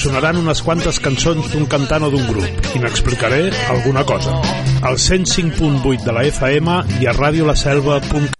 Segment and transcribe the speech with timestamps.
[0.00, 4.38] sonaran unes quantes cançons d'un cantant o d'un grup i n'explicaré alguna cosa.
[4.80, 8.36] Al 105.8 de la FM i a radiolaselva.cat.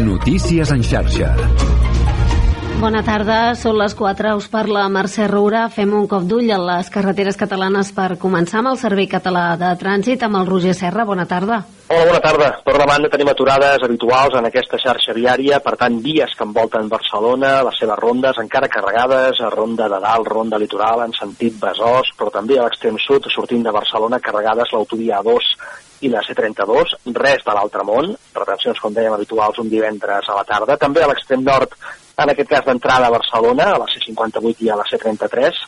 [0.00, 1.34] Notícies en xarxa.
[2.80, 5.66] Bona tarda, són les 4, us parla Mercè Roura.
[5.70, 9.74] Fem un cop d'ull a les carreteres catalanes per començar amb el Servei Català de
[9.78, 11.04] Trànsit amb el Roger Serra.
[11.04, 11.60] Bona tarda.
[11.92, 12.48] Hola, bona tarda.
[12.64, 16.88] Per una banda tenim aturades habituals en aquesta xarxa viària, per tant, vies que envolten
[16.88, 22.14] Barcelona, les seves rondes encara carregades, a ronda de dalt, ronda litoral, en sentit Besòs,
[22.16, 25.52] però també a l'extrem sud, sortint de Barcelona, carregades l'autovia A2
[26.02, 30.48] i la C32, res de l'altre món, retencions, com dèiem, habituals un divendres a la
[30.48, 30.80] tarda.
[30.80, 31.76] També a l'extrem nord
[32.16, 35.60] en aquest cas d'entrada a Barcelona, a la C58 i a la C33,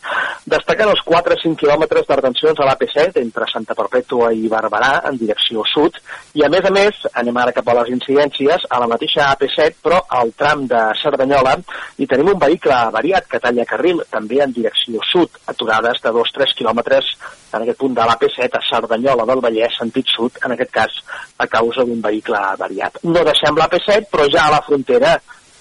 [0.55, 5.65] destacant els 4-5 quilòmetres de retencions a l'AP7 entre Santa Perpètua i Barberà en direcció
[5.71, 5.97] sud,
[6.35, 9.81] i a més a més, anem ara cap a les incidències, a la mateixa AP7,
[9.85, 11.57] però al tram de Cerdanyola,
[11.99, 16.57] i tenim un vehicle variat que talla carril, també en direcció sud, aturades de 2-3
[16.59, 17.15] quilòmetres
[17.55, 20.99] en aquest punt de l'AP7 a Cerdanyola del Vallès, sentit sud, en aquest cas
[21.39, 23.01] a causa d'un vehicle variat.
[23.07, 25.15] No deixem l'AP7, però ja a la frontera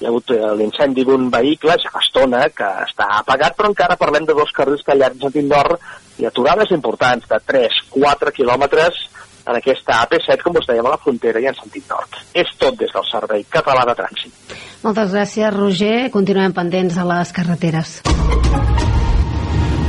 [0.03, 3.95] hi ha hagut eh, l'incendi d'un vehicle, ja fa estona, que està apagat, però encara
[3.99, 5.79] parlem de dos carrils tallats en sentit nord
[6.19, 8.99] i aturades importants de 3-4 quilòmetres
[9.47, 12.19] en aquesta AP7, com us dèiem, a la frontera i en sentit nord.
[12.35, 14.55] És tot des del Servei Català de Trànsit.
[14.83, 15.97] Moltes gràcies, Roger.
[16.11, 18.01] Continuem pendents a les carreteres.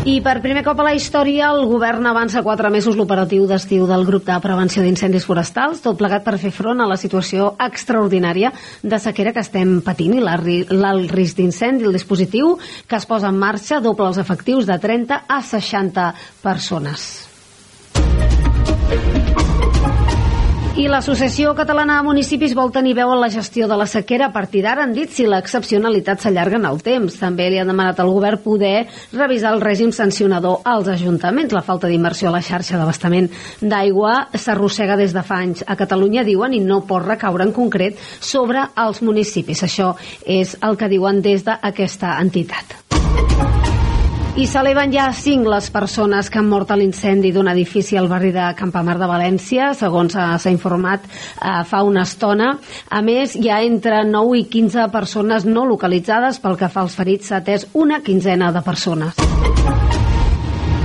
[0.05, 4.05] I per primer cop a la història, el govern avança quatre mesos l'operatiu d'estiu del
[4.05, 8.53] grup de prevenció d'incendis forestals, tot plegat per fer front a la situació extraordinària
[8.83, 11.89] de sequera que estem patint i l'alt risc d'incendi.
[11.89, 16.11] El dispositiu que es posa en marxa doble els efectius de 30 a 60
[16.45, 17.09] persones.
[20.75, 24.27] I l'Associació Catalana de Municipis vol tenir veu en la gestió de la sequera.
[24.27, 27.15] A partir d'ara han dit si l'excepcionalitat s'allarga en el temps.
[27.21, 31.55] També li han demanat al govern poder revisar el règim sancionador als ajuntaments.
[31.55, 33.31] La falta d'inversió a la xarxa d'abastament
[33.63, 37.95] d'aigua s'arrossega des de fa anys a Catalunya, diuen, i no pot recaure en concret
[38.19, 39.63] sobre els municipis.
[39.63, 39.93] Això
[40.27, 42.81] és el que diuen des d'aquesta entitat.
[44.35, 48.33] I s'eleven ja cinc les persones que han mort a l'incendi d'un edifici al barri
[48.35, 52.49] de Campamar de València, segons eh, s'ha informat eh, fa una estona.
[52.91, 56.99] A més, hi ha entre 9 i 15 persones no localitzades pel que fa als
[56.99, 60.04] ferits, s'ha atès una quinzena de persones.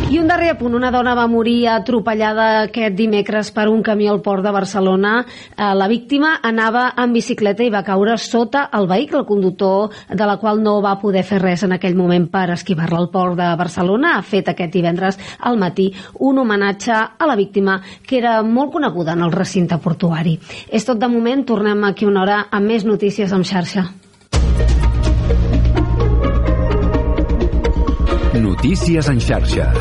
[0.09, 4.23] I un darrer punt, una dona va morir atropellada aquest dimecres per un camió al
[4.25, 5.11] port de Barcelona.
[5.21, 10.39] Eh, la víctima anava en bicicleta i va caure sota el vehicle, conductor de la
[10.41, 14.17] qual no va poder fer res en aquell moment per esquivar-la al port de Barcelona.
[14.17, 19.13] Ha fet aquest divendres al matí un homenatge a la víctima que era molt coneguda
[19.13, 20.39] en el recinte portuari.
[20.73, 23.91] És tot de moment, tornem aquí una hora amb més notícies en xarxa.
[28.33, 29.73] Notícies en xarxa.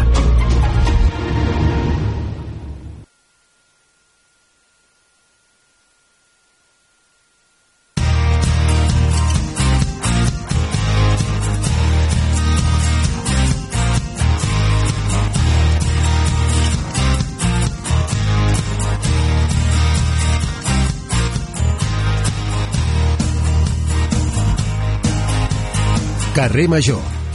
[26.35, 27.03] Carrer Major,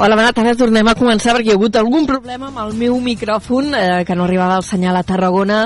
[0.00, 0.54] Hola, bona tarda.
[0.56, 4.14] Tornem a començar perquè hi ha hagut algun problema amb el meu micròfon, eh, que
[4.16, 5.58] no arribava el senyal a Tarragona.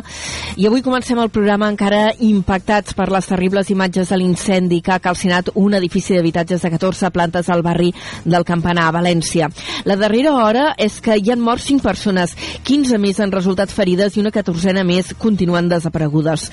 [0.58, 4.98] I avui comencem el programa encara impactats per les terribles imatges de l'incendi que ha
[4.98, 7.92] calcinat un edifici d'habitatges de 14 plantes al barri
[8.24, 9.52] del Campanar, a València.
[9.84, 12.34] La darrera hora és que hi han mort 5 persones,
[12.64, 16.50] 15 més han resultat ferides i una catorzena més continuen desaparegudes.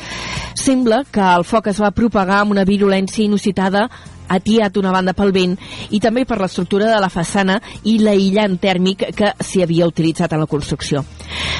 [0.53, 3.89] Sembla que el foc es va propagar amb una virulència inusitada
[4.35, 5.57] atiat una banda pel vent
[5.91, 10.43] i també per l'estructura de la façana i l'aïllant tèrmic que s'hi havia utilitzat en
[10.43, 11.03] la construcció.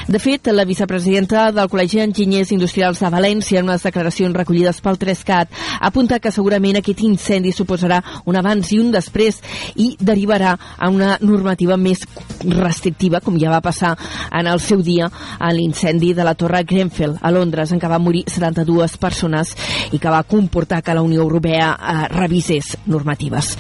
[0.08, 5.00] De fet, la vicepresidenta del Col·legi d'Enginyers Industrials de València, en unes declaracions recollides pel
[5.00, 9.40] 3CAT, ha apuntat que segurament aquest incendi suposarà un abans i un després
[9.76, 12.04] i derivarà a una normativa més
[12.44, 13.94] restrictiva, com ja va passar
[14.32, 15.10] en el seu dia
[15.40, 19.56] a l'incendi de la Torre Grenfell a Londres, en què van morir 72 persones
[19.92, 23.58] i que va comportar que la Unió Europea eh, revisés normatives.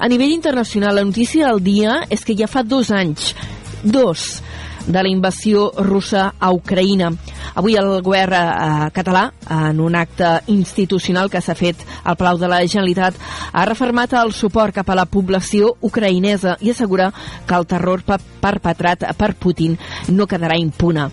[0.00, 3.34] A nivell internacional, la notícia del dia és que ja fa dos anys,
[3.82, 4.42] dos,
[4.86, 7.10] de la invasió russa a Ucraïna.
[7.54, 12.48] Avui el govern eh, català, en un acte institucional que s'ha fet al Palau de
[12.48, 13.14] la Generalitat,
[13.52, 17.10] ha refermat el suport cap a la població ucraïnesa i assegura
[17.46, 19.76] que el terror pe- perpetrat per Putin
[20.08, 21.10] no quedarà impune.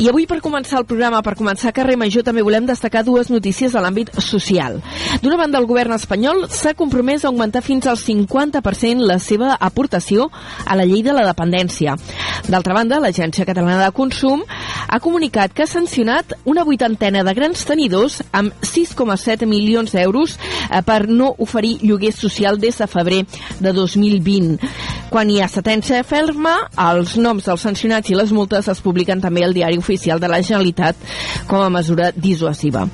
[0.00, 3.74] I avui, per començar el programa, per començar Carrer Major, també volem destacar dues notícies
[3.74, 4.78] de l'àmbit social.
[5.20, 10.30] D'una banda, el govern espanyol s'ha compromès a augmentar fins al 50% la seva aportació
[10.64, 11.96] a la llei de la dependència.
[12.48, 14.44] D'altra banda, l'Agència Catalana de Consum
[14.88, 20.80] ha comunicat que ha sancionat una vuitantena de grans tenidors amb 6,7 milions d'euros eh,
[20.86, 23.20] per no oferir lloguer social des de febrer
[23.60, 24.56] de 2020.
[25.10, 29.29] Quan hi ha sentència ferma, els noms dels sancionats i les multes es publiquen també
[29.30, 30.96] al diari oficial de la Generalitat
[31.46, 32.86] com a mesura dissuasiva.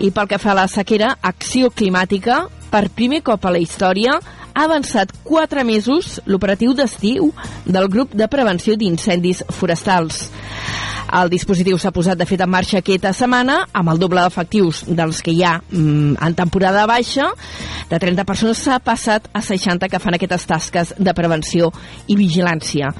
[0.00, 4.18] I pel que fa a la sequera, Acció Climàtica, per primer cop a la història,
[4.52, 7.32] ha avançat 4 mesos l'operatiu d'estiu
[7.64, 10.28] del grup de prevenció d'incendis forestals.
[11.12, 15.20] El dispositiu s'ha posat de fet en marxa aquesta setmana amb el doble d'efectius dels
[15.20, 17.28] que hi ha mm, en temporada baixa.
[17.90, 21.68] De 30 persones s'ha passat a 60 que fan aquestes tasques de prevenció
[22.08, 22.94] i vigilància.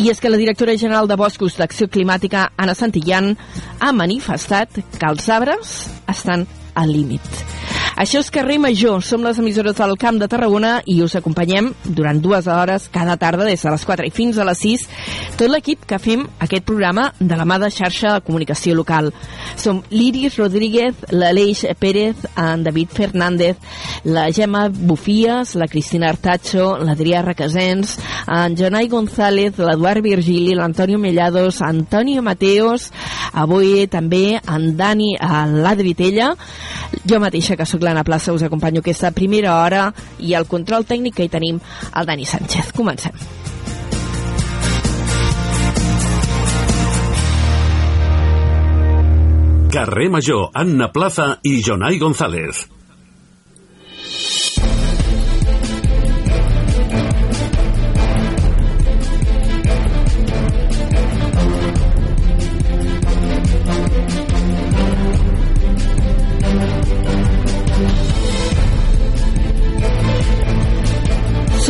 [0.00, 3.34] I és que la directora general de Boscos d'Acció Climàtica, Anna Santillan,
[3.84, 5.74] ha manifestat que els arbres
[6.08, 7.79] estan al límit.
[8.00, 12.16] Això és Carrer Major, som les emissores del Camp de Tarragona i us acompanyem durant
[12.24, 14.86] dues hores cada tarda des de les 4 i fins a les 6
[15.36, 19.10] tot l'equip que fem aquest programa de la mà de xarxa de comunicació local.
[19.60, 23.60] Som l'Iris Rodríguez, l'Aleix Pérez, en David Fernández,
[24.04, 31.60] la Gemma Bufies, la Cristina Artacho, l'Adrià Requesens, en Jonai González, l'Eduard Virgili, l'Antonio Mellados,
[31.60, 32.88] Antonio Mateos,
[33.32, 36.32] avui també en Dani, l'Adri Tella,
[37.04, 39.90] jo mateixa, que sóc l'Anna Plaça, us acompanyo aquesta primera hora
[40.22, 42.72] i el control tècnic que hi tenim el Dani Sánchez.
[42.76, 43.16] Comencem.
[49.70, 52.66] Carrer Major, Anna Plaza i Jonai González.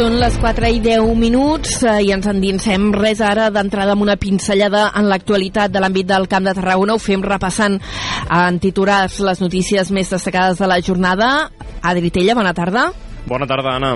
[0.01, 4.15] Són les 4 i 10 minuts eh, i ens endinsem res ara d'entrada amb una
[4.17, 6.95] pinzellada en l'actualitat de l'àmbit del Camp de Tarragona.
[6.97, 7.77] Ho fem repassant
[8.33, 11.29] en titulars les notícies més destacades de la jornada.
[11.85, 12.87] Adri Tella, bona tarda.
[13.29, 13.93] Bona tarda, Anna.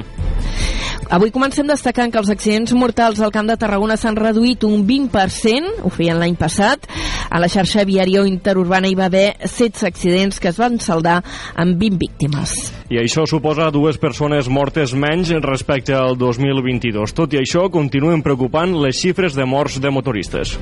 [1.08, 5.84] Avui comencem destacant que els accidents mortals al Camp de Tarragona s'han reduït un 20%,
[5.88, 6.84] ho feien l'any passat.
[7.30, 11.20] A la xarxa viària interurbana hi va haver 16 accidents que es van saldar
[11.54, 12.56] amb 20 víctimes.
[12.90, 17.14] I això suposa dues persones mortes menys respecte al 2022.
[17.16, 20.58] Tot i això, continuen preocupant les xifres de morts de motoristes.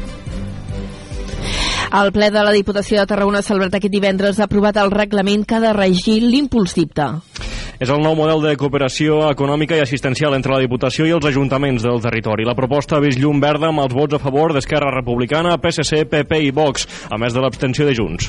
[1.92, 5.59] El ple de la Diputació de Tarragona celebrat aquest divendres ha aprovat el reglament que
[5.59, 7.19] ha de regir l'impuls dicta.
[7.83, 11.83] És el nou model de cooperació econòmica i assistencial entre la Diputació i els ajuntaments
[11.83, 12.45] del territori.
[12.47, 16.39] La proposta ha vist llum verda amb els vots a favor d'Esquerra Republicana, PSC, PP
[16.47, 18.29] i Vox, a més de l'abstenció de Junts.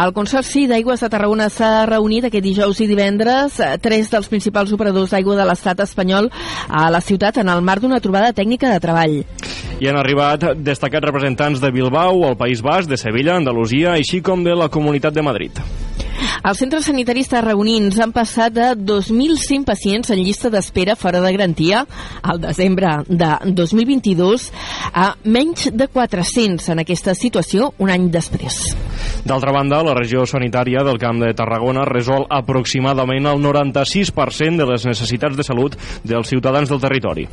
[0.00, 4.72] El Consorci d'Aigües de Tarragona s'ha reunit aquest dijous i divendres eh, tres dels principals
[4.74, 6.32] operadors d'aigua de l'estat espanyol
[6.66, 9.20] a la ciutat en el marc d'una trobada tècnica de treball.
[9.78, 14.42] Hi han arribat destacats representants de Bilbao, el País Basc, de Sevilla, Andalusia, així com
[14.42, 15.62] de la Comunitat de Madrid.
[16.40, 21.82] Els centres sanitaris tarragonins han passat de 2.100 pacients en llista d'espera fora de garantia
[22.22, 23.28] al desembre de
[23.58, 24.46] 2022
[24.94, 28.56] a menys de 400 en aquesta situació un any després.
[29.24, 34.88] D'altra banda, la regió sanitària del Camp de Tarragona resol aproximadament el 96% de les
[34.88, 37.26] necessitats de salut dels ciutadans del territori.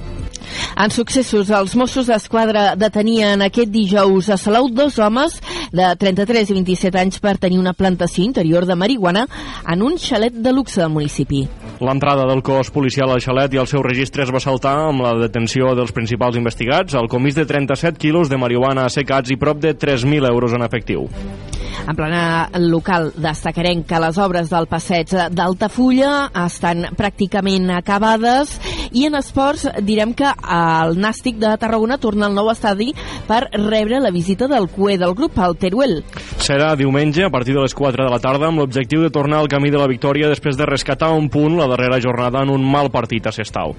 [0.75, 5.39] En successos, els Mossos d'Esquadra detenien aquest dijous a Salou dos homes
[5.71, 8.97] de 33 i 27 anys per tenir una plantació interior de marihuana
[9.68, 11.48] en un xalet de luxe del municipi.
[11.79, 15.13] L'entrada del cos policial al xalet i el seu registre es va saltar amb la
[15.19, 19.75] detenció dels principals investigats, el comís de 37 quilos de marihuana assecats i prop de
[19.77, 21.05] 3.000 euros en efectiu.
[21.88, 28.55] En plana local destacarem que les obres del passeig d'Altafulla estan pràcticament acabades
[28.91, 32.89] i en esports direm que el Nàstic de Tarragona torna al nou estadi
[33.27, 36.01] per rebre la visita del cué del grup, el Teruel.
[36.43, 39.51] Serà diumenge a partir de les 4 de la tarda amb l'objectiu de tornar al
[39.51, 42.91] camí de la victòria després de rescatar un punt la darrera jornada en un mal
[42.91, 43.75] partit a Sestau.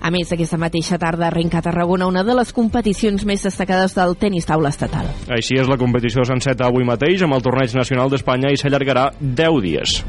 [0.00, 4.16] A més, aquesta mateixa tarda arrenca a Tarragona una de les competicions més destacades del
[4.20, 5.08] tenis taula estatal.
[5.32, 9.62] Així és la competició senceta avui mateix amb el torneig nacional d'Espanya i s'allargarà 10
[9.64, 10.00] dies.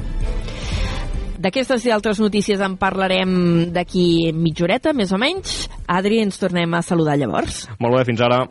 [1.37, 5.67] D'aquestes i altres notícies en parlarem d'aquí mitja horeta, més o menys.
[5.85, 7.67] Adri, ens tornem a saludar llavors.
[7.79, 8.41] Molt bé, fins ara.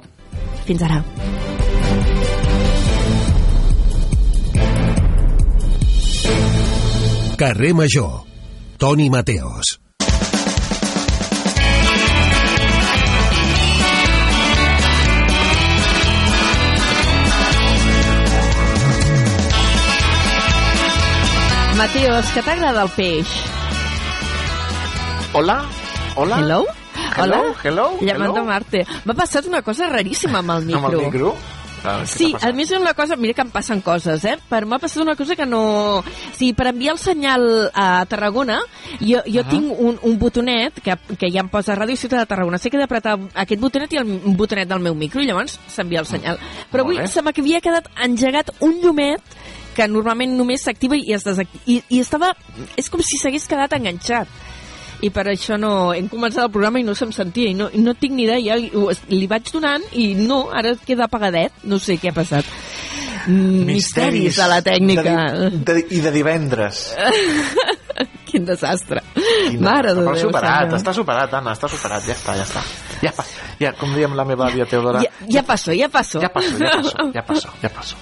[0.66, 1.02] Fins ara.
[7.36, 8.35] Carrer Major.
[8.78, 9.80] Toni Mateos.
[21.76, 23.26] Mateos, que t'agrada el peix?
[25.32, 25.64] Hola?
[26.16, 26.38] Hola?
[26.40, 26.64] Hello?
[27.16, 27.40] Hello?
[27.40, 27.54] Hola?
[27.64, 27.86] Hello?
[28.00, 28.44] Llamando Hello?
[28.44, 28.84] Marte.
[29.04, 30.84] M'ha passat una cosa raríssima amb el micro.
[30.84, 31.36] Amb el micro?
[32.10, 34.36] Sí, a més és una cosa, mira que em passen coses, eh?
[34.50, 35.62] Però m'ha passat una cosa que no...
[36.00, 36.04] O
[36.36, 38.60] sigui, per enviar el senyal a Tarragona,
[39.00, 39.48] jo, jo Ah.
[39.50, 42.58] tinc un, un botonet que, que ja em posa Ràdio Ciutat de Tarragona.
[42.58, 46.00] Sé que he d'apretar aquest botonet i el botonet del meu micro i llavors s'envia
[46.02, 46.40] el senyal.
[46.72, 49.22] Però avui se m'havia quedat engegat un llumet
[49.76, 51.62] que normalment només s'activa i es desactiva.
[51.68, 52.32] I, I estava...
[52.80, 54.28] És com si s'hagués quedat enganxat
[55.04, 57.94] i per això no hem començat el programa i no se'm sentia i no, no
[57.94, 58.70] tinc ni idea ja li,
[59.12, 62.48] li vaig donant i no, ara queda apagadet no sé què ha passat
[63.26, 66.94] Mm, misteris de la tècnica De, de, I de divendres.
[68.36, 70.78] quin desastre Quina- mare de Déu superat, senyor.
[70.82, 72.62] està superat, Anna, està superat, ja està, ja està.
[73.02, 73.10] Ja,
[73.60, 76.70] ja com diem la meva àvia Teodora, ja, ja passo, ja passo ja passo, ja
[76.76, 77.96] passo, ja passo, ja passo.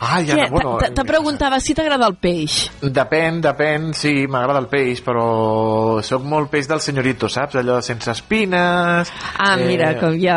[0.00, 0.32] Ai, Què?
[0.36, 0.76] Anna, bueno...
[0.80, 6.50] Te- preguntava si t'agrada el peix Depèn, depèn, sí, m'agrada el peix, però sóc molt
[6.52, 7.56] peix del senyorito, saps?
[7.60, 9.12] Allò sense espines...
[9.38, 10.36] ah, mira, com jo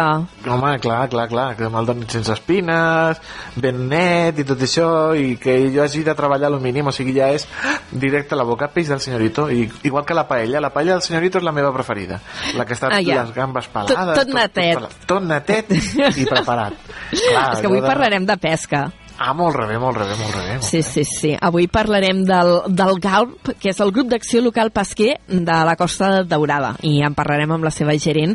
[0.52, 3.20] Home, clar, clar, clar, que me'l donin sense espines,
[3.60, 4.88] ben net i tot això,
[5.18, 7.48] i que jo hagi de treballar el mínim, o sigui, ja és
[7.92, 11.02] directe a la boca, peix del senyorito, i, igual que la paella, la paella del
[11.02, 12.20] senyorito és la meva preferida,
[12.56, 13.22] la que està Ah, ja.
[13.24, 14.20] les gambes Tot- pelades...
[14.24, 14.80] tot netet.
[14.80, 15.72] Tot, tot netet
[16.18, 16.74] i preparat.
[17.12, 18.86] Clar, és que avui de- parlarem de pesca
[19.22, 20.54] Ah, molt rebé, molt rebé, molt rebé.
[20.58, 21.36] molt Sí, sí, sí.
[21.40, 26.24] Avui parlarem del, del GALP, que és el grup d'acció local pesquer de la Costa
[26.26, 26.72] Daurada.
[26.82, 28.34] I en parlarem amb la seva gerent,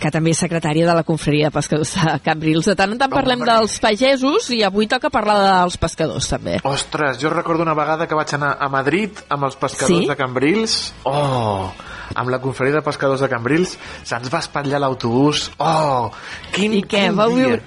[0.00, 2.70] que també és secretària de la Confraria de Pescadors de Cambrils.
[2.70, 3.52] De tant en tant parlem Hombre.
[3.58, 6.56] dels pagesos i avui toca parlar dels pescadors, també.
[6.64, 10.08] Ostres, jo recordo una vegada que vaig anar a Madrid amb els pescadors Sí?
[10.08, 10.78] de Cambrils.
[11.04, 11.68] Oh,
[12.14, 13.76] amb la conferència de pescadors de Cambrils
[14.08, 15.50] se'ns va espatllar l'autobús.
[15.58, 16.08] Oh,
[16.56, 17.04] quin, I què?
[17.10, 17.60] quin Vau viure...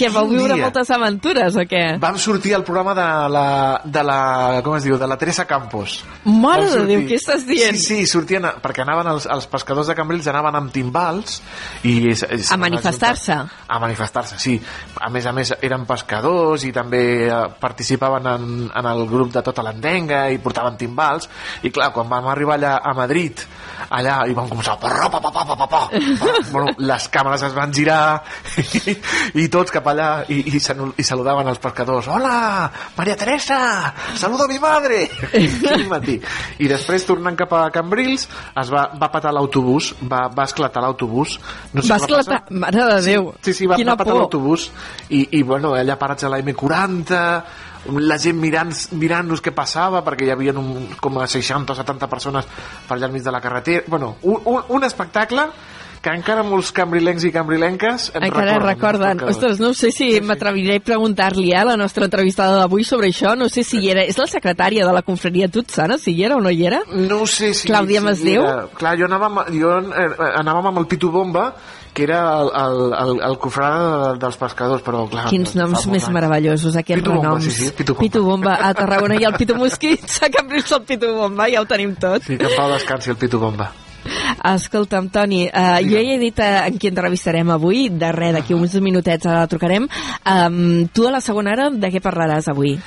[0.00, 0.64] Que vau Quin viure dia.
[0.64, 1.82] moltes aventures, o què?
[2.00, 3.04] Vam sortir al programa de
[3.34, 3.44] la,
[3.84, 4.18] de la,
[4.64, 5.98] com es diu, de la Teresa Campos.
[6.24, 6.84] Mare de.
[6.88, 7.76] Déu, què estàs dient?
[7.76, 11.42] Sí, sí, sortien, a- perquè anaven els, els pescadors de Cambrils anaven amb timbals
[11.84, 11.98] i...
[12.14, 13.36] es- es- A manifestar-se.
[13.68, 14.56] A manifestar-se, sí.
[15.00, 19.42] A més a més, eren pescadors i també eh, participaven en, en el grup de
[19.44, 21.28] tota l'endenga i portaven timbals.
[21.62, 23.44] I clar, quan vam arribar allà a Madrid,
[23.88, 24.76] allà, i vam començar...
[24.80, 25.80] Pa, pa, pa, pa, pa, pa, pa.
[26.52, 28.20] bueno, les càmeres es van girar
[28.60, 28.94] i,
[29.42, 32.10] i tots cap allà i, i, i saludaven els pescadors.
[32.12, 32.68] Hola,
[32.98, 33.60] Maria Teresa,
[34.18, 35.06] saludo a mi madre.
[35.90, 36.18] Matí.
[36.60, 38.28] I després, tornant cap a Cambrils,
[38.60, 41.38] es va, va patar l'autobús, va, va esclatar l'autobús.
[41.74, 42.42] No sé Va esclatar...
[42.44, 42.60] passar.
[42.66, 43.32] Mare de Déu.
[43.42, 44.70] Sí, sí, va, Quina va patar l'autobús
[45.08, 47.20] i, i bueno, allà parats a la M40
[47.96, 52.08] la gent mirant-nos mirant què passava perquè hi havia un, com a 60 o 70
[52.12, 52.48] persones
[52.86, 55.48] per allà al mig de la carretera bueno, un, un, un espectacle
[56.00, 59.28] que encara molts cambrilencs i cambrilenques et Encara recorden, recorden.
[59.28, 63.34] Ostres, no sé si m'atreviré a preguntar-li a la nostra entrevistada d'avui sobre això.
[63.36, 64.06] No sé si hi era...
[64.08, 66.80] És la secretària de la confraria Tutsana, si hi era o no hi era?
[66.88, 67.68] No sé si...
[67.68, 68.46] Clàudia si Masdeu?
[68.80, 70.08] Clar, jo, anava, amb- jo eh,
[70.40, 71.50] anàvem amb el Pitu Bomba,
[71.92, 75.26] que era el, el, el, el cofrade dels pescadors, però clar...
[75.30, 76.14] Quins fa noms més anys.
[76.14, 77.44] meravellosos, aquests Pitu Bomba, renoms.
[77.44, 78.06] sí, sí, Pitu Bomba.
[78.06, 81.68] Pitu Bomba a Tarragona i el Pitu Mosquit a Cambrils el Pitu Bomba, ja ho
[81.70, 82.22] tenim tot.
[82.26, 83.72] Sí, que en pau descansi el Pitu Bomba.
[84.48, 88.56] Escolta'm, Toni, uh, jo ja he dit uh, en qui entrevistarem avui, de res, d'aquí
[88.56, 89.86] uns minutets ara la trucarem.
[90.24, 92.78] Um, tu a la segona hora de què parlaràs avui?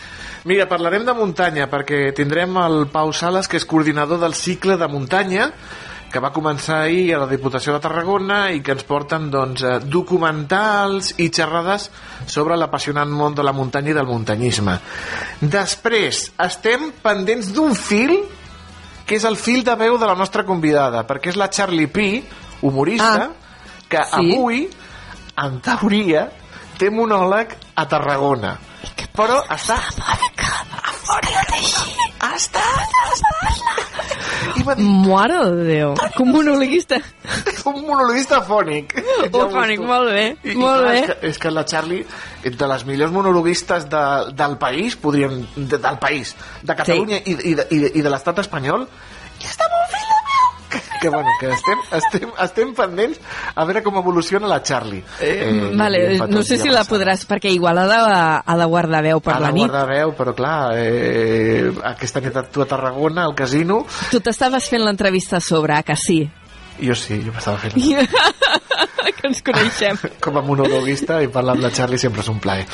[0.50, 4.90] Mira, parlarem de muntanya, perquè tindrem el Pau Sales, que és coordinador del cicle de
[4.92, 5.52] muntanya,
[6.14, 9.80] que va començar ahir a la Diputació de Tarragona i que ens porten doncs, eh,
[9.82, 11.90] documentals i xerrades
[12.30, 14.78] sobre l'apassionant món de la muntanya i del muntanyisme.
[15.42, 18.14] Després, estem pendents d'un fil
[19.08, 22.24] que és el fil de veu de la nostra convidada, perquè és la Charlie P,
[22.62, 24.22] humorista, Ah, que sí?
[24.22, 24.62] avui,
[25.44, 26.28] en teoria,
[26.78, 28.56] té monòleg a Tarragona.
[29.14, 29.78] Però està...
[31.14, 32.20] Estat...
[32.24, 32.94] Ha estat...
[34.58, 36.98] I va dir, Mare de Déu, com monologuista.
[37.70, 38.96] un monologuista fònic.
[39.34, 40.96] Oh, fònic, molt bé, I, molt i, bé.
[40.98, 42.04] És que, és que la Charlie,
[42.44, 44.04] de les millors monologuistes de,
[44.38, 45.40] del país, podríem...
[45.56, 47.34] De, del país, de Catalunya sí.
[47.34, 48.88] i, i, de, i, de, i de l'estat espanyol,
[49.42, 50.03] i està molt meu!
[51.04, 53.20] Que, bueno, que estem, estem, estem pendents
[53.54, 55.02] a veure com evoluciona la Charlie.
[55.20, 57.98] Eh, vale, no sé si la podràs, perquè igual ha de,
[58.48, 59.66] ha de guardar veu per a la nit.
[59.68, 64.84] guarda veu, però clar, eh, aquesta nit tu a Tarragona, al casino, Tu t'estaves fent
[64.86, 66.22] l'entrevista a sobre, ah, que sí?
[66.82, 67.76] jo sí, jo m'estava fent
[69.18, 70.00] que ens coneixem.
[70.24, 72.66] com a monologuista i parlar amb la Charlie sempre és un plaer.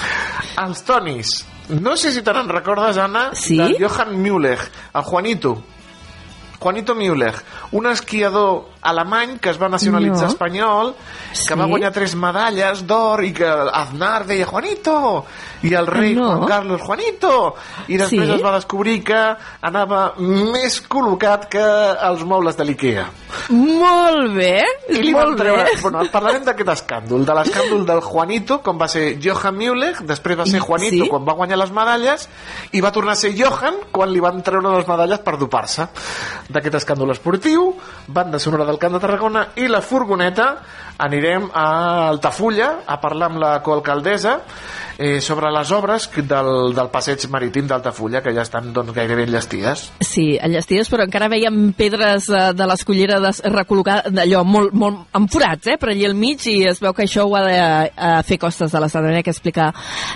[0.64, 1.34] Els Tonis,
[1.82, 3.58] no sé si te n'en recordes, Anna, Sí?
[3.58, 4.58] del Johan Müller,
[4.94, 5.58] el Juanito.
[6.60, 7.34] Juanito Müller,
[7.72, 10.34] un esquiador alemany que es va nacionalitzar No.
[10.34, 10.96] espanyol,
[11.48, 11.70] que va Sí?
[11.70, 15.26] guanyar tres medalles d'or i que Aznar deia Juanito
[15.64, 16.28] i el rei No.
[16.38, 17.56] Juan Carlos Juanito
[17.88, 18.36] i després Sí?
[18.36, 21.64] es va descobrir que anava més col·locat que
[22.10, 23.06] els mobles de l'Ikea.
[23.50, 25.64] Molt bé, I li van molt treure...
[25.64, 25.72] bé.
[25.82, 30.46] Bueno, parlarem d'aquest escàndol, de l'escàndol del Juanito, com va ser Johan Müller, després va
[30.46, 31.10] ser Juanito sí?
[31.10, 32.28] quan va guanyar les medalles,
[32.72, 35.88] i va tornar a ser Johan quan li van treure les medalles per dopar-se.
[36.50, 37.76] D'aquest escàndol esportiu,
[38.10, 40.48] banda sonora del Camp de Tarragona i la furgoneta,
[41.00, 41.66] anirem a
[42.10, 44.40] Altafulla a parlar amb la coalcaldessa
[45.00, 49.86] eh, sobre les obres del, del passeig marítim d'Altafulla, que ja estan doncs, gairebé enllestides.
[50.04, 55.32] Sí, enllestides, però encara veiem pedres eh, de l'escollera des- recol·locades d'allò molt, molt amb
[55.32, 58.24] forats, eh, per allà al mig, i es veu que això ho ha de eh,
[58.28, 59.70] fer Costes de l'Estat, que explicar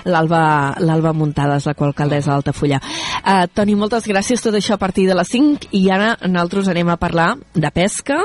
[0.05, 2.79] l'Alba Muntades, la alcaldessa d'Altafulla.
[3.23, 6.91] Uh, Toni, moltes gràcies, tot això a partir de les 5, i ara nosaltres anem
[6.91, 8.19] a parlar de pesca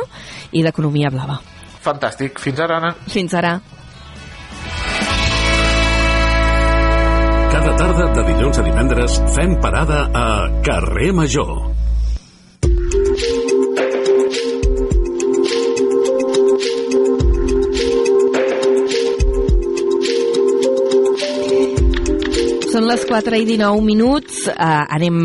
[0.53, 1.39] i d'economia blava.
[1.89, 2.41] Fantàstic.
[2.45, 2.93] Fins ara, Anna.
[3.09, 3.57] Fins ara.
[7.49, 10.27] Cada tarda de dilluns a divendres fem parada a
[10.69, 11.57] Carrer Major.
[22.69, 25.17] Són les 4 i 19 minuts, uh, anem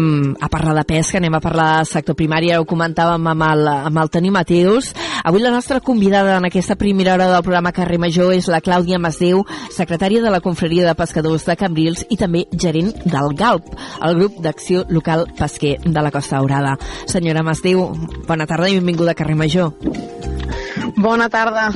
[0.41, 3.67] a parlar de pesca, anem a parlar del sector primari, ara ho comentàvem amb el,
[3.91, 4.93] amb el Toni Mateus.
[5.24, 9.00] Avui la nostra convidada en aquesta primera hora del programa Carrer Major és la Clàudia
[9.00, 13.72] Masdeu, secretària de la Confraria de Pescadors de Cambrils i també gerent del GALP,
[14.04, 16.76] el grup d'acció local pesquer de la Costa Daurada.
[17.08, 17.88] Senyora Masdeu,
[18.28, 19.72] bona tarda i benvinguda a Carrer Major.
[21.00, 21.70] Bona tarda.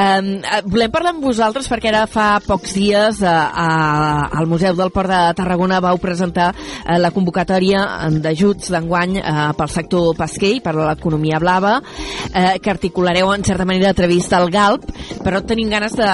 [0.00, 0.28] Um,
[0.70, 5.10] volem parlar amb vosaltres perquè ara fa pocs dies uh, uh, al Museu del Port
[5.10, 7.82] de Tarragona vau presentar uh, la convocatòria
[8.22, 13.68] d'ajuts d'enguany uh, pel sector pesquer i per l'economia blava uh, que articulareu en certa
[13.68, 14.88] manera a través del GALP
[15.26, 16.08] però tenim ganes de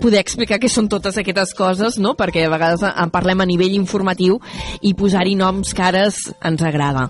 [0.00, 2.14] poder explicar què són totes aquestes coses, no?
[2.18, 4.38] perquè a vegades en parlem a nivell informatiu
[4.82, 7.08] i posar-hi noms cares ens agrada.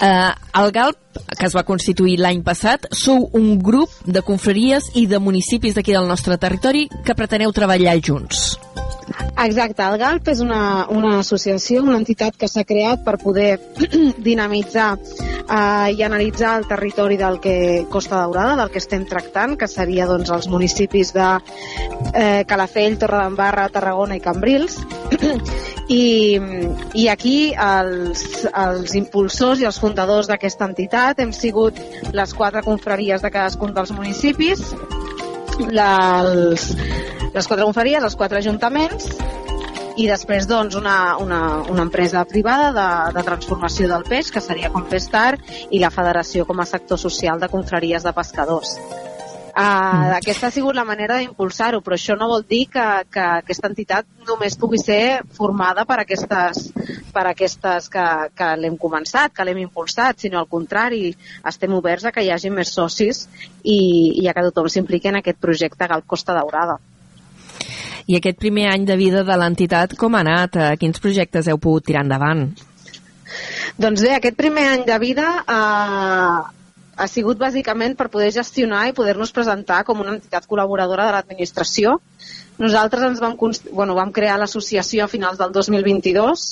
[0.00, 0.30] Eh,
[0.62, 0.98] el GALP,
[1.38, 5.94] que es va constituir l'any passat, sou un grup de confraries i de municipis d'aquí
[5.96, 8.52] del nostre territori que preteneu treballar junts.
[9.42, 13.56] Exacte, el GALP és una, una associació, una entitat que s'ha creat per poder
[14.28, 17.56] dinamitzar eh, i analitzar el territori del que
[17.90, 21.28] Costa Daurada, del que estem tractant, que seria doncs, els municipis de
[22.14, 24.78] eh, Calafell, Torredembarra, Tarragona i Cambrils.
[25.92, 26.38] I,
[26.94, 31.76] I aquí els, els impulsors i els fundadors d'aquesta entitat hem sigut
[32.14, 34.62] les quatre confraries de cadascun dels municipis,
[35.70, 35.92] la,
[36.24, 36.72] els,
[37.34, 39.12] les quatre confraries, els quatre ajuntaments
[39.96, 44.72] i després doncs, una, una, una empresa privada de, de transformació del peix, que seria
[44.72, 45.36] Compestar,
[45.70, 48.76] i la Federació com a sector social de confraries de pescadors.
[49.52, 53.68] Uh, aquesta ha sigut la manera d'impulsar-ho, però això no vol dir que, que aquesta
[53.68, 56.70] entitat només pugui ser formada per aquestes,
[57.12, 61.10] per aquestes que, que l'hem començat, que l'hem impulsat, sinó al contrari,
[61.52, 63.26] estem oberts a que hi hagi més socis
[63.60, 63.76] i,
[64.22, 66.78] i a que tothom s'impliqui en aquest projecte Galp Costa Daurada.
[68.08, 70.56] I aquest primer any de vida de l'entitat, com ha anat?
[70.56, 72.48] Eh, quins projectes heu pogut tirar endavant?
[73.76, 76.61] Doncs bé, aquest primer any de vida eh,
[76.96, 81.96] ha sigut bàsicament per poder gestionar i poder-nos presentar com una entitat col·laboradora de l'administració.
[82.60, 83.38] Nosaltres ens vam,
[83.72, 86.44] bueno, vam crear l'associació a finals del 2022,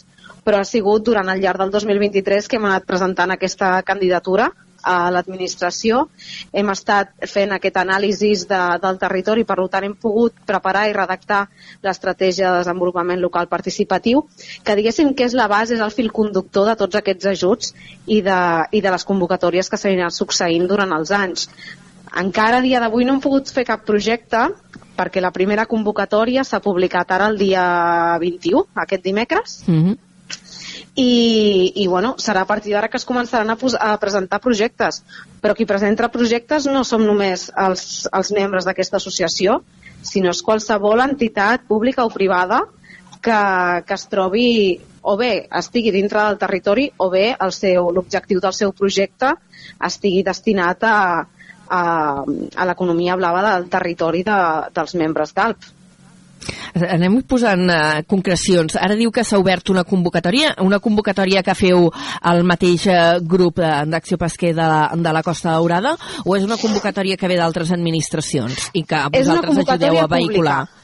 [0.44, 4.48] però ha sigut durant el llarg del 2023 que hem anat presentant aquesta candidatura
[4.82, 6.06] a l'administració.
[6.52, 11.42] Hem estat fent aquest anàlisi de, del territori, per tant hem pogut preparar i redactar
[11.84, 14.24] l'estratègia de desenvolupament local participatiu,
[14.64, 17.74] que diguéssim que és la base, és el fil conductor de tots aquests ajuts
[18.06, 18.40] i de,
[18.72, 21.48] i de les convocatòries que s'aniran succeint durant els anys.
[22.20, 24.48] Encara a dia d'avui no hem pogut fer cap projecte
[24.96, 27.64] perquè la primera convocatòria s'ha publicat ara el dia
[28.20, 30.09] 21, aquest dimecres, mm -hmm
[30.96, 35.02] i, i bueno, serà a partir d'ara que es començaran a, a presentar projectes.
[35.40, 39.60] Però qui presenta projectes no som només els, els membres d'aquesta associació,
[40.02, 42.64] sinó és qualsevol entitat pública o privada
[43.20, 43.40] que,
[43.86, 49.34] que es trobi o bé estigui dintre del territori o bé l'objectiu del seu projecte
[49.86, 50.96] estigui destinat a,
[51.68, 51.82] a,
[52.24, 54.38] a l'economia blava del territori de,
[54.74, 55.68] dels membres d'ALP.
[56.74, 58.76] Anem posant uh, concrecions.
[58.80, 61.88] Ara diu que s'ha obert una convocatòria, una convocatòria que feu
[62.32, 66.46] el mateix uh, grup uh, d'acció pesquer de la, de la Costa Daurada o és
[66.46, 70.60] una convocatòria que ve d'altres administracions i que vosaltres ajudeu a vehicular?
[70.66, 70.80] Pública.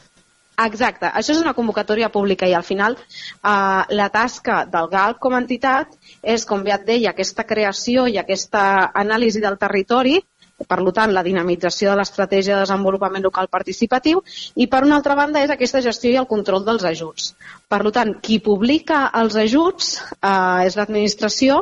[0.64, 5.34] Exacte, això és una convocatòria pública i al final eh, la tasca del GALP com
[5.36, 5.92] a entitat
[6.22, 8.62] és, com bé et deia, aquesta creació i aquesta
[9.04, 10.16] anàlisi del territori
[10.64, 14.22] per tant, la dinamització de l'estratègia de desenvolupament local participatiu
[14.54, 17.34] i, per una altra banda, és aquesta gestió i el control dels ajuts.
[17.68, 21.60] Per tant, qui publica els ajuts eh, és l'administració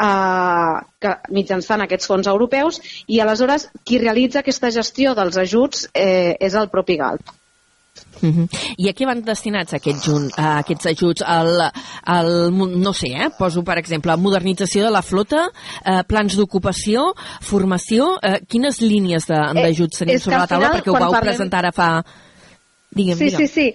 [0.00, 6.36] eh, que, mitjançant aquests fons europeus i, aleshores, qui realitza aquesta gestió dels ajuts eh,
[6.40, 7.36] és el propi GALP.
[8.22, 8.74] Uh -huh.
[8.76, 11.22] I a què van destinats aquests, a aquests ajuts?
[11.22, 11.70] Al,
[12.04, 13.30] al, no sé, eh?
[13.38, 15.48] poso per exemple, modernització de la flota,
[15.84, 20.70] eh, plans d'ocupació, formació, eh, quines línies d'ajuts eh, tenim sobre la taula?
[20.72, 21.34] Perquè ho vau parlem...
[21.34, 22.04] presentar ara fa...
[22.96, 23.46] Digue'm, sí, digue'm.
[23.46, 23.74] sí, sí.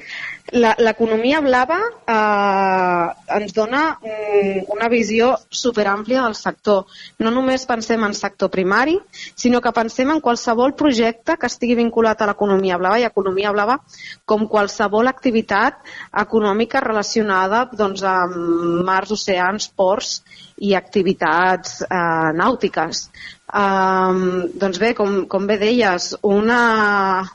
[0.51, 6.89] L'economia blava eh, ens dona un, una visió superàmplia del sector.
[7.23, 8.97] No només pensem en sector primari,
[9.36, 13.80] sinó que pensem en qualsevol projecte que estigui vinculat a l'economia blava i economia blava
[14.25, 15.80] com qualsevol activitat
[16.25, 20.21] econòmica relacionada doncs, amb mars, oceans, ports
[20.62, 23.08] i activitats eh, nàutiques.
[23.51, 26.62] Um, doncs bé, com, com bé deies, una,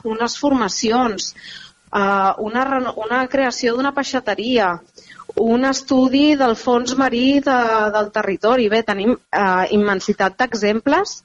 [0.09, 1.27] unes formacions,
[1.91, 4.77] uh, una, una creació d'una peixateria,
[5.37, 7.57] un estudi del fons marí de,
[7.93, 8.69] del territori.
[8.73, 11.21] Bé, tenim uh, immensitat d'exemples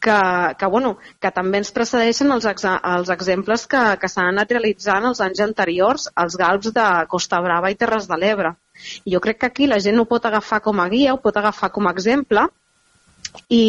[0.00, 0.18] que,
[0.58, 5.08] que, bueno, que també ens precedeixen els, ex, els exemples que, que s'han anat realitzant
[5.08, 8.54] els anys anteriors als galps de Costa Brava i Terres de l'Ebre.
[9.08, 11.72] Jo crec que aquí la gent ho pot agafar com a guia, ho pot agafar
[11.74, 12.46] com a exemple
[13.48, 13.64] i,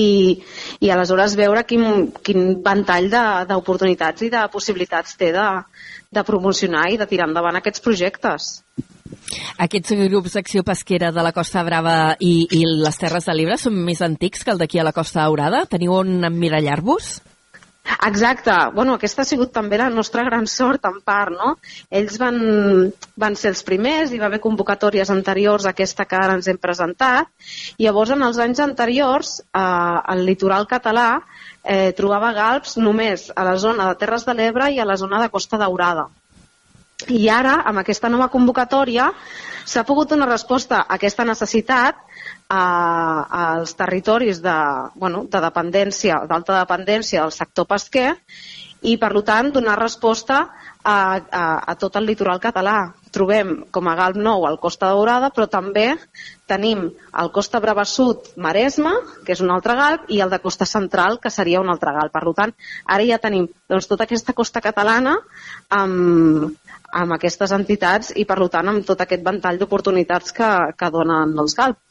[0.79, 3.10] i aleshores veure quin, quin ventall
[3.49, 5.47] d'oportunitats i de possibilitats té de,
[6.11, 8.49] de promocionar i de tirar endavant aquests projectes.
[9.63, 13.79] Aquests grups d'acció pesquera de la Costa Brava i, i les Terres de l'Ebre són
[13.87, 15.65] més antics que el d'aquí a la Costa Daurada?
[15.69, 17.17] Teniu on emmirallar-vos?
[18.06, 18.52] Exacte.
[18.73, 21.56] Bueno, aquesta ha sigut també la nostra gran sort, en part, no?
[21.89, 22.38] Ells van,
[23.15, 26.60] van ser els primers, hi va haver convocatòries anteriors a aquesta que ara ens hem
[26.62, 27.32] presentat,
[27.78, 29.63] i llavors en els anys anteriors eh,
[30.13, 31.10] el litoral català
[31.63, 35.21] eh, trobava galps només a la zona de Terres de l'Ebre i a la zona
[35.23, 36.08] de Costa Daurada.
[37.13, 39.12] I ara, amb aquesta nova convocatòria,
[39.67, 42.06] s'ha pogut donar resposta a aquesta necessitat
[42.49, 44.57] als territoris de,
[44.95, 48.13] bueno, de dependència, d'alta dependència del sector pesquer
[48.81, 50.45] i, per tant, donar resposta
[50.83, 52.93] a, a, a tot el litoral català.
[53.12, 55.88] Trobem com a Galp Nou el Costa Daurada, però també
[56.47, 56.86] tenim
[57.17, 58.93] el Costa Brava Sud Maresme,
[59.25, 62.13] que és un altre galp, i el de Costa Central, que seria un altre galp.
[62.13, 62.53] Per tant,
[62.86, 65.17] ara ja tenim doncs, tota aquesta costa catalana
[65.73, 66.53] amb,
[66.93, 71.57] amb aquestes entitats i, per tant, amb tot aquest ventall d'oportunitats que, que donen els
[71.57, 71.87] GALP.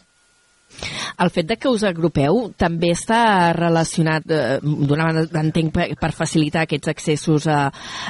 [1.16, 6.66] El fet de que us agrupeu també està relacionat, eh, d'una banda, entenc, per, facilitar
[6.66, 7.60] aquests accessos a,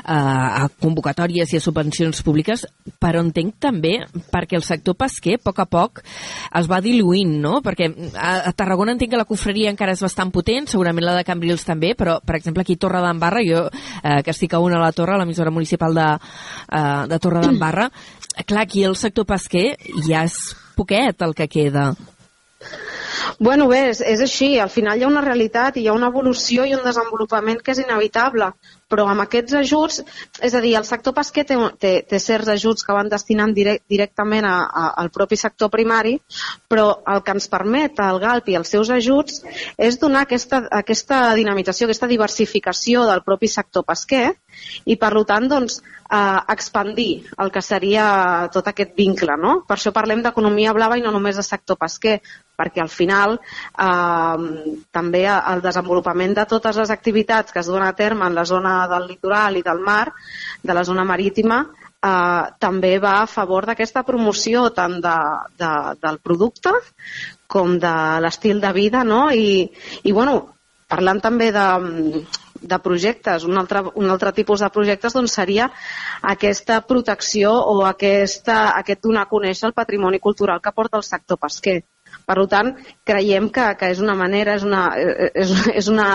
[0.02, 0.16] a,
[0.64, 2.66] a convocatòries i a subvencions públiques,
[3.02, 3.94] però entenc també
[4.32, 6.02] perquè el sector pesquer, a poc a poc,
[6.58, 7.60] es va diluint, no?
[7.62, 11.26] Perquè a, a Tarragona entenc que la cofreria encara és bastant potent, segurament la de
[11.28, 13.66] Cambrils també, però, per exemple, aquí a Torre d'Embarra, jo,
[14.02, 17.46] eh, que estic a una a la Torre, a l'emissora municipal de, eh, de Torre
[17.46, 17.88] d'Embarra,
[18.48, 19.68] clar, aquí el sector pesquer
[20.08, 20.42] ja és
[20.76, 21.92] poquet el que queda.
[23.38, 24.48] Bueno, bé, és, és així.
[24.60, 27.74] Al final hi ha una realitat i hi ha una evolució i un desenvolupament que
[27.74, 28.52] és inevitable.
[28.86, 29.98] Però amb aquests ajuts,
[30.46, 33.82] és a dir, el sector pesquer té, té, té certs ajuts que van destinant direct,
[33.90, 36.14] directament a, a, al propi sector primari,
[36.70, 39.42] però el que ens permet el GALP i els seus ajuts
[39.76, 44.28] és donar aquesta, aquesta dinamització, aquesta diversificació del propi sector pesquer
[44.84, 49.36] i, per tant, doncs, eh, expandir el que seria tot aquest vincle.
[49.40, 49.60] No?
[49.68, 52.20] Per això parlem d'economia blava i no només de sector pesquer,
[52.56, 57.96] perquè al final eh, també el desenvolupament de totes les activitats que es donen a
[57.98, 60.12] terme en la zona del litoral i del mar,
[60.62, 61.64] de la zona marítima,
[62.02, 65.18] eh, també va a favor d'aquesta promoció tant de,
[65.58, 66.74] de, del producte
[67.46, 69.28] com de l'estil de vida, no?
[69.30, 69.68] I,
[70.02, 70.40] i bueno,
[70.90, 71.66] parlant també de,
[72.60, 73.44] de projectes.
[73.44, 75.70] Un altre, un altre tipus de projectes doncs, seria
[76.22, 81.40] aquesta protecció o aquesta, aquest donar a conèixer el patrimoni cultural que porta el sector
[81.42, 81.82] pesquer.
[82.26, 82.72] Per tant,
[83.06, 86.08] creiem que, que és una manera, és una, és, és una,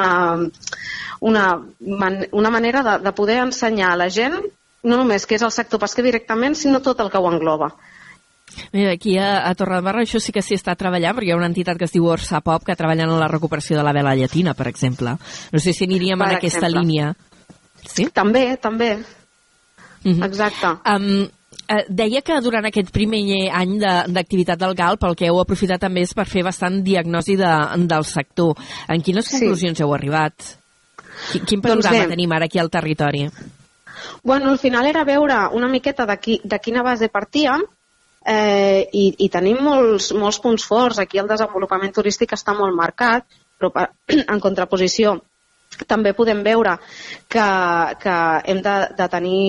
[1.22, 1.46] una,
[1.80, 4.42] man, una manera de, de poder ensenyar a la gent
[4.84, 7.72] no només què és el sector pesquer directament, sinó tot el que ho engloba.
[8.72, 11.50] Mira, aquí a, a Torredembarra això sí que s'hi està treballant, perquè hi ha una
[11.52, 14.54] entitat que es diu Orsa Pop que treballa en la recuperació de la vela llatina,
[14.54, 15.18] per exemple.
[15.52, 16.50] No sé si aniríem per en exemple.
[16.50, 17.14] aquesta línia.
[17.86, 18.08] Sí?
[18.14, 18.96] També, també.
[20.04, 20.26] Mm -hmm.
[20.26, 20.68] Exacte.
[20.86, 21.30] Um,
[21.90, 23.22] deia que durant aquest primer
[23.54, 27.36] any d'activitat de, del GALP el que heu aprofitat també és per fer bastant diagnosi
[27.36, 27.52] de,
[27.88, 28.56] del sector.
[28.88, 29.84] En quines conclusions sí.
[29.84, 30.34] heu arribat?
[31.32, 33.30] Quin, quin doncs panorama doncs tenim ara aquí al territori?
[34.24, 37.62] Bueno, al final era veure una miqueta de, de quina base partíem
[38.26, 41.00] eh, i, i tenim molts, molts punts forts.
[41.00, 43.26] Aquí el desenvolupament turístic està molt marcat,
[43.58, 43.90] però per,
[44.34, 45.20] en contraposició
[45.88, 46.76] també podem veure
[47.32, 47.44] que,
[48.04, 48.16] que
[48.52, 49.44] hem, de, de tenir,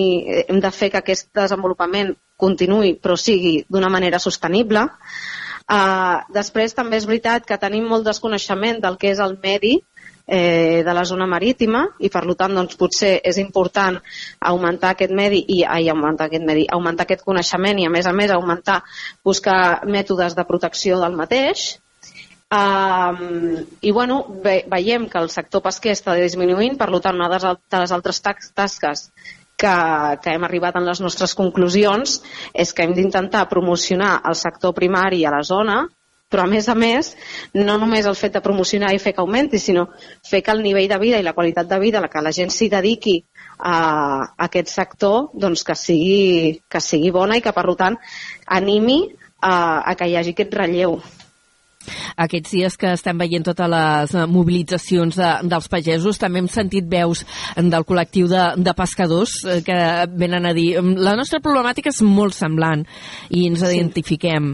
[0.47, 4.87] hem de fer que aquest desenvolupament continuï però sigui d'una manera sostenible.
[5.63, 9.77] Uh, després també és veritat que tenim molt desconeixement del que és el medi
[10.33, 13.99] eh, de la zona marítima i per tant doncs, potser és important
[14.51, 18.15] augmentar aquest medi i ai, augmentar aquest medi, augmentar aquest coneixement i a més a
[18.17, 18.81] més augmentar,
[19.23, 21.77] buscar mètodes de protecció del mateix.
[22.53, 27.79] Um, I bueno, ve, veiem que el sector pesquer està disminuint, per tant, una de
[27.81, 29.07] les altres tasques
[29.57, 29.73] que,
[30.21, 32.19] que hem arribat en les nostres conclusions
[32.53, 35.83] és que hem d'intentar promocionar el sector primari a la zona
[36.33, 37.13] però a més a més,
[37.53, 39.87] no només el fet de promocionar i fer que augmenti, sinó
[40.25, 42.33] fer que el nivell de vida i la qualitat de vida a la que la
[42.35, 43.19] gent s'hi dediqui
[43.59, 47.99] a, a aquest sector doncs que, sigui, que sigui bona i que per tant
[48.59, 49.03] animi
[49.41, 50.97] a, a que hi hagi aquest relleu
[52.15, 57.23] aquests dies que estem veient totes les mobilitzacions de, dels pagesos, també hem sentit veus
[57.57, 59.77] del col·lectiu de, de pescadors eh, que
[60.15, 62.85] venen a dir la nostra problemàtica és molt semblant
[63.29, 63.73] i ens sí.
[63.73, 64.53] identifiquem.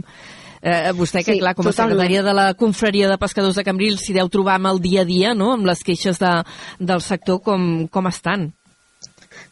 [0.61, 4.03] Eh, vostè, que sí, clar, com a secretària de la confraria de pescadors de Cambrils,
[4.03, 6.31] s'hi deu trobar amb el dia a dia, no?, amb les queixes de,
[6.79, 8.49] del sector, com, com estan.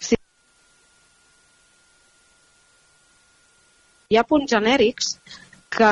[0.03, 0.19] Sí.
[4.11, 5.15] Hi ha punts genèrics
[5.77, 5.91] que,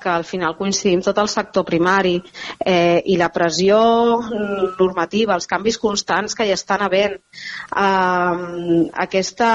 [0.00, 3.78] que al final coincidim tot el sector primari eh, i la pressió
[4.78, 9.50] normativa, els canvis constants que hi estan havent, eh, aquesta,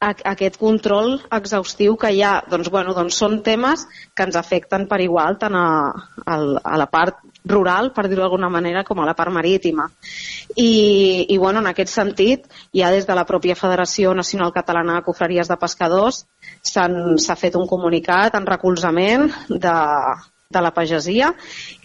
[0.00, 4.86] a, aquest control exhaustiu que hi ha, doncs, bueno, doncs són temes que ens afecten
[4.90, 5.66] per igual tant a,
[6.24, 9.88] a, a la part rural, per dir-ho d'alguna manera, com a la part marítima.
[10.54, 10.70] I,
[11.32, 15.48] i bueno, en aquest sentit, ja des de la pròpia Federació Nacional Catalana de Cofreries
[15.48, 16.24] de Pescadors
[16.62, 19.76] s'ha fet un comunicat en recolzament de,
[20.50, 21.32] de la pagesia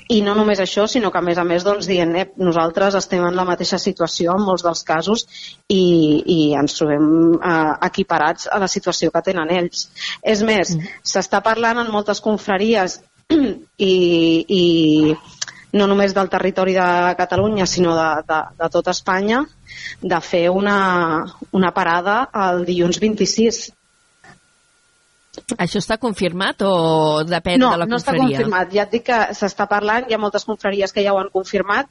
[0.10, 3.24] i no només això, sinó que a més a més doncs, dient eh, nosaltres estem
[3.28, 5.26] en la mateixa situació en molts dels casos
[5.68, 5.84] i,
[6.26, 9.88] i ens trobem eh, equiparats a la situació que tenen ells.
[10.22, 11.00] És més, mm.
[11.14, 13.00] s'està parlant en moltes confraries
[13.34, 13.94] i,
[14.48, 14.64] i
[15.74, 19.44] no només del territori de Catalunya, sinó de, de, de tota Espanya,
[20.02, 20.78] de fer una,
[21.52, 23.64] una parada el dilluns 26
[25.58, 27.90] això està confirmat o depèn no, de la confraria?
[27.90, 28.72] No, no està confirmat.
[28.76, 31.90] Ja et dic que s'està parlant, hi ha moltes confraries que ja ho han confirmat,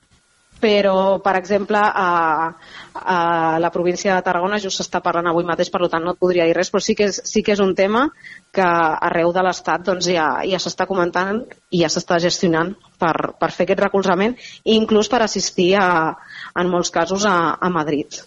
[0.62, 2.54] però, per exemple, a,
[2.94, 3.16] a
[3.58, 6.54] la província de Tarragona just s'està parlant avui mateix, per tant no et podria dir
[6.54, 8.04] res, però sí que és, sí que és un tema
[8.54, 8.68] que
[9.08, 13.66] arreu de l'Estat doncs, ja, ja s'està comentant i ja s'està gestionant per, per fer
[13.66, 14.38] aquest recolzament
[14.76, 15.88] inclús per assistir a,
[16.54, 18.22] en molts casos a, a Madrid.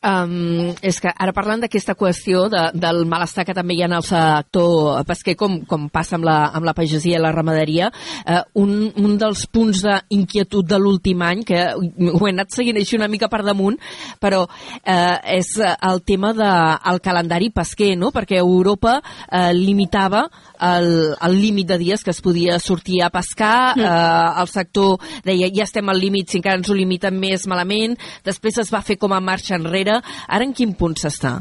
[0.00, 3.98] Um, és que ara parlant d'aquesta qüestió de, del malestar que també hi ha en
[3.98, 7.90] el sector pesquer, com, com passa amb la, amb la pagesia i la ramaderia,
[8.24, 12.96] uh, un, un dels punts d'inquietud de l'últim any, que ho he anat seguint així
[12.96, 13.76] una mica per damunt,
[14.22, 16.54] però uh, és el tema del de,
[16.90, 18.10] el calendari pesquer, no?
[18.14, 20.24] perquè Europa uh, limitava
[20.60, 20.90] el,
[21.36, 23.84] límit de dies que es podia sortir a pescar, mm.
[23.84, 27.96] uh, el sector deia ja estem al límit, si encara ens ho limiten més malament,
[28.26, 30.00] després es va fer com a marxa enrere.
[30.28, 31.38] Ara en quin punt s'està?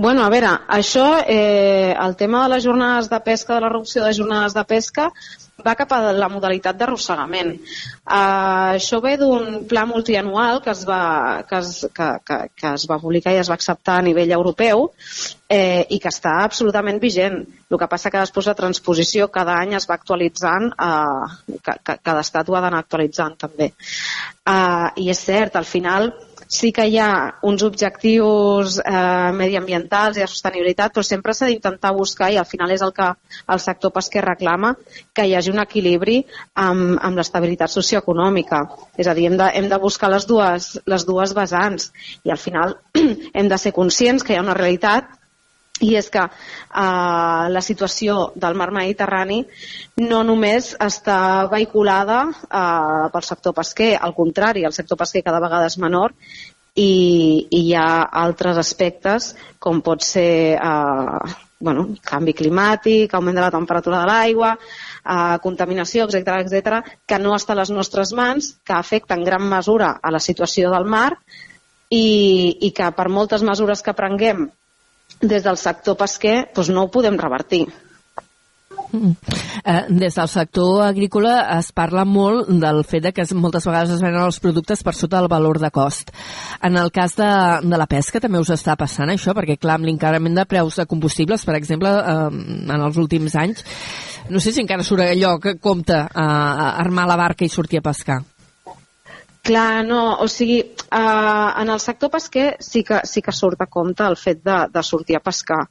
[0.00, 4.04] Bueno, a veure, això, eh, el tema de les jornades de pesca, de la reducció
[4.04, 5.10] de jornades de pesca,
[5.66, 7.50] va cap a la modalitat d'arrossegament.
[8.06, 12.86] Uh, això ve d'un pla multianual que es, va, que, es, que, que, que es
[12.90, 14.86] va publicar i es va acceptar a nivell europeu
[15.48, 17.42] eh, i que està absolutament vigent.
[17.70, 21.28] El que passa que després la transposició cada any es va actualitzant, uh,
[21.60, 23.72] que, que, cada estat ho ha d'anar actualitzant també.
[24.48, 26.10] Uh, I és cert, al final
[26.50, 27.10] sí que hi ha
[27.46, 32.74] uns objectius eh, mediambientals i de sostenibilitat, però sempre s'ha d'intentar buscar, i al final
[32.74, 33.06] és el que
[33.54, 34.74] el sector pesquer reclama,
[35.14, 36.18] que hi hagi un equilibri
[36.64, 38.64] amb, amb l'estabilitat socioeconòmica.
[38.98, 41.92] És a dir, hem de, hem de buscar les dues, les dues vessants
[42.26, 42.76] i al final
[43.38, 45.19] hem de ser conscients que hi ha una realitat
[45.80, 49.42] i és que eh, la situació del mar Mediterrani
[50.04, 55.68] no només està vehiculada eh, pel sector pesquer, al contrari, el sector pesquer cada vegada
[55.70, 56.16] és menor
[56.74, 56.90] i,
[57.50, 57.88] i hi ha
[58.22, 64.54] altres aspectes com pot ser eh, bueno, canvi climàtic, augment de la temperatura de l'aigua,
[64.56, 69.44] eh, contaminació, etc etc, que no està a les nostres mans, que afecta en gran
[69.48, 71.12] mesura a la situació del mar
[71.90, 74.48] i, i que per moltes mesures que prenguem
[75.20, 77.66] des del sector pesquer doncs no ho podem revertir.
[78.90, 79.14] Mm.
[79.64, 84.02] Eh, des del sector agrícola es parla molt del fet de que moltes vegades es
[84.02, 86.10] venen els productes per sota del valor de cost.
[86.62, 87.30] En el cas de,
[87.62, 90.88] de la pesca també us està passant això, perquè clar, amb l'increment de preus de
[90.90, 92.26] combustibles, per exemple, eh,
[92.74, 93.64] en els últims anys,
[94.30, 96.26] no sé si encara surt allò que compta eh,
[96.82, 98.22] armar la barca i sortir a pescar.
[99.42, 103.66] Clar, no, o sigui, eh, en el sector pesquer sí que, sí que surt a
[103.72, 105.62] compte el fet de, de sortir a pescar.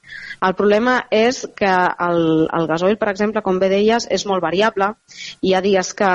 [0.48, 1.70] El problema és que
[2.08, 2.24] el,
[2.60, 4.90] el gasoil, per exemple, com bé deies, és molt variable.
[5.46, 6.10] Hi ha dies que,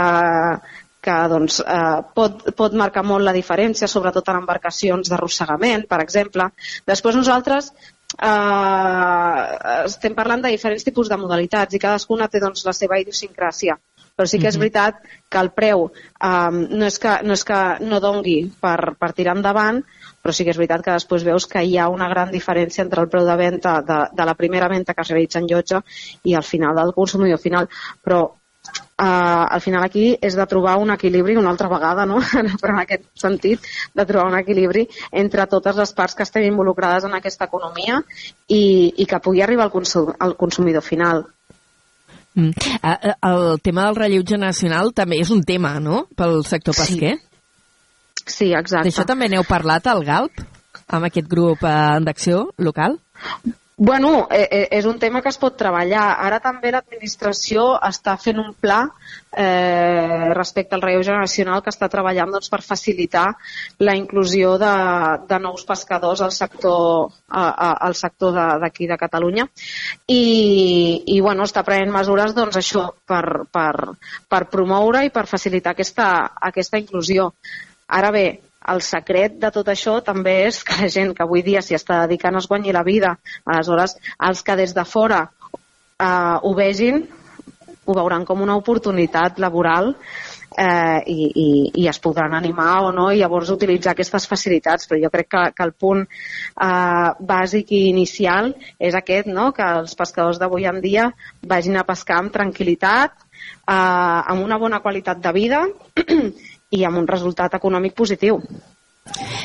[1.07, 6.51] que doncs, eh, pot, pot marcar molt la diferència, sobretot en embarcacions d'arrossegament, per exemple.
[6.91, 7.71] Després nosaltres
[8.19, 9.43] eh,
[9.85, 13.79] estem parlant de diferents tipus de modalitats i cadascuna té doncs, la seva idiosincràsia
[14.15, 17.61] però sí que és veritat que el preu um, no, és que, no és que
[17.83, 19.83] no dongui per, per tirar endavant,
[20.23, 23.03] però sí que és veritat que després veus que hi ha una gran diferència entre
[23.03, 25.83] el preu de venda de, de la primera venda que es realitza en llotja
[26.23, 27.69] i al final del consumidor final.
[28.01, 32.23] Però uh, al final aquí és de trobar un equilibri una altra vegada, no?
[32.63, 37.05] però en aquest sentit, de trobar un equilibri entre totes les parts que estem involucrades
[37.05, 38.01] en aquesta economia
[38.49, 41.27] i, i que pugui arribar al, consum, al consumidor final.
[42.35, 42.51] Mm.
[42.83, 47.17] Ah, eh, el tema del relleu generacional també és un tema, no?, pel sector pesquer.
[48.25, 48.89] Sí, sí exacte.
[48.91, 50.43] D'això també n'heu parlat al GALP,
[50.89, 52.99] amb aquest grup eh, d'acció local?
[53.77, 56.05] Bueno, eh, eh, és un tema que es pot treballar.
[56.23, 58.85] Ara també l'administració està fent un pla
[59.35, 63.25] eh, respecte al relleu generacional que està treballant doncs, per facilitar
[63.83, 64.71] la inclusió de,
[65.27, 69.49] de nous pescadors al sector, a, a, al sector d'aquí de, de Catalunya
[70.07, 70.23] i,
[71.11, 73.97] i bueno, està prenent mesures doncs, això per, per,
[74.31, 76.13] per promoure i per facilitar aquesta,
[76.53, 77.33] aquesta inclusió.
[77.91, 78.27] Ara bé,
[78.73, 82.05] el secret de tot això també és que la gent que avui dia s'hi està
[82.05, 83.17] dedicant es guanyi la vida.
[83.45, 83.99] Aleshores,
[84.29, 87.05] els que des de fora eh, ho vegin,
[87.85, 89.93] ho veuran com una oportunitat laboral
[90.57, 91.49] eh, i, i,
[91.83, 95.43] i es podran animar o no i llavors utilitzar aquestes facilitats però jo crec que,
[95.57, 99.51] que el punt eh, bàsic i inicial és aquest, no?
[99.57, 101.11] que els pescadors d'avui en dia
[101.43, 105.65] vagin a pescar amb tranquil·litat eh, amb una bona qualitat de vida
[106.75, 108.41] i amb un resultat econòmic positiu.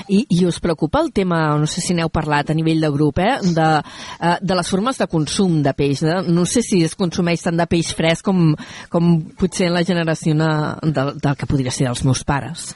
[0.08, 3.20] I, I us preocupa el tema, no sé si n'heu parlat a nivell de grup,
[3.20, 3.70] eh, de,
[4.18, 6.02] eh, de les formes de consum de peix.
[6.04, 6.22] Eh?
[6.32, 8.54] No sé si es consumeix tant de peix fresc com,
[8.90, 12.72] com potser en la generació del, del que podria ser dels meus pares.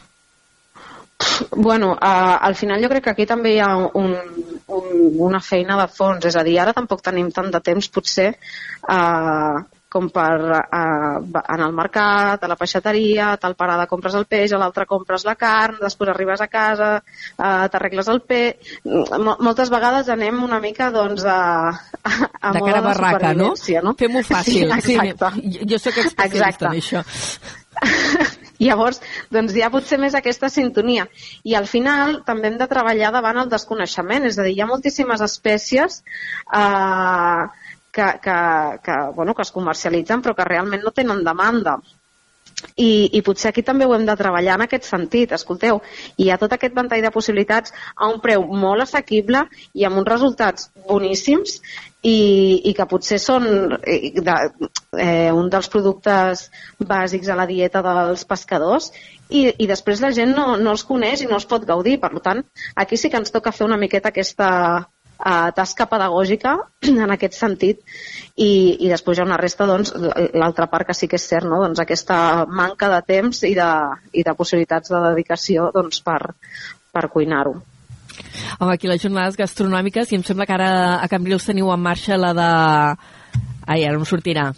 [1.55, 4.15] Bueno, uh, al final jo crec que aquí també hi ha un,
[4.67, 4.87] un,
[5.29, 9.61] una feina de fons, és a dir, ara tampoc tenim tant de temps potser uh,
[9.93, 10.63] com per uh,
[11.43, 15.25] anar al mercat, a la peixateria, a tal parada compres el peix, a l'altra compres
[15.27, 16.91] la carn, després arribes a casa,
[17.37, 18.73] uh, t'arregles el peix...
[18.83, 21.39] M moltes vegades anem una mica doncs, a,
[22.03, 23.53] a de cara a barraca, no?
[23.53, 23.95] no?
[23.99, 24.71] Fem-ho fàcil.
[24.81, 25.33] Sí, exacte.
[25.43, 27.03] Sí, jo, sóc especialista en això.
[28.63, 29.01] Llavors,
[29.33, 31.07] doncs hi ha potser més aquesta sintonia.
[31.43, 34.69] I al final també hem de treballar davant el desconeixement, és a dir, hi ha
[34.69, 37.43] moltíssimes espècies eh,
[37.93, 38.37] que, que,
[38.83, 41.77] que, bueno, que es comercialitzen però que realment no tenen demanda.
[42.79, 45.33] I, i potser aquí també ho hem de treballar en aquest sentit.
[45.35, 45.81] Escolteu,
[46.17, 50.09] hi ha tot aquest ventall de possibilitats a un preu molt assequible i amb uns
[50.09, 51.57] resultats boníssims
[52.03, 52.15] i,
[52.69, 53.45] i que potser són
[53.79, 54.37] eh, de,
[54.99, 56.47] eh, un dels productes
[56.79, 58.91] bàsics a la dieta dels pescadors
[59.29, 61.99] i, i després la gent no, no els coneix i no els pot gaudir.
[62.01, 62.43] Per tant,
[62.75, 64.49] aquí sí que ens toca fer una miqueta aquesta
[65.19, 66.55] eh, tasca pedagògica
[67.05, 67.81] en aquest sentit
[68.35, 68.49] i,
[68.85, 69.93] i després hi ha una resta, doncs,
[70.33, 71.61] l'altra part que sí que és cert, no?
[71.63, 73.69] doncs aquesta manca de temps i de,
[74.13, 76.35] i de possibilitats de dedicació doncs, per,
[76.93, 77.59] per cuinar-ho.
[78.59, 80.69] Home, aquí les jornades gastronòmiques, i em sembla que ara
[81.01, 82.49] a Cambrils teniu en marxa la de...
[83.63, 84.51] Ai, ara no sortirà.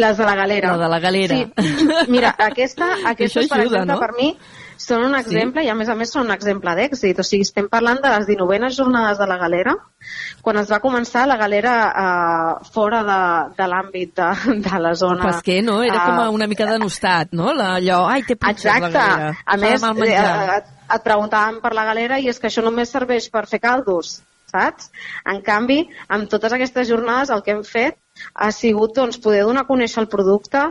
[0.00, 0.72] Les de la galera.
[0.74, 1.36] La de la galera.
[1.36, 1.86] Sí.
[2.12, 4.00] Mira, aquesta, aquesta ajuda, per exemple, no?
[4.00, 4.32] per mi
[4.80, 5.68] són un exemple sí?
[5.68, 7.18] i a més a més són un exemple d'èxit.
[7.20, 9.74] O sigui, estem parlant de les 19 jornades de la galera,
[10.40, 13.20] quan es va començar la galera eh, fora de,
[13.58, 14.30] de l'àmbit de,
[14.66, 15.28] de la zona...
[15.28, 15.80] Pesquer, no?
[15.84, 17.52] Era com una mica denostat, no?
[17.56, 18.96] La, allò, ai, té punxes Exacte.
[18.96, 19.36] la galera.
[19.44, 20.60] A més, eh,
[20.96, 24.20] et preguntàvem per la galera i és que això només serveix per fer caldos,
[24.50, 24.90] saps?
[25.32, 27.98] En canvi, amb totes aquestes jornades el que hem fet
[28.34, 30.66] ha sigut doncs, poder donar a conèixer el producte,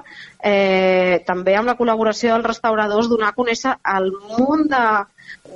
[0.45, 4.85] eh, també amb la col·laboració dels restauradors, donar a conèixer el munt de,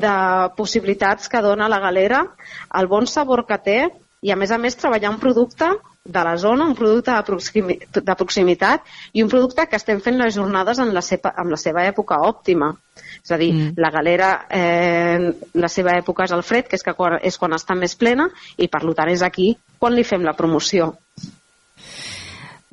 [0.01, 0.15] de
[0.57, 2.23] possibilitats que dona la galera,
[2.79, 3.79] el bon sabor que té
[4.23, 5.69] i a més a més treballar un producte
[6.05, 10.17] de la zona, un producte de, proximi, de proximitat i un producte que estem fent
[10.19, 12.73] les jornades en la, seva, en la seva època òptima.
[13.23, 13.77] És a dir, mm.
[13.79, 17.55] la galera, eh, la seva època és el fred, que és, que quan, és quan
[17.55, 18.27] està més plena,
[18.57, 20.91] i per tant és aquí quan li fem la promoció.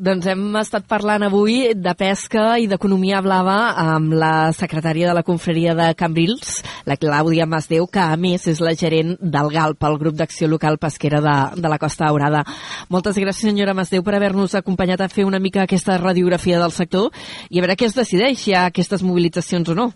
[0.01, 5.23] Doncs hem estat parlant avui de pesca i d'economia blava amb la secretària de la
[5.27, 9.99] confraria de Cambrils, la Clàudia Masdeu, que a més és la gerent del GALP, el
[10.01, 12.47] grup d'acció local pesquera de, de la Costa Daurada.
[12.89, 17.13] Moltes gràcies, senyora Masdeu, per haver-nos acompanyat a fer una mica aquesta radiografia del sector
[17.51, 19.93] i a veure què es decideix, si hi ha aquestes mobilitzacions o no.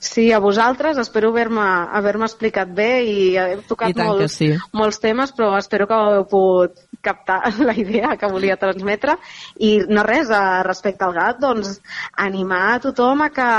[0.00, 4.48] Sí, a vosaltres, espero haver-me haver, explicat bé i hem tocat I molts, sí.
[4.72, 9.18] molts temes, però espero que heu pogut captar la idea que volia transmetre.
[9.60, 11.76] I no res, a, respecte al gat, doncs
[12.16, 13.50] animar a tothom a que,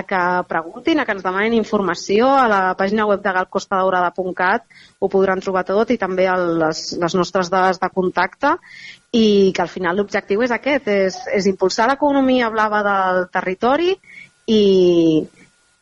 [0.00, 2.32] a que preguntin, a que ens demanin informació.
[2.32, 4.64] A la pàgina web de galcostadaurada.cat
[4.98, 8.56] ho podran trobar tot i també a les, les nostres dades de contacte.
[9.12, 13.98] I que al final l'objectiu és aquest, és, és impulsar l'economia blava del territori
[14.48, 14.62] i,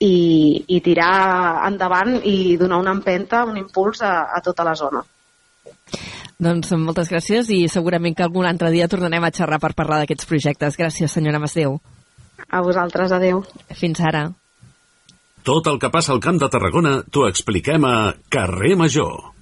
[0.01, 5.03] i, i tirar endavant i donar una empenta, un impuls a, a tota la zona.
[6.37, 10.29] Doncs moltes gràcies i segurament que algun altre dia tornarem a xerrar per parlar d'aquests
[10.29, 10.77] projectes.
[10.77, 11.79] Gràcies, senyora Masdeu.
[12.51, 13.41] A vosaltres, adeu.
[13.73, 14.29] Fins ara.
[15.47, 19.36] Tot el que passa al Camp de Tarragona t'ho expliquem a Carrer Major.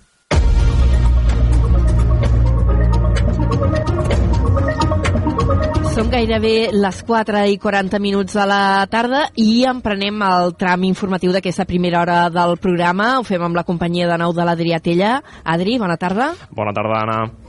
[6.14, 11.66] Gairebé les 4 i 40 minuts de la tarda i emprenem el tram informatiu d'aquesta
[11.66, 13.16] primera hora del programa.
[13.18, 15.16] Ho fem amb la companyia de nou de l'Adrià Tella.
[15.42, 16.30] Adri, bona tarda.
[16.54, 17.43] Bona tarda, Anna.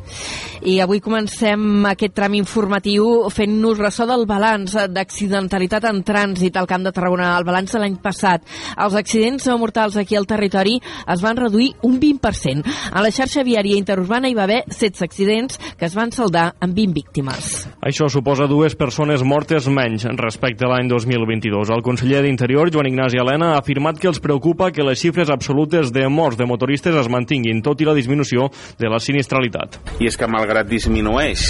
[0.65, 6.85] I avui comencem aquest tram informatiu fent-nos ressò del balanç d'accidentalitat en trànsit al Camp
[6.87, 8.45] de Tarragona, el balanç de l'any passat.
[8.77, 12.65] Els accidents mortals aquí al territori es van reduir un 20%.
[12.91, 16.75] A la xarxa viària interurbana hi va haver 16 accidents que es van saldar amb
[16.75, 17.67] 20 víctimes.
[17.85, 21.71] Això suposa dues persones mortes menys respecte a l'any 2022.
[21.75, 25.91] El conseller d'Interior, Joan Ignasi Helena, ha afirmat que els preocupa que les xifres absolutes
[25.93, 28.49] de morts de motoristes es mantinguin, tot i la disminució
[28.79, 29.79] de la sinistralitat.
[29.99, 31.45] I és que malgrat disminueix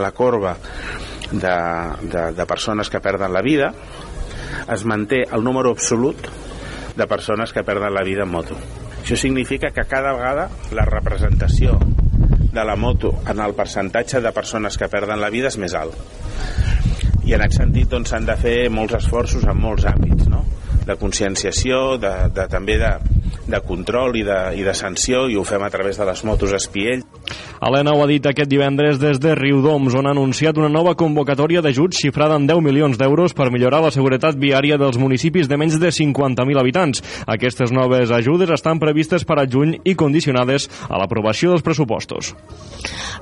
[0.00, 0.56] la corba
[1.30, 1.56] de,
[2.02, 3.72] de, de persones que perden la vida,
[4.72, 6.28] es manté el número absolut
[6.96, 8.56] de persones que perden la vida en moto.
[9.02, 11.78] Això significa que cada vegada la representació
[12.54, 15.98] de la moto en el percentatge de persones que perden la vida és més alt.
[17.24, 20.44] I en aquest sentit doncs, s'han de fer molts esforços en molts àmbits, no?
[20.84, 22.92] de conscienciació, de, de, també de,
[23.48, 26.52] de control i de, i de sanció, i ho fem a través de les motos
[26.56, 27.04] espiell.
[27.64, 31.62] Helena ho ha dit aquest divendres des de Riudoms, on ha anunciat una nova convocatòria
[31.64, 35.78] d'ajuts xifrada en 10 milions d'euros per millorar la seguretat viària dels municipis de menys
[35.80, 37.02] de 50.000 habitants.
[37.26, 42.34] Aquestes noves ajudes estan previstes per a juny i condicionades a l'aprovació dels pressupostos.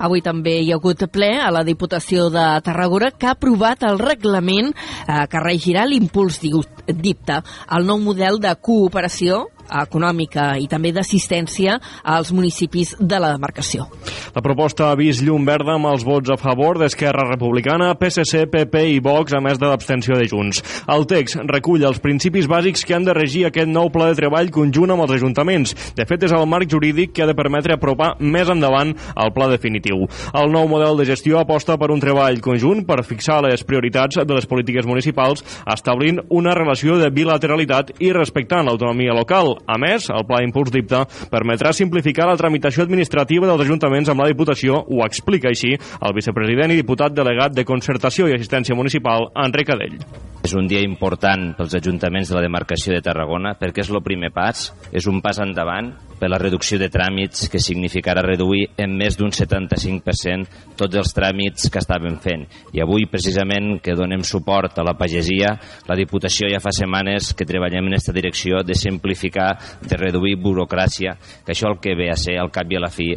[0.02, 4.00] Avui també hi ha hagut ple a la Diputació de Tarragona que ha aprovat el
[4.02, 7.42] reglament eh, que regirà l'impuls d'IPTA,
[7.76, 13.86] el nou model de cooperació econòmica i també d'assistència als municipis de la demarcació.
[14.34, 18.84] La proposta ha vist llum verda amb els vots a favor d'Esquerra Republicana, PSC, PP
[18.96, 20.62] i Vox, a més de l'abstenció de Junts.
[20.92, 24.50] El text recull els principis bàsics que han de regir aquest nou pla de treball
[24.54, 25.74] conjunt amb els ajuntaments.
[25.96, 29.48] De fet, és el marc jurídic que ha de permetre apropar més endavant el pla
[29.52, 30.06] definitiu.
[30.32, 34.34] El nou model de gestió aposta per un treball conjunt per fixar les prioritats de
[34.34, 39.51] les polítiques municipals, establint una relació de bilateralitat i respectant l'autonomia local.
[39.66, 44.28] A més, el Pla Impuls d'IPTA permetrà simplificar la tramitació administrativa dels ajuntaments amb la
[44.30, 49.74] Diputació, ho explica així el vicepresident i diputat delegat de Concertació i Assistència Municipal, Enric
[49.74, 49.98] Adell.
[50.42, 54.32] És un dia important pels ajuntaments de la demarcació de Tarragona perquè és el primer
[54.34, 55.92] pas, és un pas endavant
[56.22, 61.66] per la reducció de tràmits que significarà reduir en més d'un 75% tots els tràmits
[61.66, 62.44] que estaven fent.
[62.70, 65.50] I avui, precisament, que donem suport a la pagesia,
[65.88, 69.50] la Diputació ja fa setmanes que treballem en aquesta direcció de simplificar,
[69.82, 72.92] de reduir burocràcia, que això el que ve a ser, al cap i a la
[72.94, 73.10] fi,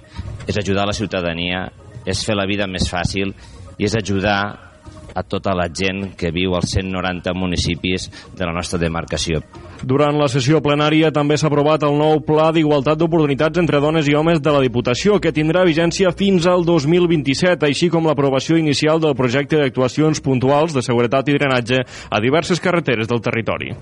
[0.50, 1.68] és ajudar la ciutadania,
[2.10, 3.36] és fer la vida més fàcil
[3.78, 4.40] i és ajudar
[5.14, 9.46] a tota la gent que viu als 190 municipis de la nostra demarcació.
[9.86, 14.16] Durant la sessió plenària també s'ha aprovat el nou Pla d'Igualtat d'Oportunitats entre dones i
[14.18, 19.14] homes de la Diputació, que tindrà vigència fins al 2027, així com l'aprovació inicial del
[19.14, 23.76] projecte d'actuacions puntuals de seguretat i drenatge a diverses carreteres del territori.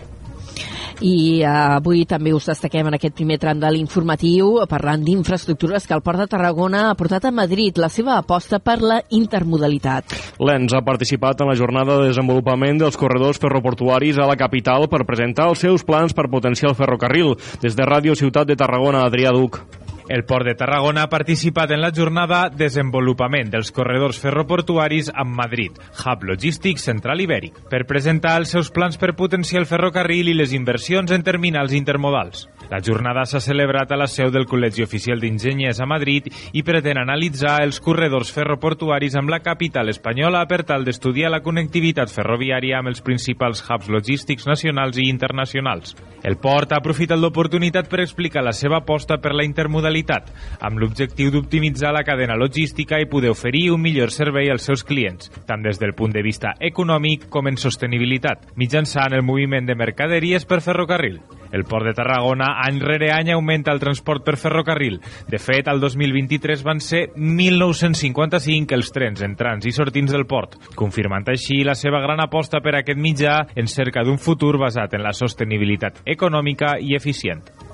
[1.01, 5.95] I eh, avui també us destaquem en aquest primer tram de l'informatiu parlant d'infraestructures que
[5.97, 10.15] el Port de Tarragona ha portat a Madrid la seva aposta per la intermodalitat.
[10.39, 15.05] L'ENS ha participat en la jornada de desenvolupament dels corredors ferroportuaris a la capital per
[15.09, 17.35] presentar els seus plans per potenciar el ferrocarril.
[17.61, 19.61] Des de Ràdio Ciutat de Tarragona, Adrià Duc.
[20.10, 25.80] El Port de Tarragona ha participat en la jornada Desenvolupament dels corredors ferroportuaris amb Madrid,
[26.04, 30.54] Hub Logístic Central Ibèric, per presentar els seus plans per potenciar el ferrocarril i les
[30.54, 32.47] inversions en terminals intermodals.
[32.72, 36.99] La jornada s'ha celebrat a la seu del Col·legi Oficial d'Enginyers a Madrid i pretén
[37.01, 42.93] analitzar els corredors ferroportuaris amb la capital espanyola per tal d'estudiar la connectivitat ferroviària amb
[42.93, 45.95] els principals hubs logístics nacionals i internacionals.
[46.24, 50.32] El port ha aprofitat l'oportunitat per explicar la seva aposta per la intermodalitat,
[50.64, 55.30] amb l'objectiu d'optimitzar la cadena logística i poder oferir un millor servei als seus clients,
[55.45, 60.47] tant des del punt de vista econòmic com en sostenibilitat, mitjançant el moviment de mercaderies
[60.47, 61.20] per ferrocarril.
[61.53, 64.99] El Port de Tarragona any rere any augmenta el transport per ferrocarril.
[65.28, 71.28] De fet, al 2023 van ser 1.955 els trens entrants i sortins del port, confirmant
[71.34, 75.14] així la seva gran aposta per aquest mitjà en cerca d'un futur basat en la
[75.18, 77.72] sostenibilitat econòmica i eficient.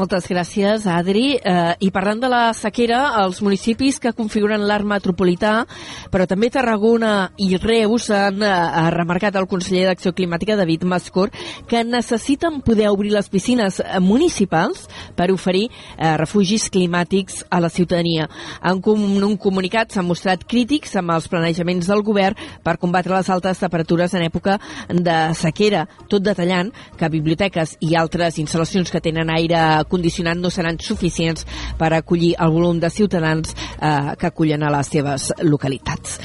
[0.00, 1.34] Moltes gràcies, Adri.
[1.36, 5.66] Eh, I parlant de la sequera, els municipis que configuren l'art metropolità,
[6.08, 8.52] però també Tarragona i Reus han eh,
[8.94, 11.28] remarcat el conseller d'Acció Climàtica, David Mascor,
[11.68, 14.86] que necessiten poder obrir les piscines municipals
[15.18, 18.30] per oferir eh, refugis climàtics a la ciutadania.
[18.64, 23.28] En com, un comunicat s'han mostrat crítics amb els planejaments del govern per combatre les
[23.28, 24.56] altes temperatures en època
[24.88, 29.60] de sequera, tot detallant que biblioteques i altres instal·lacions que tenen aire
[29.90, 31.46] condicionat no seran suficients
[31.78, 36.18] per acollir el volum de ciutadans eh, que acullen a les seves localitats.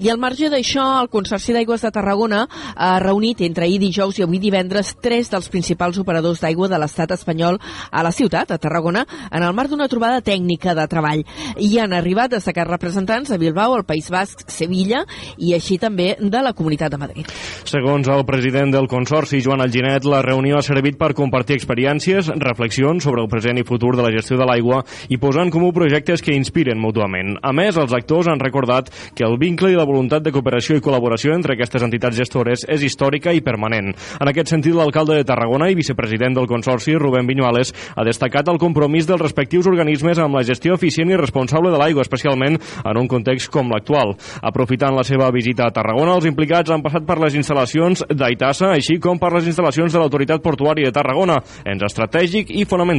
[0.00, 2.44] I al marge d'això, el Consorci d'Aigües de Tarragona
[2.74, 7.10] ha reunit entre ahir dijous i avui divendres tres dels principals operadors d'aigua de l'estat
[7.12, 7.58] espanyol
[7.90, 11.24] a la ciutat, a Tarragona, en el marc d'una trobada tècnica de treball.
[11.58, 15.02] Hi han arribat destacats representants de Bilbao, el País Basc, Sevilla
[15.36, 17.28] i així també de la Comunitat de Madrid.
[17.68, 22.99] Segons el president del Consorci, Joan Alginet, la reunió ha servit per compartir experiències, reflexions
[23.02, 26.22] sobre el present i futur de la gestió de l'aigua i posar en comú projectes
[26.22, 27.36] que inspiren mútuament.
[27.42, 30.84] A més, els actors han recordat que el vincle i la voluntat de cooperació i
[30.84, 33.92] col·laboració entre aquestes entitats gestores és històrica i permanent.
[34.20, 38.60] En aquest sentit, l'alcalde de Tarragona i vicepresident del Consorci, Rubén Viñuales, ha destacat el
[38.62, 43.08] compromís dels respectius organismes amb la gestió eficient i responsable de l'aigua, especialment en un
[43.08, 44.14] context com l'actual.
[44.42, 48.98] Aprofitant la seva visita a Tarragona, els implicats han passat per les instal·lacions d'Aitassa, així
[49.02, 52.89] com per les instal·lacions de l'Autoritat Portuària de Tarragona, ens estratègic i fonamental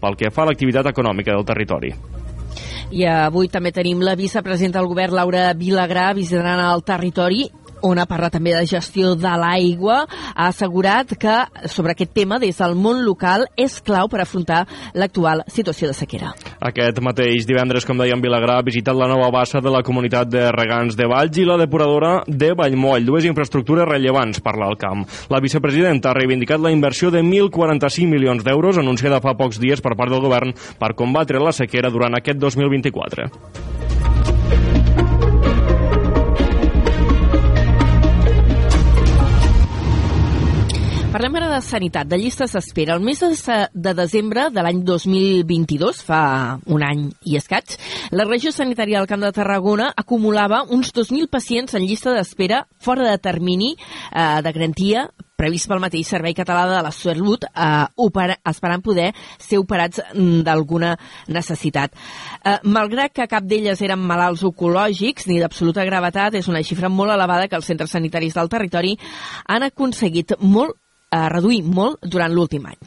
[0.00, 1.92] pel que fa a l'activitat econòmica del territori.
[2.94, 7.50] I avui també tenim la vicepresidenta del govern, Laura Vilagrà, visitant el territori
[7.84, 10.04] on ha parlat també de gestió de l'aigua,
[10.34, 11.36] ha assegurat que
[11.70, 14.64] sobre aquest tema des del món local és clau per afrontar
[14.94, 16.32] l'actual situació de sequera.
[16.64, 20.46] Aquest mateix divendres, com dèiem, Vilagrà ha visitat la nova bassa de la comunitat de
[20.54, 25.04] regants de Valls i la depuradora de Vallmoll, dues infraestructures rellevants per l'alt camp.
[25.30, 29.96] La vicepresidenta ha reivindicat la inversió de 1.045 milions d'euros anunciada fa pocs dies per
[29.98, 34.03] part del govern per combatre la sequera durant aquest 2024.
[41.14, 42.96] Parlem ara de sanitat, de llistes d'espera.
[42.96, 46.22] El mes de, de desembre de l'any 2022, fa
[46.66, 47.76] un any i escaig,
[48.10, 53.06] la regió sanitària del Camp de Tarragona acumulava uns 2.000 pacients en llista d'espera fora
[53.06, 55.06] de termini eh, de garantia
[55.38, 60.42] previst pel mateix Servei Català de la Salut, eh, opera, esperant poder ser operats mm,
[60.46, 60.96] d'alguna
[61.30, 61.94] necessitat.
[62.42, 67.14] Eh, malgrat que cap d'elles eren malalts oncològics ni d'absoluta gravetat, és una xifra molt
[67.14, 68.96] elevada que els centres sanitaris del territori
[69.46, 70.80] han aconseguit molt
[71.14, 72.80] a reduir molt durant l'últim any.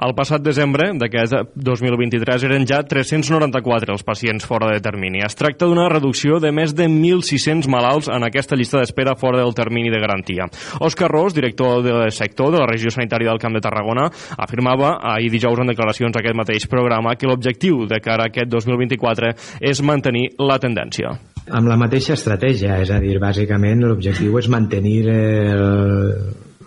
[0.00, 5.20] El passat desembre d'aquest 2023 eren ja 394 els pacients fora de termini.
[5.26, 9.52] Es tracta d'una reducció de més de 1.600 malalts en aquesta llista d'espera fora del
[9.54, 10.48] termini de garantia.
[10.80, 14.08] Òscar Ros, director del sector de la regió sanitària del Camp de Tarragona,
[14.40, 18.48] afirmava ahir dijous en declaracions a aquest mateix programa que l'objectiu de cara a aquest
[18.48, 21.18] 2024 és mantenir la tendència
[21.50, 25.64] amb la mateixa estratègia, és a dir, bàsicament l'objectiu és mantenir el,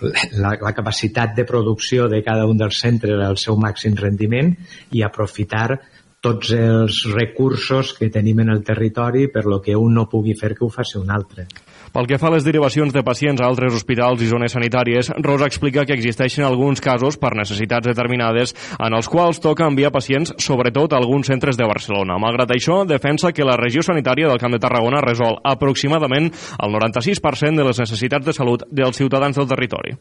[0.03, 4.53] la, la capacitat de producció de cada un dels centres al seu màxim rendiment
[4.91, 5.79] i aprofitar
[6.23, 10.53] tots els recursos que tenim en el territori per lo que un no pugui fer
[10.55, 11.47] que ho faci un altre.
[11.93, 15.45] Pel que fa a les derivacions de pacients a altres hospitals i zones sanitàries, Rosa
[15.45, 20.93] explica que existeixen alguns casos per necessitats determinades en els quals toca enviar pacients, sobretot
[20.93, 22.17] a alguns centres de Barcelona.
[22.17, 27.61] Malgrat això, defensa que la regió sanitària del Camp de Tarragona resol aproximadament el 96%
[27.61, 29.93] de les necessitats de salut dels ciutadans del territori.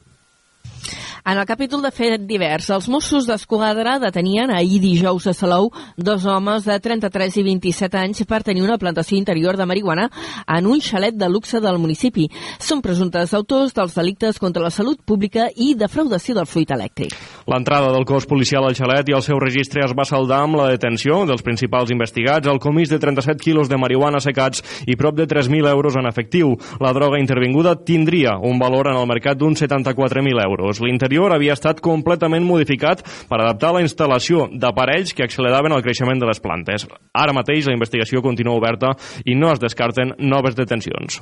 [1.25, 6.25] En el capítol de fet divers, els Mossos d'Esquadra detenien ahir dijous a Salou dos
[6.27, 10.09] homes de 33 i 27 anys per tenir una plantació interior de marihuana
[10.51, 12.27] en un xalet de luxe del municipi.
[12.59, 17.14] Són presumptes autors dels delictes contra la salut pública i defraudació del fluid elèctric.
[17.47, 20.73] L'entrada del cos policial al xalet i el seu registre es va saldar amb la
[20.75, 25.29] detenció dels principals investigats, el comís de 37 quilos de marihuana secats i prop de
[25.31, 26.57] 3.000 euros en efectiu.
[26.83, 30.83] La droga intervinguda tindria un valor en el mercat d'uns 74.000 euros.
[30.83, 36.19] L'interior l'interior havia estat completament modificat per adaptar la instal·lació d'aparells que acceleraven el creixement
[36.19, 36.87] de les plantes.
[37.13, 38.95] Ara mateix la investigació continua oberta
[39.27, 41.21] i no es descarten noves detencions.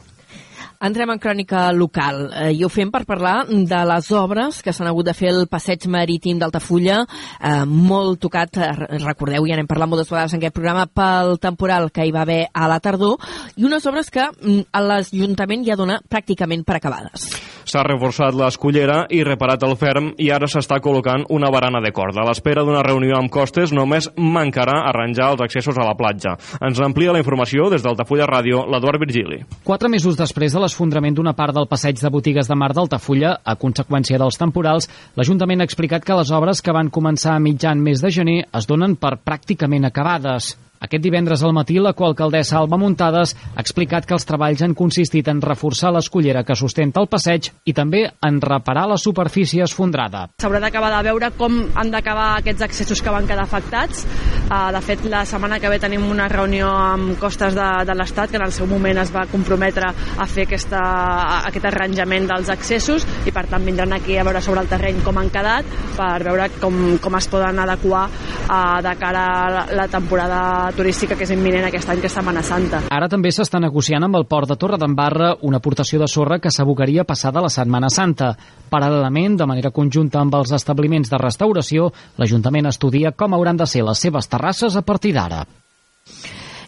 [0.80, 4.88] Entrem en crònica local eh, i ho fem per parlar de les obres que s'han
[4.88, 7.02] hagut de fer al passeig marítim d'Altafulla,
[7.36, 8.70] eh, molt tocat, eh,
[9.02, 12.44] recordeu, ja n'hem parlat moltes vegades en aquest programa, pel temporal que hi va haver
[12.54, 13.18] a la tardor,
[13.58, 17.28] i unes obres que mm, l'Ajuntament ja dona pràcticament per acabades.
[17.70, 22.24] S'ha reforçat l'escollera i reparat el ferm i ara s'està col·locant una barana de corda.
[22.24, 26.32] A l'espera d'una reunió amb costes només mancarà arranjar els accessos a la platja.
[26.66, 29.38] Ens amplia la informació des d'Altafulla Ràdio l'Eduard Virgili.
[29.62, 33.54] Quatre mesos després de l'esfondrament d'una part del passeig de botigues de mar d'Altafulla, a
[33.54, 38.02] conseqüència dels temporals, l'Ajuntament ha explicat que les obres que van començar a mitjan mes
[38.02, 40.56] de gener es donen per pràcticament acabades.
[40.80, 45.26] Aquest divendres al matí, la coalcaldessa Alba Muntades ha explicat que els treballs han consistit
[45.28, 50.22] en reforçar l'escollera que sustenta el passeig i també en reparar la superfície esfondrada.
[50.40, 54.06] S'haurà d'acabar de veure com han d'acabar aquests accessos que van quedar afectats.
[54.46, 58.32] Uh, de fet, la setmana que ve tenim una reunió amb costes de, de l'Estat,
[58.32, 60.80] que en el seu moment es va comprometre a fer aquesta,
[61.50, 65.20] aquest arranjament dels accessos i per tant vindran aquí a veure sobre el terreny com
[65.20, 65.68] han quedat
[66.00, 71.26] per veure com, com es poden adequar uh, de cara a la temporada turística que
[71.26, 72.82] és imminent aquest any, que és Setmana Santa.
[72.90, 77.04] Ara també s'està negociant amb el port de Torredembarra una aportació de sorra que s'abocaria
[77.04, 78.32] passada la Setmana Santa.
[78.70, 83.84] Paral·lelament, de manera conjunta amb els establiments de restauració, l'Ajuntament estudia com hauran de ser
[83.86, 85.44] les seves terrasses a partir d'ara.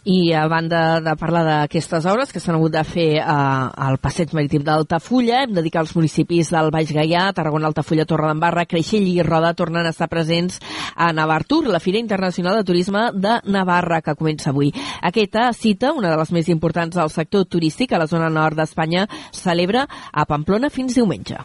[0.05, 4.33] I a banda de parlar d'aquestes obres que s'han hagut de fer eh, al passeig
[4.35, 9.23] marítim d'Altafulla, hem de que els municipis del Baix Gaià, Tarragona, Altafulla, Torredembarra, Creixell i
[9.23, 10.59] Roda tornen a estar presents
[10.97, 14.73] a Navartur, la Fira Internacional de Turisme de Navarra, que comença avui.
[15.03, 19.07] Aquesta cita, una de les més importants del sector turístic a la zona nord d'Espanya,
[19.31, 21.39] celebra a Pamplona fins diumenge.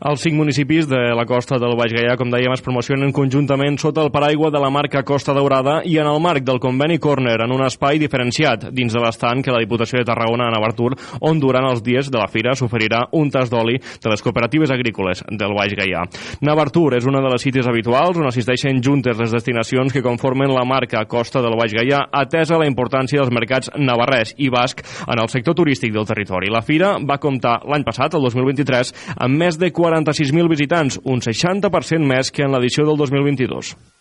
[0.00, 4.00] Els cinc municipis de la costa del Baix Gaià, com dèiem, es promocionen conjuntament sota
[4.00, 7.52] el paraigua de la marca Costa Daurada i en el marc del conveni Corner, en
[7.52, 11.66] un espai diferenciat dins de l'estant que la Diputació de Tarragona a Navartur, on durant
[11.68, 15.74] els dies de la fira s'oferirà un tas d'oli de les cooperatives agrícoles del Baix
[15.78, 16.04] Gaià.
[16.46, 20.66] Navartur és una de les cites habituals on assisteixen juntes les destinacions que conformen la
[20.68, 25.30] marca Costa del Baix Gaià, atesa la importància dels mercats navarrès i basc en el
[25.32, 26.52] sector turístic del territori.
[26.52, 32.04] La fira va comptar l'any passat, el 2023, amb més de 46.000 visitants, un 60%
[32.06, 33.97] més que en l'edició del 2022.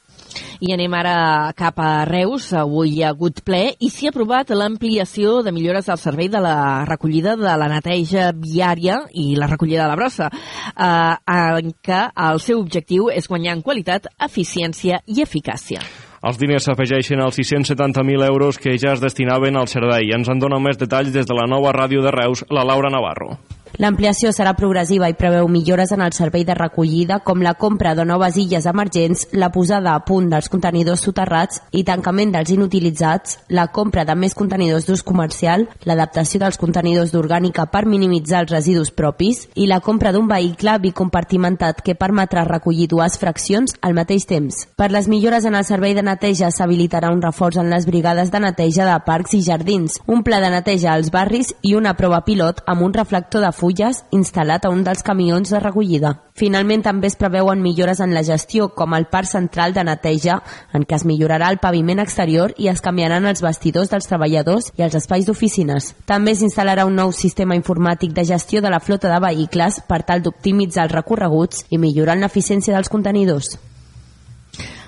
[0.59, 2.49] I anem ara cap a Reus.
[2.57, 6.41] Avui hi ha hagut ple i s'hi ha aprovat l'ampliació de millores al servei de
[6.43, 12.01] la recollida de la neteja viària i la recollida de la brossa, eh, en què
[12.29, 15.81] el seu objectiu és guanyar en qualitat, eficiència i eficàcia.
[16.27, 20.09] Els diners s'afegeixen als 670.000 euros que ja es destinaven al servei.
[20.15, 23.37] Ens en dona més detalls des de la nova ràdio de Reus, la Laura Navarro.
[23.77, 28.01] L'ampliació serà progressiva i preveu millores en el servei de recollida, com la compra de
[28.09, 33.67] noves illes emergents, la posada a punt dels contenidors soterrats i tancament dels inutilitzats, la
[33.75, 39.43] compra de més contenidors d'ús comercial, l'adaptació dels contenidors d'orgànica per minimitzar els residus propis
[39.53, 44.63] i la compra d'un vehicle bicompartimentat que permetrà recollir dues fraccions al mateix temps.
[44.73, 48.41] Per les millores en el servei de neteja s'habilitarà un reforç en les brigades de
[48.41, 52.65] neteja de parcs i jardins, un pla de neteja als barris i una prova pilot
[52.65, 56.13] amb un reflector de fulles instal·lat a un dels camions de recollida.
[56.37, 60.39] Finalment també es preveuen millores en la gestió, com el parc central de neteja,
[60.73, 64.85] en què es millorarà el paviment exterior i es canviaran els vestidors dels treballadors i
[64.87, 65.93] els espais d'oficines.
[66.05, 70.23] També s'instal·larà un nou sistema informàtic de gestió de la flota de vehicles per tal
[70.23, 73.57] d'optimitzar els recorreguts i millorar l'eficiència dels contenidors.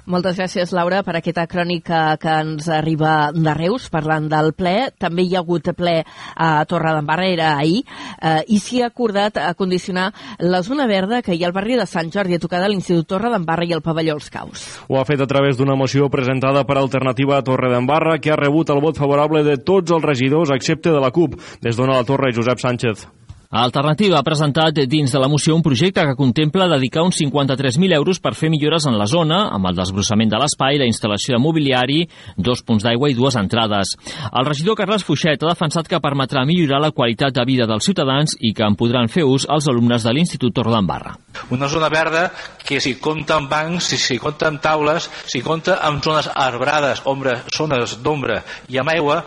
[0.10, 4.88] Moltes gràcies, Laura, per aquesta crònica que ens arriba de Reus, parlant del ple.
[4.97, 5.99] També hi ha hagut ple
[6.34, 7.84] a Torre d'Embarra, era ahir,
[8.18, 10.07] eh, i s'hi ha acordat a condicionar
[10.39, 13.05] la zona verda que hi ha al barri de Sant Jordi, a tocar de l'Institut
[13.14, 14.66] Torre d'Embarra i el pavelló Els Caus.
[14.89, 18.41] Ho ha fet a través d'una moció presentada per Alternativa a Torre d'Embarra que ha
[18.41, 21.38] rebut el vot favorable de tots els regidors excepte de la CUP.
[21.62, 23.05] Des d'on a la Torre, Josep Sánchez.
[23.50, 28.20] Alternativa ha presentat dins de la moció un projecte que contempla dedicar uns 53.000 euros
[28.22, 32.04] per fer millores en la zona, amb el desbrossament de l'espai, la instal·lació de mobiliari,
[32.38, 33.95] dos punts d'aigua i dues entrades.
[34.30, 38.38] El regidor Carles Fuixet ha defensat que permetrà millorar la qualitat de vida dels ciutadans
[38.38, 41.16] i que en podran fer ús els alumnes de l'Institut Torredembarra.
[41.50, 42.28] Una zona verda
[42.62, 47.02] que si compta amb bancs, si, si compta amb taules, si compta amb zones arbrades,
[47.10, 49.24] ombra, zones d'ombra i amb aigua,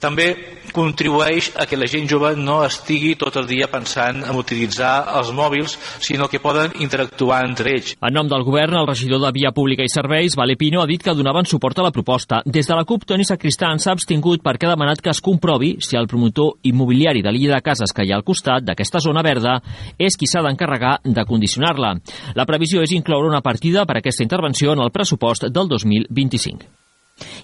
[0.00, 0.34] també
[0.76, 5.30] contribueix a que la gent jove no estigui tot el dia pensant en utilitzar els
[5.32, 7.94] mòbils, sinó que poden interactuar entre ells.
[8.04, 11.02] En nom del govern, el regidor de Via Pública i Serveis, Vale Pino, ha dit
[11.02, 12.42] que donaven suport a la proposta.
[12.44, 15.96] Des de la CUP, Toni Sacristán s'ha abstingut perquè ha demanat que es comprovi si
[15.96, 19.58] el promotor immobiliari de l'illa de cases que hi ha al costat d'aquesta zona verda
[19.98, 21.96] és qui s'ha d'encarregar de condicionar-la.
[22.36, 26.85] La previsió és incloure una partida per aquesta intervenció en el pressupost del 2025.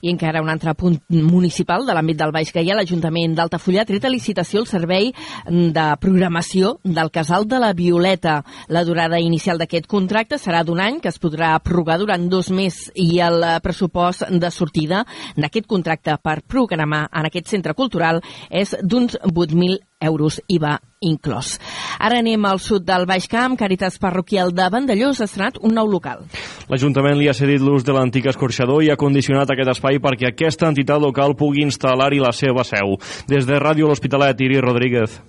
[0.03, 4.05] I encara un altre punt municipal de l'àmbit del Baix Gaià, l'Ajuntament d'Altafulla ha tret
[4.05, 5.13] a licitació el servei
[5.49, 8.41] de programació del Casal de la Violeta.
[8.69, 12.85] La durada inicial d'aquest contracte serà d'un any, que es podrà prorrogar durant dos més
[12.95, 15.05] i el pressupost de sortida
[15.37, 18.21] d'aquest contracte per programar en aquest centre cultural
[18.51, 21.57] és d'uns 8.000 euros IVA inclòs.
[21.99, 23.57] Ara anem al sud del Baix Camp.
[23.59, 26.25] Càritas Parroquial de Vandellós ha estrenat un nou local.
[26.71, 30.71] L'Ajuntament li ha cedit l'ús de l'antic escorxador i ha condicionat aquest espai perquè aquesta
[30.71, 32.99] entitat local pugui instal·lar-hi la seva seu.
[33.31, 35.21] Des de Ràdio L'Hospitalet, Iri Rodríguez.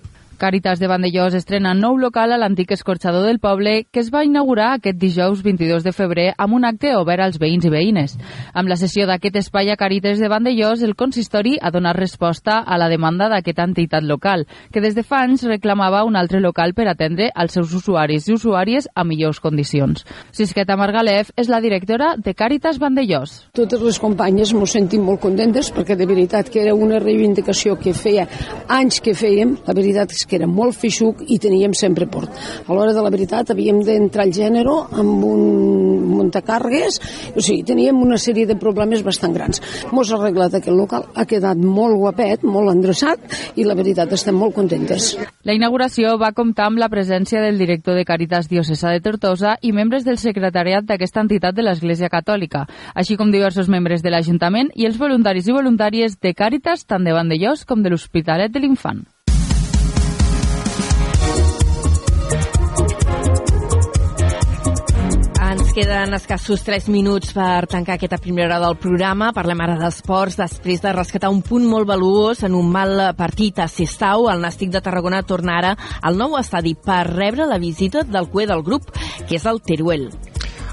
[0.44, 4.74] Càritas de Vandellós estrena nou local a l'antic escorxador del poble que es va inaugurar
[4.74, 8.18] aquest dijous 22 de febrer amb un acte obert als veïns i veïnes.
[8.52, 12.76] Amb la sessió d'aquest espai a Càritas de Vandellós, el consistori ha donat resposta a
[12.76, 16.90] la demanda d'aquesta entitat local, que des de fa anys reclamava un altre local per
[16.92, 20.04] atendre als seus usuaris i usuàries a millors condicions.
[20.36, 23.46] Sisqueta Margalef és la directora de Càritas Vandellós.
[23.56, 27.96] Totes les companyes m'ho sentim molt contentes perquè de veritat que era una reivindicació que
[27.96, 28.28] feia
[28.68, 29.56] anys que fèiem.
[29.64, 32.34] La veritat és que que era molt feixuc i teníem sempre port.
[32.66, 35.44] A l'hora de la veritat havíem d'entrar al gènere amb un
[36.10, 36.98] muntacargues,
[37.36, 39.62] o sigui, teníem una sèrie de problemes bastant grans.
[39.94, 43.22] Mos ha arreglat aquest local, ha quedat molt guapet, molt endreçat
[43.60, 45.14] i la veritat estem molt contentes.
[45.46, 49.74] La inauguració va comptar amb la presència del director de Caritas Diocesa de Tortosa i
[49.76, 52.66] membres del secretariat d'aquesta entitat de l'Església Catòlica,
[52.96, 57.14] així com diversos membres de l'Ajuntament i els voluntaris i voluntàries de Càritas tant de
[57.14, 59.04] Vandellós com de l'Hospitalet de l'Infant.
[65.74, 69.32] Queden escassos 3 minuts per tancar aquesta primera hora del programa.
[69.34, 70.38] Parlem ara d'esports.
[70.38, 74.70] Després de rescatar un punt molt valuós en un mal partit a Sestau, el Nàstic
[74.70, 75.74] de Tarragona torna ara
[76.06, 78.94] al nou estadi per rebre la visita del cué del grup,
[79.26, 80.12] que és el Teruel.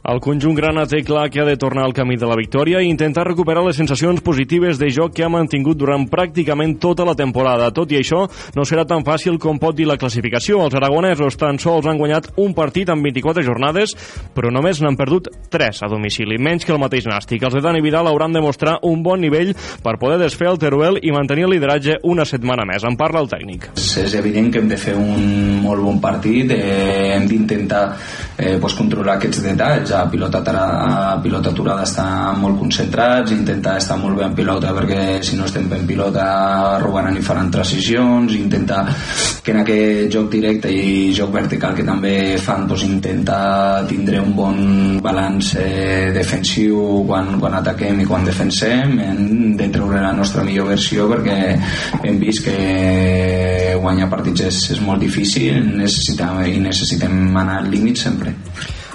[0.09, 2.89] El conjunt grana té clar que ha de tornar al camí de la victòria i
[2.89, 7.69] intentar recuperar les sensacions positives de joc que ha mantingut durant pràcticament tota la temporada.
[7.77, 8.25] Tot i això,
[8.57, 10.63] no serà tan fàcil com pot dir la classificació.
[10.65, 13.93] Els aragonesos tan sols han guanyat un partit en 24 jornades,
[14.35, 17.45] però només n'han perdut 3 a domicili, menys que el mateix Nàstic.
[17.45, 19.53] Els de Dani Vidal hauran de mostrar un bon nivell
[19.85, 22.85] per poder desfer el Teruel i mantenir el lideratge una setmana més.
[22.89, 23.71] En parla el tècnic.
[23.77, 27.85] És evident que hem de fer un molt bon partit, eh, hem d'intentar
[28.39, 33.97] eh, pues, controlar aquests detalls, a pilota, a pilota aturada estar molt concentrats, intentar estar
[33.99, 38.85] molt bé en pilota perquè si no estem ben pilota robaran i faran transicions, intentar
[39.43, 44.35] que en aquest joc directe i joc vertical que també fan doncs, intentar tindre un
[44.37, 44.59] bon
[45.03, 48.99] balanç eh, defensiu quan, quan ataquem i quan defensem.
[49.01, 51.39] Hem de treure la nostra millor versió perquè
[52.03, 58.01] hem vist que guanyar partits és, és molt difícil necessitem, i necessitem anar al límit
[58.01, 58.35] sempre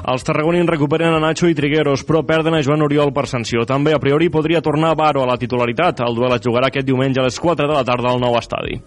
[0.06, 3.66] els tarragonins recuperen a Nacho i Trigueros, però perden a Joan Oriol per sanció.
[3.66, 6.03] També, a priori, podria tornar Baro a la titularitat.
[6.06, 8.78] El duel es jugarà aquest diumenge a les 4 de la tarda al nou estadi.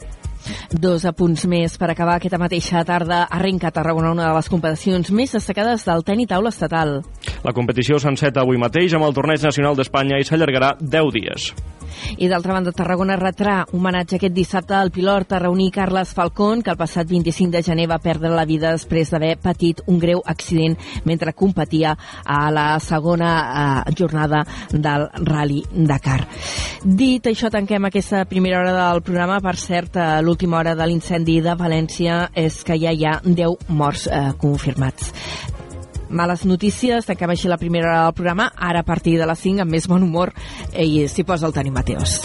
[0.70, 3.24] Dos apunts més per acabar aquesta mateixa tarda.
[3.26, 7.00] Arrenca a Tarragona una de les competicions més destacades del teni taula estatal.
[7.44, 11.50] La competició s'enceta avui mateix amb el Torneig Nacional d'Espanya i s'allargarà 10 dies.
[12.18, 16.80] I d'altra banda, Tarragona retrà homenatge aquest dissabte al pilot tarragoní Carles Falcón, que el
[16.80, 21.34] passat 25 de gener va perdre la vida després d'haver patit un greu accident mentre
[21.34, 23.32] competia a la segona
[23.88, 26.22] eh, jornada del Rally Dakar.
[26.84, 29.40] Dit això, tanquem aquesta primera hora del programa.
[29.44, 33.68] Per cert, eh, l'última hora de l'incendi de València és que ja hi ha 10
[33.68, 35.12] morts eh, confirmats
[36.10, 39.64] males notícies, tanquem així la primera hora del programa, ara a partir de les 5
[39.64, 40.34] amb més bon humor
[40.74, 42.20] i s'hi posa el Toni Mateos.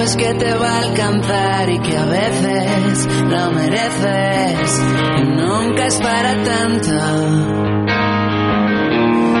[0.00, 4.82] Sabes que te va a alcanzar y que a veces lo mereces
[5.18, 6.92] y nunca es para tanto.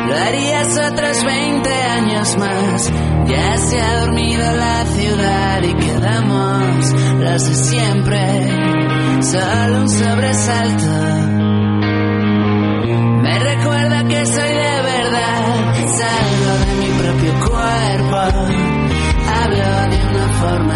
[0.06, 2.92] Lo harías otros 20 años más.
[3.26, 8.48] Ya se ha dormido la ciudad y quedamos los de siempre.
[9.22, 10.90] Solo un sobresalto.
[13.22, 14.49] Me recuerda que soy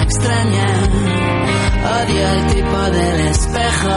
[0.05, 0.67] extraña.
[1.97, 3.97] Odio el tipo del espejo.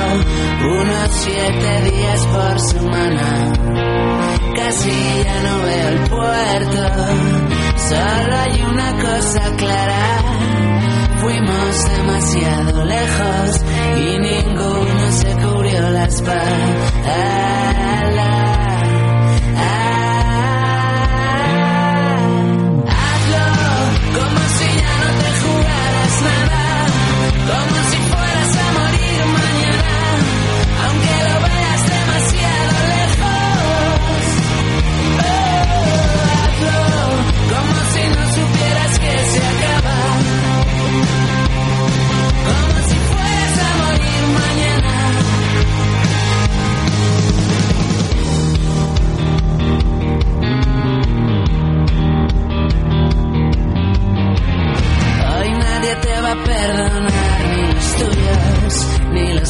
[0.82, 3.28] Unos siete días por semana.
[4.56, 6.82] Casi ya no veo el puerto.
[7.90, 10.06] Solo hay una cosa clara.
[11.22, 13.62] Fuimos demasiado lejos
[13.98, 17.58] y ninguno se cubrió la espalda.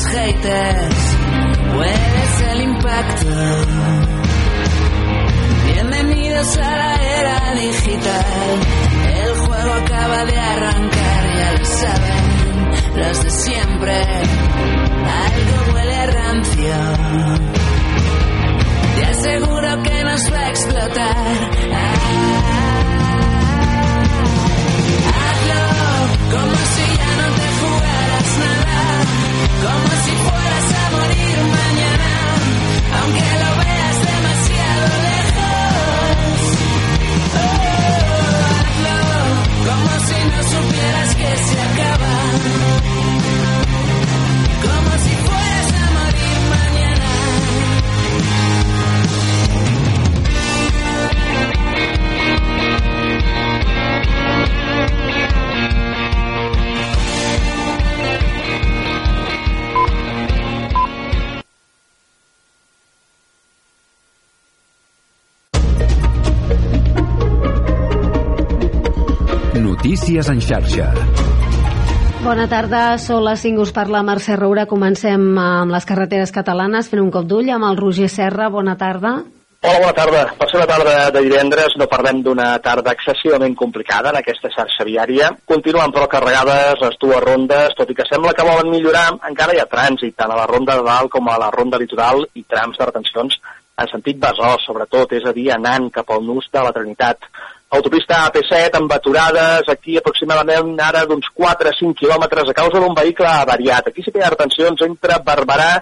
[0.07, 1.17] Haters.
[1.75, 3.27] Puedes el impacto.
[5.73, 8.25] Bienvenidos a la era digital.
[9.15, 12.37] El juego acaba de arrancar, ya lo saben
[12.97, 13.93] los de siempre.
[15.23, 16.75] Algo huele rancio.
[18.95, 21.15] Te aseguro que nos va a explotar.
[21.73, 22.47] Ah.
[29.61, 30.66] como si fueras
[69.77, 70.87] Notícies en xarxa.
[72.23, 74.63] Bona tarda, són les 5, us parla Mercè Roura.
[74.65, 78.47] Comencem amb les carreteres catalanes, fent un cop d'ull amb el Roger Serra.
[78.49, 79.11] Bona tarda.
[79.61, 80.23] Hola, bona tarda.
[80.39, 84.87] Per ser una tarda de divendres no parlem d'una tarda excessivament complicada en aquesta xarxa
[84.87, 85.29] viària.
[85.45, 89.61] Continuen però carregades les dues rondes, tot i que sembla que volen millorar, encara hi
[89.61, 92.81] ha trànsit, tant a la ronda de dalt com a la ronda litoral i trams
[92.81, 93.37] de retencions
[93.77, 97.29] en sentit Besòs, sobretot, és a dir, anant cap al nus de la Trinitat.
[97.69, 103.89] Autopista AP7 amb aturades aquí aproximadament ara d'uns 4-5 quilòmetres a causa d'un vehicle avariat.
[103.89, 105.73] Aquí sí que hi ha retencions entre Barberà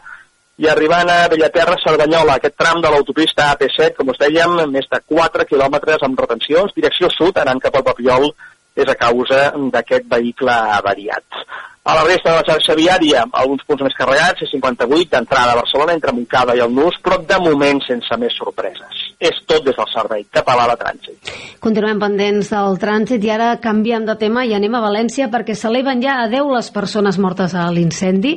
[0.57, 5.01] i arribant a Bellaterra, Cerdanyola, aquest tram de l'autopista AP7, com us dèiem, més de
[5.13, 8.29] 4 quilòmetres amb retencions, direcció sud, anant cap al Papiol,
[8.75, 9.41] és a causa
[9.73, 11.43] d'aquest vehicle avariat.
[11.85, 15.93] A la resta de la xarxa viària, alguns punts més carregats, C58 d'entrada a Barcelona
[15.93, 19.04] entre Montcada i el Nus, però de moment sense més sorpreses.
[19.19, 21.29] És tot des del servei català de trànsit.
[21.63, 26.01] Continuem pendents del trànsit i ara canviem de tema i anem a València perquè s'eleven
[26.03, 28.33] ja a 10 les persones mortes a l'incendi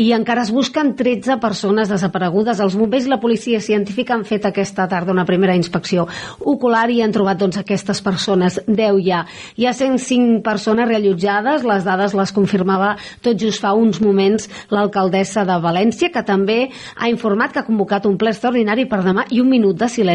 [0.00, 2.62] i encara es busquen 13 persones desaparegudes.
[2.64, 6.06] Els bombers i la policia científica han fet aquesta tarda una primera inspecció
[6.40, 9.20] ocular i han trobat doncs, aquestes persones, 10 ja.
[9.60, 15.44] Hi ha 105 persones reallotjades, les dades les confirmava tot just fa uns moments l'alcaldessa
[15.44, 16.58] de València, que també
[16.96, 20.13] ha informat que ha convocat un ple extraordinari per demà i un minut de silenci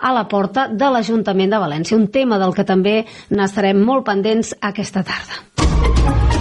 [0.00, 4.54] a la porta de l'Ajuntament de València, un tema del que també n'estarem molt pendents
[4.60, 6.35] aquesta tarda.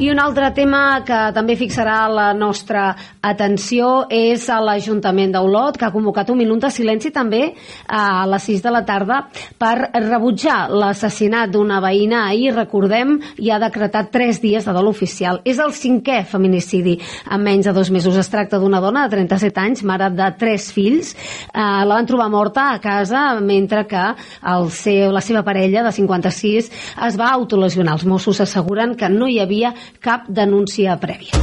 [0.00, 2.86] I un altre tema que també fixarà la nostra
[3.20, 7.42] atenció és a l'Ajuntament d'Olot, que ha convocat un minut de silenci també
[7.84, 9.18] a les 6 de la tarda
[9.60, 15.42] per rebutjar l'assassinat d'una veïna ahir, recordem, i ha decretat 3 dies de dol oficial.
[15.44, 16.96] És el cinquè feminicidi
[17.28, 18.16] en menys de dos mesos.
[18.16, 21.12] Es tracta d'una dona de 37 anys, mare de 3 fills.
[21.12, 24.08] Eh, la van trobar morta a casa mentre que
[24.56, 26.72] el seu, la seva parella de 56
[27.10, 28.00] es va autolesionar.
[28.00, 31.34] Els Mossos asseguren que no hi havia cap denúncia prèvia.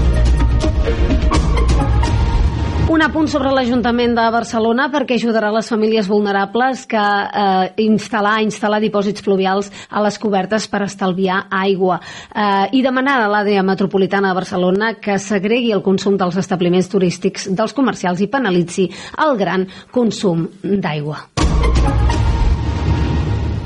[2.87, 8.79] Un apunt sobre l'Ajuntament de Barcelona perquè ajudarà les famílies vulnerables que eh, instal·lar instal·lar
[8.79, 14.39] dipòsits fluvials a les cobertes per estalviar aigua eh, i demanar a l'àrea metropolitana de
[14.39, 18.87] Barcelona que segregui el consum dels establiments turístics dels comercials i penalitzi
[19.27, 21.36] el gran consum d'aigua.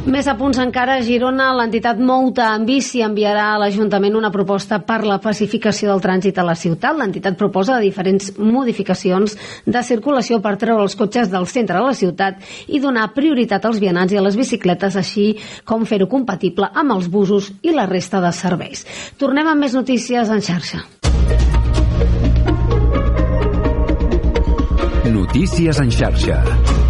[0.02, 4.80] Més a punts encara, a Girona, l'entitat Mouta en Bici enviarà a l'Ajuntament una proposta
[4.82, 6.98] per la pacificació del trànsit a la ciutat.
[6.98, 9.38] L'entitat proposa diferents modificacions
[9.70, 13.78] de circulació per treure els cotxes del centre de la ciutat i donar prioritat als
[13.78, 15.36] vianants i a les bicicletes, així
[15.70, 18.88] com fer-ho compatible amb els busos i la resta de serveis.
[19.22, 20.82] Tornem amb més notícies en xarxa.
[25.14, 26.81] Notícies en xarxa.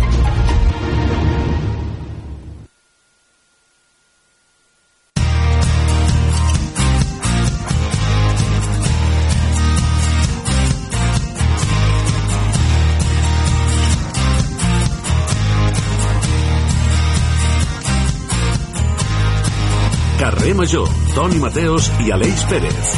[20.21, 22.89] Carrer Major, Toni Mateos i Aleix Pérez.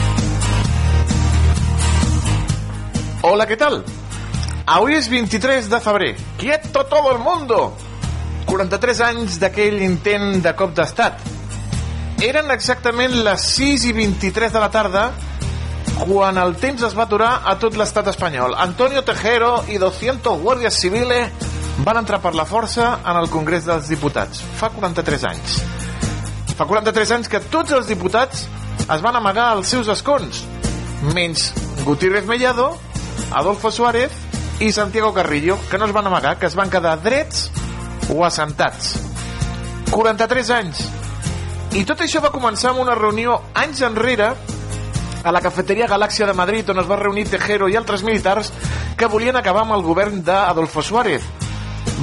[3.22, 3.78] Hola, ¿qué tal?
[4.66, 6.18] Avui és 23 de febrer.
[6.38, 7.78] Quieto todo el mundo!
[8.50, 11.24] 43 anys d'aquell intent de cop d'estat.
[12.28, 15.06] Eren exactament les 6 i 23 de la tarda
[16.02, 18.58] quan el temps es va aturar a tot l'estat espanyol.
[18.66, 21.48] Antonio Tejero i 200 guàrdies civiles
[21.88, 24.44] van entrar per la força en el Congrés dels Diputats.
[24.60, 25.83] Fa 43 anys.
[26.54, 28.46] Fa 43 anys que tots els diputats
[28.84, 30.44] es van amagar als seus escons,
[31.16, 31.50] menys
[31.84, 32.76] Gutiérrez Mellado,
[33.34, 34.14] Adolfo Suárez
[34.62, 37.50] i Santiago Carrillo, que no es van amagar, que es van quedar drets
[38.14, 38.94] o assentats.
[39.90, 40.84] 43 anys.
[41.74, 44.34] I tot això va començar amb una reunió anys enrere
[45.24, 48.52] a la cafeteria Galàxia de Madrid on es va reunir Tejero i altres militars
[48.98, 51.26] que volien acabar amb el govern d'Adolfo Suárez.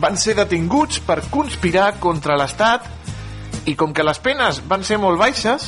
[0.03, 2.99] Van ser detinguts per conspirar contra l'Estat
[3.67, 5.67] i com que les penes van ser molt baixes,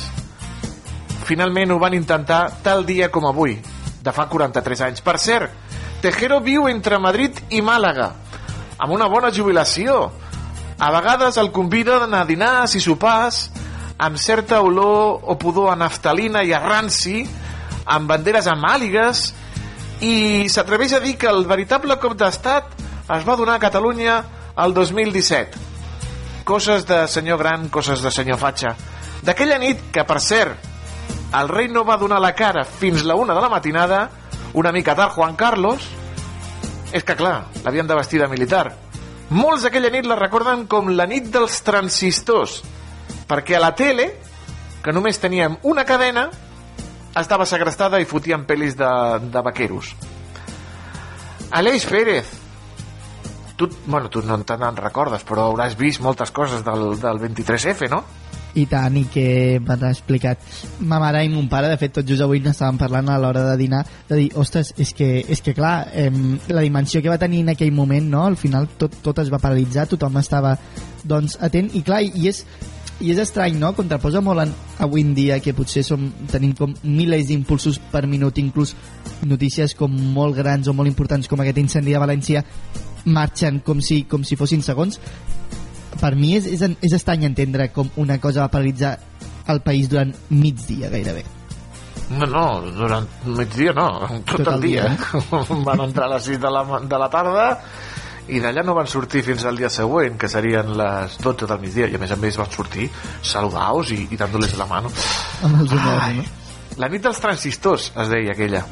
[1.27, 3.57] finalment ho van intentar tal dia com avui,
[4.03, 5.03] de fa 43 anys.
[5.05, 5.51] Per cert,
[6.03, 8.09] Tejero viu entre Madrid i Màlaga,
[8.77, 10.09] amb una bona jubilació.
[10.79, 13.45] A vegades el conviden a dinars i sopars
[14.03, 17.21] amb certa olor o pudor a naftalina i a ranci,
[17.85, 19.29] amb banderes amàligues,
[20.03, 22.73] i s'atreveix a dir que el veritable cop d'estat
[23.15, 24.17] es va donar a Catalunya
[24.59, 25.72] el 2017.
[26.43, 28.73] Coses de senyor gran, coses de senyor fatxa.
[29.23, 30.69] D'aquella nit, que per cert,
[31.33, 34.09] el rei no va donar la cara fins la una de la matinada,
[34.53, 35.87] una mica tard Juan Carlos,
[36.93, 38.67] és que clar, l'havien de vestir de militar.
[39.33, 42.59] Molts d'aquella nit la recorden com la nit dels transistors,
[43.25, 44.11] perquè a la tele,
[44.83, 46.27] que només teníem una cadena,
[47.17, 48.91] estava segrestada i fotien pel·lis de,
[49.31, 49.93] de vaqueros.
[51.53, 52.29] Aleix Pérez,
[53.57, 57.89] tu, bueno, tu no te n'en recordes, però hauràs vist moltes coses del, del 23F,
[57.91, 58.03] no?
[58.53, 60.41] i tant, i que m'han explicat
[60.85, 63.55] ma mare i mon pare, de fet tot just avui n'estàvem parlant a l'hora de
[63.57, 66.11] dinar, de dir, ostres, és que, és que clar, eh,
[66.53, 68.27] la dimensió que va tenir en aquell moment, no?
[68.27, 70.53] al final tot, tot es va paralitzar, tothom estava
[71.03, 72.43] doncs atent, i clar, i és,
[73.01, 73.73] i és estrany, no?
[73.75, 74.53] Contraposa molt en,
[74.85, 78.77] avui en dia que potser som, tenim com milers d'impulsos per minut, inclús
[79.25, 82.45] notícies com molt grans o molt importants com aquest incendi a València
[83.05, 84.99] marxen com si, com si fossin segons
[85.99, 88.97] per mi és, és, és estrany entendre com una cosa va paralitzar
[89.51, 91.25] el país durant migdia gairebé
[92.13, 92.45] No, no,
[92.75, 93.87] durant migdia no,
[94.27, 94.87] tot, tot el, el dia.
[94.91, 95.41] dia.
[95.67, 97.45] van entrar a les 6 de la, de la tarda
[98.31, 101.89] i d'allà no van sortir fins al dia següent, que serien les 12 del migdia,
[101.91, 102.87] i a més a més van sortir
[103.19, 104.91] saludaos i, i dándoles la mano.
[105.43, 106.23] Amb els honors, no?
[106.79, 108.63] La nit dels transistors, es deia aquella.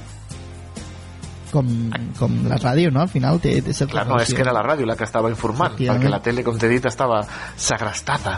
[1.51, 1.67] Com,
[2.15, 3.01] com la ràdio, no?
[3.03, 5.29] Al final té, té certa Clar, no, és que era la ràdio la que estava
[5.31, 7.21] informant, perquè la tele, com t'he dit, estava
[7.59, 8.37] segrestada.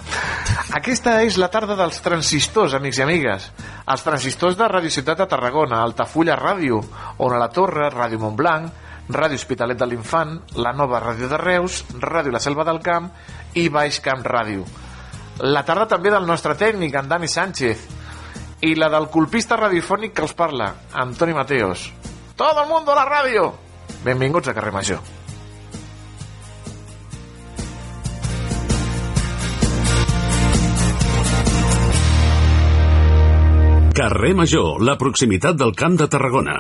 [0.74, 3.50] Aquesta és la tarda dels transistors, amics i amigues.
[3.94, 6.82] Els transistors de Radio Ciutat de Tarragona, Altafulla Ràdio,
[7.22, 8.72] on a la Torre, Ràdio Montblanc,
[9.14, 13.10] Ràdio Hospitalet de l'Infant, la nova Ràdio de Reus, Ràdio La Selva del Camp
[13.60, 14.64] i Baix Camp Ràdio.
[15.44, 17.84] La tarda també del nostre tècnic, en Dani Sánchez,
[18.64, 20.72] i la del colpista radiofònic que els parla,
[21.04, 21.90] Antoni Mateos.
[22.44, 23.54] Todo el mundo a la ràdio!
[24.04, 24.98] Benvinguts a Carrer Major.
[33.96, 36.58] Carrer Major, la proximitat del Camp de Tarragona.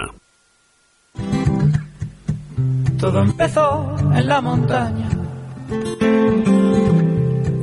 [2.98, 5.10] Todo empezó en la montaña,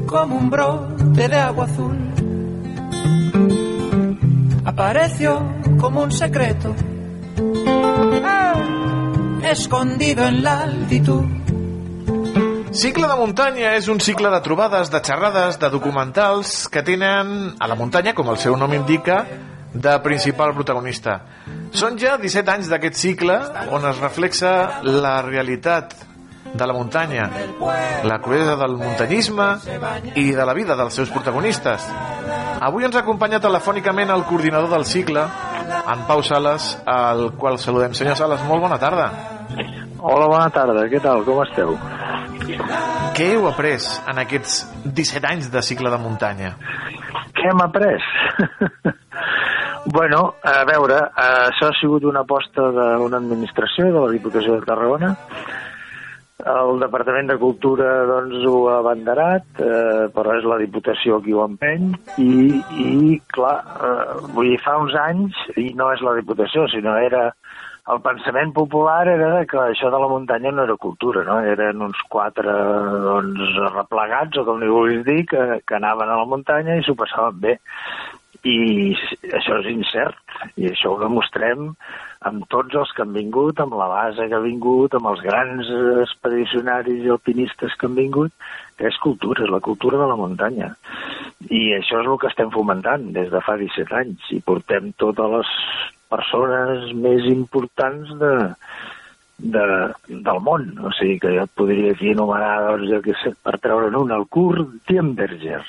[0.04, 1.96] como un brote de agua azul.
[4.66, 5.40] Apareció
[5.80, 6.74] como un secreto,
[9.50, 11.24] escondido en la altitud.
[12.70, 17.66] Cicle de muntanya és un cicle de trobades, de xerrades, de documentals que tenen a
[17.66, 19.24] la muntanya, com el seu nom indica,
[19.74, 21.18] de principal protagonista.
[21.74, 23.40] Són ja 17 anys d'aquest cicle
[23.74, 24.52] on es reflexa
[24.86, 25.96] la realitat
[26.54, 27.28] de la muntanya,
[28.06, 29.50] la cruesa del muntanyisme
[30.14, 31.86] i de la vida dels seus protagonistes.
[32.60, 35.26] Avui ens ha acompanyat telefònicament el coordinador del cicle,
[35.70, 37.94] en Pau Sales, al qual saludem.
[37.94, 39.10] Senyor Sales, molt bona tarda.
[40.00, 40.86] Hola, bona tarda.
[40.90, 41.24] Què tal?
[41.26, 41.74] Com esteu?
[43.16, 46.54] Què heu après en aquests 17 anys de cicle de muntanya?
[47.36, 48.00] Què hem après?
[49.96, 54.66] bueno, a veure, eh, això ha sigut una aposta d'una administració de la Diputació de
[54.68, 55.14] Tarragona.
[56.40, 61.44] El Departament de Cultura doncs, ho ha abanderat, eh, però és la Diputació qui ho
[61.44, 61.90] empeny
[62.22, 66.96] i, i clar, eh, vull dir, fa uns anys, i no és la Diputació, sinó
[67.00, 67.28] era
[67.90, 71.40] el pensament popular era que això de la muntanya no era cultura, no?
[71.52, 72.52] eren uns quatre
[73.06, 76.94] doncs, replegats, o com li vulguis dir, que, que anaven a la muntanya i s'ho
[76.98, 77.56] passaven bé.
[78.46, 78.58] I
[79.36, 80.20] això és incert,
[80.56, 81.72] i això ho demostrem
[82.28, 85.70] amb tots els que han vingut, amb la base que ha vingut, amb els grans
[86.02, 88.34] expedicionaris i alpinistes que han vingut,
[88.76, 90.74] que és cultura, és la cultura de la muntanya.
[91.48, 95.32] I això és el que estem fomentant des de fa 17 anys, i portem totes
[95.32, 95.54] les
[96.12, 98.34] persones més importants de,
[99.56, 99.64] de,
[100.10, 100.68] del món.
[100.84, 104.12] O sigui que jo et podria aquí enumerar, doncs, jo que sé, per treure'n un,
[104.12, 105.62] el Kurt Diemberger.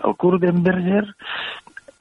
[0.00, 1.04] El Kurt Diemberger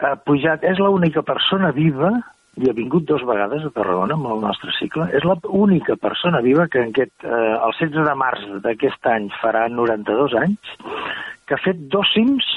[0.08, 2.16] ha pujat, és l'única persona viva
[2.58, 5.08] i ha vingut dos vegades a Tarragona amb el nostre cicle.
[5.18, 9.68] És l'única persona viva que en aquest, eh, el 16 de març d'aquest any farà
[9.70, 10.74] 92 anys,
[11.46, 12.48] que ha fet dos cims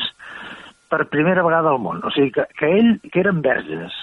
[0.91, 2.01] per primera vegada al món.
[2.05, 3.99] O sigui, que, que ell, que eren verges,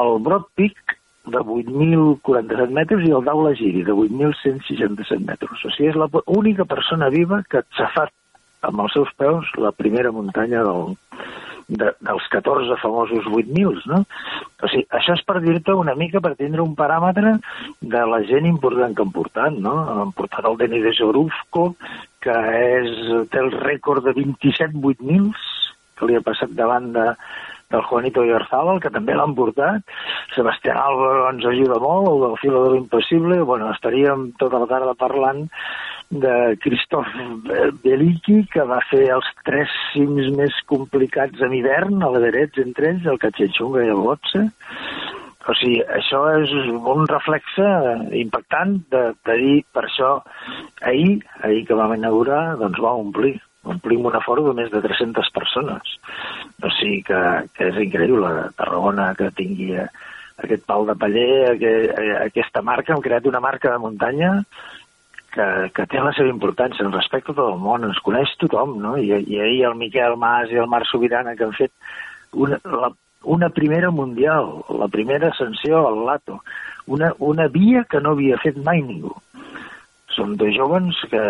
[0.00, 0.96] el Broad Peak
[1.26, 5.64] de 8.047 metres i el Daula Giri de 8.167 metres.
[5.64, 8.14] O sigui, és l'única persona viva que s'ha fet
[8.62, 10.96] amb els seus peus la primera muntanya del,
[11.68, 14.02] de, dels 14 famosos 8.000, no?
[14.62, 17.36] O sigui, això és per dir-te una mica, per tindre un paràmetre
[17.80, 19.74] de la gent important que han portat, no?
[19.96, 21.72] Han portat el Denis de Jorufko,
[22.22, 22.94] que és,
[23.32, 25.28] té el rècord de 27 8.000,
[25.96, 27.06] que li ha passat davant de,
[27.72, 29.82] del Juanito Iarzábal, que també l'han portat.
[30.36, 33.42] Sebastián Álvaro ens ajuda molt, el del filo de l'impossible.
[33.42, 35.46] Bueno, estaríem tota la tarda parlant
[36.10, 42.62] de Christophe Beliki, que va fer els tres cims més complicats en hivern, a l'Everets
[42.62, 44.44] entre ells, el Cachetxunga i el Botse.
[45.46, 47.66] O sigui, això és un reflexe
[48.18, 50.16] impactant de, de dir, per això,
[50.82, 55.30] ahir, ahir que vam inaugurar, doncs va omplir omplim un aforo de més de 300
[55.34, 55.96] persones.
[56.62, 57.22] O sigui que,
[57.56, 59.88] que és increïble Tarragona que tingui eh,
[60.42, 64.32] aquest pal de paller, aquest, eh, aquesta marca, hem creat una marca de muntanya
[65.36, 65.46] que,
[65.76, 68.96] que té la seva importància, en respecte a tot el món, ens coneix tothom, no?
[68.96, 71.72] I, i ahir el Miquel Mas i el Marc Sobirana que han fet
[72.32, 72.90] una, la,
[73.36, 76.40] una primera mundial, la primera ascensió al Lato,
[76.86, 79.14] una, una via que no havia fet mai ningú.
[80.16, 81.22] Són dos joves que,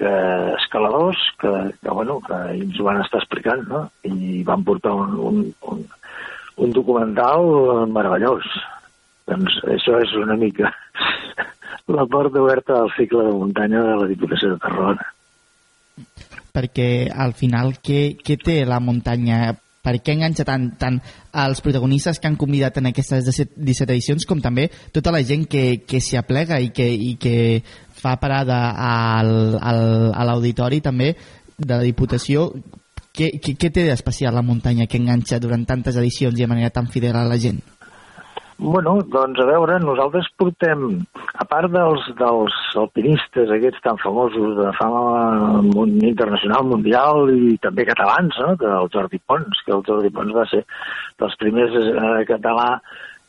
[0.00, 0.12] que
[0.56, 1.50] escaladors que,
[1.82, 3.82] que, bueno, que ens ho van estar explicant, no?
[4.08, 5.82] I van portar un, un, un,
[6.64, 7.44] un documental
[7.92, 8.48] meravellós.
[9.28, 10.72] Doncs això és una mica
[11.88, 15.08] la porta oberta al cicle de muntanya de la Diputació de Tarragona.
[16.52, 21.00] Perquè al final, què, què té la muntanya per què enganxa tant, tant
[21.42, 25.82] els protagonistes que han convidat en aquestes 17 edicions com també tota la gent que,
[25.82, 27.34] que s'hi aplega i que, i que
[27.98, 29.82] fa parada al, al,
[30.14, 31.10] a l'auditori també
[31.58, 32.46] de la Diputació
[33.12, 36.70] què, què, què té d'especial la muntanya que enganxa durant tantes edicions i de manera
[36.70, 37.60] tan fidel a la gent?
[38.58, 40.84] Bueno, doncs a veure, nosaltres portem,
[41.40, 45.62] a part dels, dels alpinistes aquests tan famosos de fama
[46.06, 48.52] internacional, mundial i també catalans, no?
[48.60, 50.62] del Jordi Pons, que el Jordi Pons va ser
[51.22, 52.68] dels primers eh, català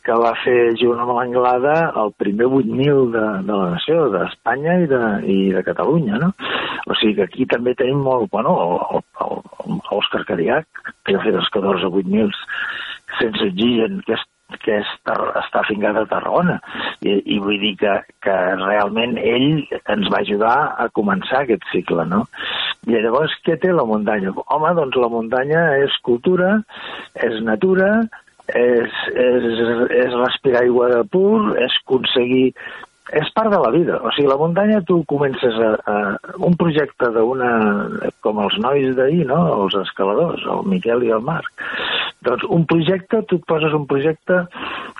[0.04, 4.90] que va fer junt amb l'Anglada el primer 8.000 de, de la nació, d'Espanya i,
[4.92, 6.34] de, i de Catalunya, no?
[6.84, 8.58] O sigui que aquí també tenim molt, bueno,
[9.88, 10.68] l'Òscar Cadiac,
[11.08, 12.36] que ha fet els 14 8.000
[13.22, 14.28] sense oxigen, que és
[14.64, 16.60] que està, està fincat a Tarragona.
[17.02, 22.06] I, I vull dir que, que realment ell ens va ajudar a començar aquest cicle,
[22.10, 22.24] no?
[22.88, 24.34] I llavors, què té la muntanya?
[24.44, 26.58] Home, doncs la muntanya és cultura,
[27.16, 27.92] és natura,
[28.52, 29.46] és, és,
[30.04, 32.50] és respirar aigua de pur, és aconseguir
[33.12, 33.98] és part de la vida.
[34.00, 35.96] O sigui, la muntanya tu comences a, a
[36.40, 37.52] un projecte d'una...
[38.24, 41.66] com els nois d'ahir, no?, els escaladors, el Miquel i el Marc.
[42.24, 44.38] Doncs un projecte, tu et poses un projecte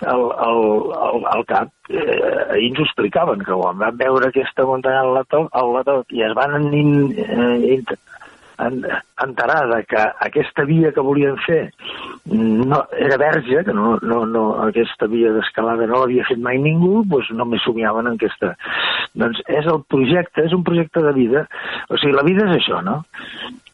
[0.04, 0.60] al, al,
[1.08, 1.72] al, al cap.
[1.88, 2.20] Eh,
[2.52, 6.24] ahir ens ho explicaven, que quan van veure aquesta muntanya al Lato, al Lato i
[6.26, 7.88] es van in, eh,
[8.58, 11.72] enterar de que aquesta via que volien fer
[12.30, 17.02] no, era verge, que no, no, no, aquesta via d'escalada no l'havia fet mai ningú,
[17.10, 18.54] doncs només somiaven en aquesta...
[19.14, 21.44] Doncs és el projecte, és un projecte de vida.
[21.88, 23.00] O sigui, la vida és això, no?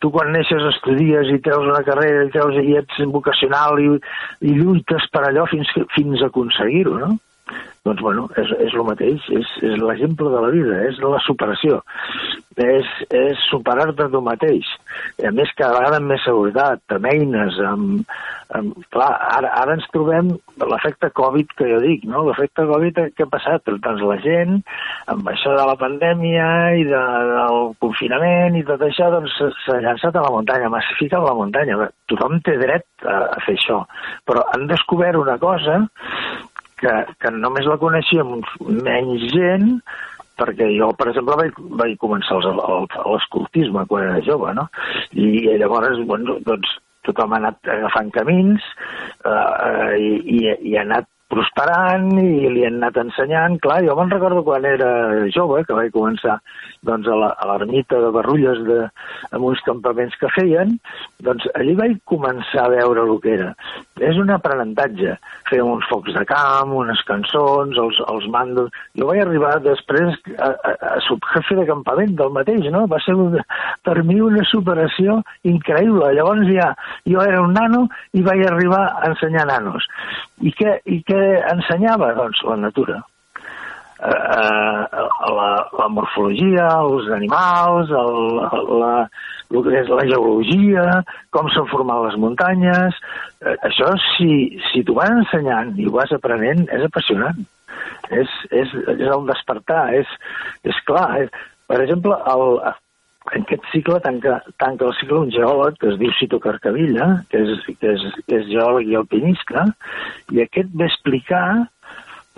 [0.00, 3.88] Tu quan neixes estudies i treus una carrera i, treus, i ets vocacional i,
[4.44, 7.14] i lluites per allò fins, fins a aconseguir-ho, no?
[7.80, 11.78] Doncs, bueno, és, és el mateix, és, és l'exemple de la vida, és la superació,
[12.60, 14.68] és, és superar-te tu mateix.
[15.24, 18.12] A més, cada vegada amb més seguretat, amb eines, amb...
[18.50, 19.08] amb clar,
[19.38, 22.24] ara, ara ens trobem l'efecte Covid que jo dic, no?
[22.26, 24.58] L'efecte Covid que ha passat, doncs la gent,
[25.14, 26.48] amb això de la pandèmia
[26.80, 31.36] i de, del confinament i tot això, doncs s'ha llançat a la muntanya, massifica la
[31.38, 31.78] muntanya.
[32.10, 33.84] Tothom té dret a, a fer això,
[34.26, 35.84] però han descobert una cosa
[36.80, 38.38] que, que només la coneixíem
[38.82, 39.72] menys gent,
[40.40, 44.66] perquè jo, per exemple, vaig, vaig començar l'escoltisme quan era jove, no?
[45.12, 48.64] I, llavors, bueno, doncs, tothom ha anat agafant camins
[49.24, 50.40] eh, eh, i, i,
[50.72, 53.58] i ha anat prosperant i li han anat ensenyant.
[53.62, 54.90] Clar, jo me'n recordo quan era
[55.34, 56.40] jove, que vaig començar
[56.86, 58.78] doncs, a l'ermita de Barrulles de,
[59.36, 60.76] amb uns campaments que feien,
[61.24, 63.50] doncs allí vaig començar a veure el que era.
[64.00, 65.16] És un aprenentatge.
[65.50, 68.70] Fèiem uns focs de camp, unes cançons, els, els mandos...
[68.98, 72.86] Jo vaig arribar després a, a, a subjefe de campament del mateix, no?
[72.90, 73.38] Va ser un,
[73.86, 76.12] per mi una superació increïble.
[76.16, 76.72] Llavors ja,
[77.08, 77.86] jo era un nano
[78.16, 79.86] i vaig arribar a ensenyar nanos.
[80.40, 81.22] I què, i què
[81.52, 82.12] ensenyava?
[82.16, 83.00] Doncs la natura.
[84.00, 85.00] Eh,
[85.36, 88.40] la, la morfologia, els animals, el,
[88.80, 88.92] la,
[89.50, 90.84] el que és la geologia,
[91.36, 93.00] com s'han format les muntanyes...
[93.40, 94.32] Eh, això, si,
[94.70, 97.40] si t'ho van ensenyant i ho vas aprenent, és apassionant.
[98.10, 100.08] És, és, és el despertar, és,
[100.68, 101.06] és clar.
[101.24, 101.32] És,
[101.70, 102.58] per exemple, el,
[103.28, 107.42] en aquest cicle tanca, tanca el cicle un geòleg que es diu Cito Carcavilla, que
[107.44, 109.66] és, que és, que és geòleg i alpinista,
[110.32, 111.44] i aquest va explicar,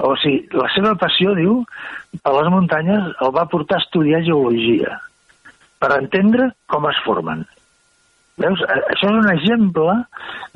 [0.02, 1.62] o sigui, la seva passió, diu,
[2.20, 4.98] per les muntanyes el va portar a estudiar geologia,
[5.78, 7.46] per entendre com es formen.
[8.40, 8.62] Veus?
[8.64, 9.94] Això és un exemple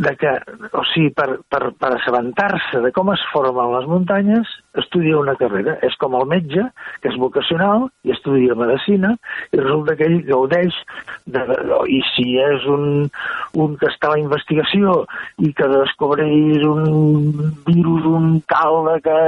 [0.00, 0.30] de que,
[0.72, 5.76] o sigui, per, per, per assabentar-se de com es formen les muntanyes, estudia una carrera.
[5.84, 6.64] És com el metge,
[7.02, 9.12] que és vocacional i estudia medicina,
[9.52, 10.78] i resulta que ell gaudeix,
[11.28, 11.42] de,
[11.92, 13.10] i si és un,
[13.60, 15.02] un que està a la investigació
[15.44, 19.18] i que descobreix un virus, un tal, que...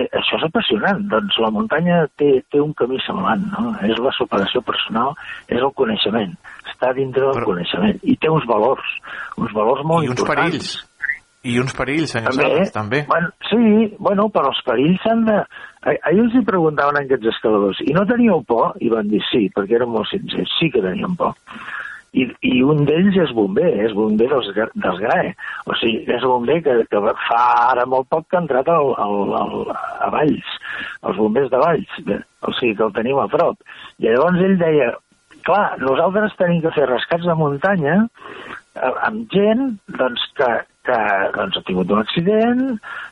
[0.00, 1.04] Eh, això és apassionant.
[1.12, 3.74] Doncs la muntanya té, té un camí semblant, no?
[3.84, 5.12] És la superació personal,
[5.52, 6.32] és el coneixement.
[6.66, 7.50] Està dintre del Però...
[7.52, 7.98] coneixement.
[8.02, 8.94] I té uns valors,
[9.40, 10.54] uns valors molt I uns importants.
[10.54, 10.70] perills.
[11.40, 12.98] I uns perills, senyor També, Sales, també.
[13.08, 15.38] Bueno, sí, bueno, però els perills s'han de...
[15.80, 18.74] Ah- Ahir els hi preguntaven a aquests escaladors, i no teníeu por?
[18.84, 21.32] I van dir sí, perquè eren molt sincers, sí que teníem por.
[22.12, 25.30] I, i un d'ells és bomber, és bomber dels, dels GRAE.
[25.70, 29.20] O sigui, és bomber que, que fa ara molt poc que ha entrat al, al,
[29.40, 29.54] al,
[30.04, 30.56] a Valls,
[31.06, 32.00] els bombers de Valls,
[32.44, 33.56] o sigui que el tenim a prop.
[34.02, 34.90] I llavors ell deia,
[35.50, 39.64] clar, nosaltres tenim que fer rescats de muntanya eh, amb gent
[39.98, 40.50] doncs, que,
[40.86, 40.98] que
[41.36, 42.62] doncs, ha tingut un accident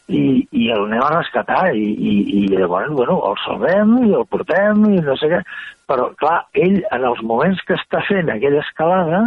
[0.09, 4.27] i, i el anem a rescatar i, i, i llavors bueno, el salvem i el
[4.31, 5.43] portem i no sé què
[5.89, 9.23] però clar, ell en els moments que està fent aquella escalada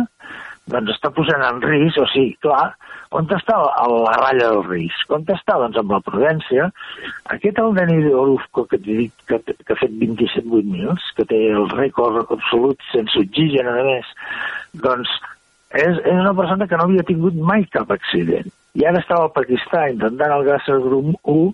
[0.70, 2.76] doncs està posant en risc, o sigui, clar,
[3.18, 5.10] on està la, la ratlla del risc?
[5.12, 5.58] On està?
[5.60, 6.70] Doncs amb la prudència.
[7.34, 11.42] Aquest el Denis Orozco, que t'he dit que, que ha fet 27 mils, que té
[11.52, 14.14] el rècord absolut sense oxigen, a més,
[14.86, 15.12] doncs
[15.72, 18.52] és, és una persona que no havia tingut mai cap accident.
[18.76, 21.46] I ara estava al Pakistan intentant el Grasser Grum 1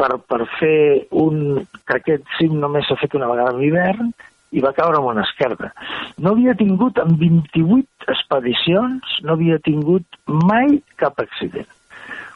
[0.00, 1.64] per, per fer un...
[1.88, 4.12] que aquest cim només s'ha fet una vegada en hivern
[4.52, 5.72] i va caure amb una esquerda.
[6.18, 11.68] No havia tingut, en 28 expedicions, no havia tingut mai cap accident.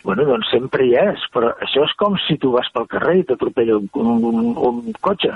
[0.06, 3.24] Bueno, doncs sempre hi és, però això és com si tu vas pel carrer i
[3.26, 5.32] t'atropella un, un, un, un cotxe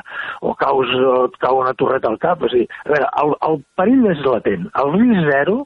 [0.47, 2.45] o caus, o et cau una torreta al cap.
[2.47, 4.69] O sigui, a veure, el, el perill és latent.
[4.85, 5.57] El risc zero,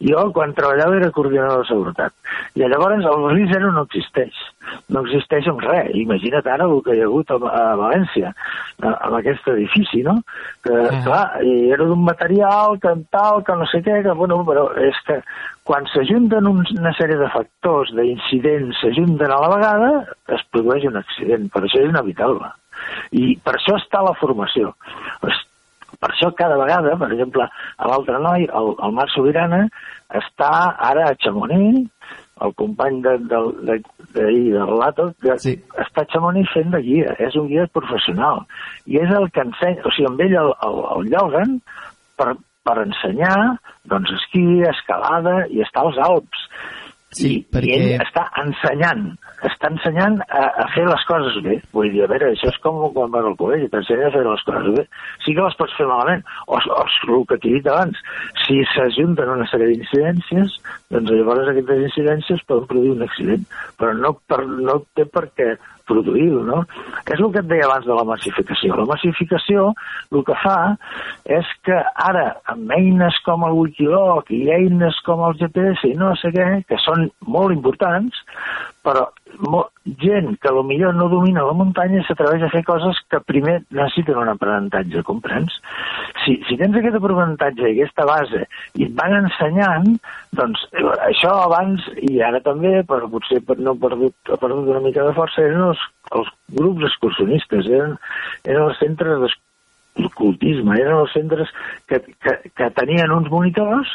[0.00, 2.12] jo quan treballava era coordinador de seguretat.
[2.54, 4.36] I llavors el risc zero no existeix.
[4.94, 5.90] No existeix amb res.
[5.98, 8.32] Imagina't ara el que hi ha hagut a, a València,
[8.82, 10.18] a, amb aquest edifici, no?
[10.62, 11.02] Que, Ah.
[11.04, 14.68] clar, i era d'un material, que en tal, que no sé què, que, bueno, però
[14.78, 15.18] és que
[15.64, 19.90] quan s'ajunten una sèrie de factors, d'incidents, s'ajunten a la vegada,
[20.28, 21.50] es produeix un accident.
[21.52, 22.48] Per això és inevitable.
[23.12, 24.72] I per això està la formació.
[25.98, 29.64] Per això cada vegada, per exemple, a l'altre noi, el, el Marc Sobirana,
[30.14, 30.50] està
[30.90, 31.88] ara a Chamonix,
[32.46, 33.76] el company de, de, de,
[34.14, 35.56] de, de Relato, que sí.
[35.82, 38.44] està a Chamonix fent de guia, és un guia professional.
[38.86, 41.58] I és el que ensenya, o sigui, amb ell el, el, el lloguen
[42.20, 43.34] per, per ensenyar
[43.90, 46.46] doncs, esquí, escalada i està als Alps.
[47.10, 49.08] Sí, I, perquè- I ell està ensenyant,
[49.46, 51.58] està ensenyant a, a fer les coses bé.
[51.76, 54.44] Vull dir, a veure, això és com quan vas al col·legi, t'ensenya a fer les
[54.48, 54.84] coses bé.
[55.24, 58.02] Sí que les pots fer malament, o, o el que t'he dit abans,
[58.44, 60.58] si s'ajunten una sèrie d'incidències,
[60.94, 63.48] doncs llavors aquestes incidències poden produir un accident,
[63.78, 65.52] però no, per, no té per què
[65.88, 66.62] produir-ho, no?
[67.08, 68.76] És el que et deia abans de la massificació.
[68.76, 69.70] La massificació
[70.12, 70.58] el que fa
[71.38, 71.78] és que
[72.08, 76.48] ara, amb eines com el Wikiloc i eines com el GPS i no sé què,
[76.68, 77.08] que són
[77.38, 78.20] molt importants,
[78.84, 79.06] però
[80.02, 84.28] gent que millor no domina la muntanya s'atreveix a fer coses que primer necessiten un
[84.28, 85.54] aprenentatge, comprens?
[86.24, 88.44] Si, si tens aquest aprenentatge i aquesta base
[88.78, 89.90] i et van ensenyant,
[90.38, 94.84] doncs eh, això abans i ara també, però potser no ha perdut, ha perdut una
[94.84, 97.98] mica de força, eren els, els grups excursionistes, eren,
[98.44, 99.24] eren els centres
[99.98, 101.52] d'escoltisme, eren els centres
[101.88, 103.92] que, que, que tenien uns monitors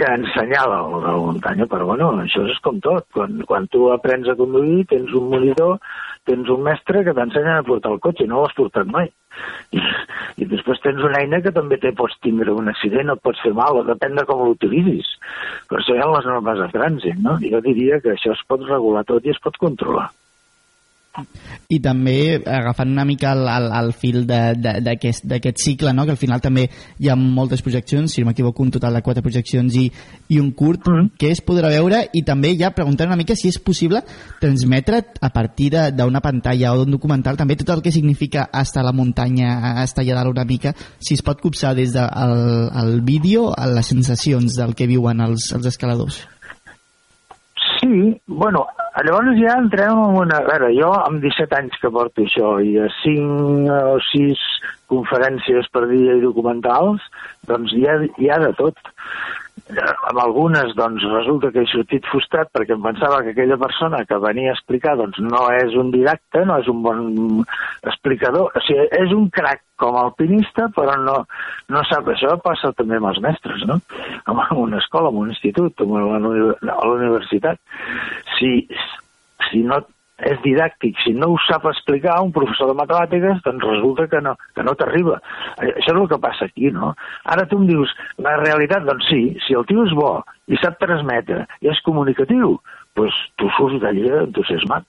[0.00, 3.04] que ensenyava el de la muntanya, però bueno, això és com tot.
[3.16, 5.76] Quan, quan tu aprens a conduir, tens un monitor,
[6.28, 9.10] tens un mestre que t'ensenya a portar el cotxe, no l'has portat mai.
[9.76, 9.82] I,
[10.40, 13.52] I després tens una eina que també te pots tindre un accident, et pots fer
[13.56, 15.12] mal, o depèn de com l'utilitzis.
[15.68, 17.36] Per això hi ha les normes de trànsit, no?
[17.44, 20.08] Jo diria que això es pot regular tot i es pot controlar.
[21.68, 26.04] I també agafant una mica el, el, el fil de- de- d'aquest cicle, no?
[26.04, 26.68] que al final també
[26.98, 29.90] hi ha moltes projeccions, si no m'equivoco un total de quatre projeccions i,
[30.28, 30.88] i un curt
[31.18, 34.02] que es podrà veure i també ja preguntar una mica si és possible
[34.40, 38.82] transmetre a partir de- d'una pantalla o d'un documental també tot el que significa estar
[38.82, 42.70] a la muntanya, estar allà dalt una mica, si es pot copsar des del el,
[42.82, 46.22] el vídeo a les sensacions del que viuen els, els escaladors.
[47.80, 48.66] Sí, bueno,
[49.06, 50.40] llavors ja entrem en una...
[50.42, 54.44] A veure, jo amb 17 anys que porto això i a 5 o 6
[54.90, 57.04] conferències per dia i documentals,
[57.50, 58.80] doncs hi ha, hi ha de tot.
[60.10, 64.18] Amb algunes, doncs, resulta que he sortit frustrat perquè em pensava que aquella persona que
[64.22, 67.04] venia a explicar, doncs, no és un didacte, no és un bon
[67.86, 68.50] explicador.
[68.54, 71.16] O sigui, és un crac com a alpinista, però no,
[71.72, 72.10] no sap.
[72.12, 73.80] Això passa també amb els mestres, no?
[74.26, 77.60] En una escola, en un institut, en una a la universitat.
[78.36, 78.52] Si,
[79.48, 79.80] si no
[80.28, 84.34] és didàctic, si no ho sap explicar un professor de matemàtiques, doncs resulta que no,
[84.56, 85.18] que no t'arriba.
[85.60, 86.92] Eh, Això és el que passa aquí, no?
[87.24, 90.12] Ara tu em dius, la realitat, doncs sí, si el tio és bo
[90.50, 92.58] i sap transmetre i és comunicatiu,
[92.98, 94.86] doncs tu surts d'allà entusiasmat.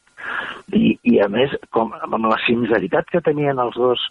[0.78, 4.04] I, I a més, com, amb la sinceritat que tenien els dos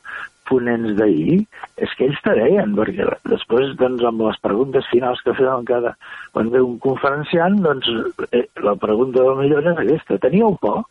[0.51, 1.39] ponents d'ahir,
[1.81, 5.95] és que ells te deien, perquè després, doncs, amb les preguntes finals que feien cada,
[6.35, 7.89] quan ve un conferenciant, doncs,
[8.31, 10.19] eh, la pregunta del millor és aquesta.
[10.27, 10.83] Teníeu por?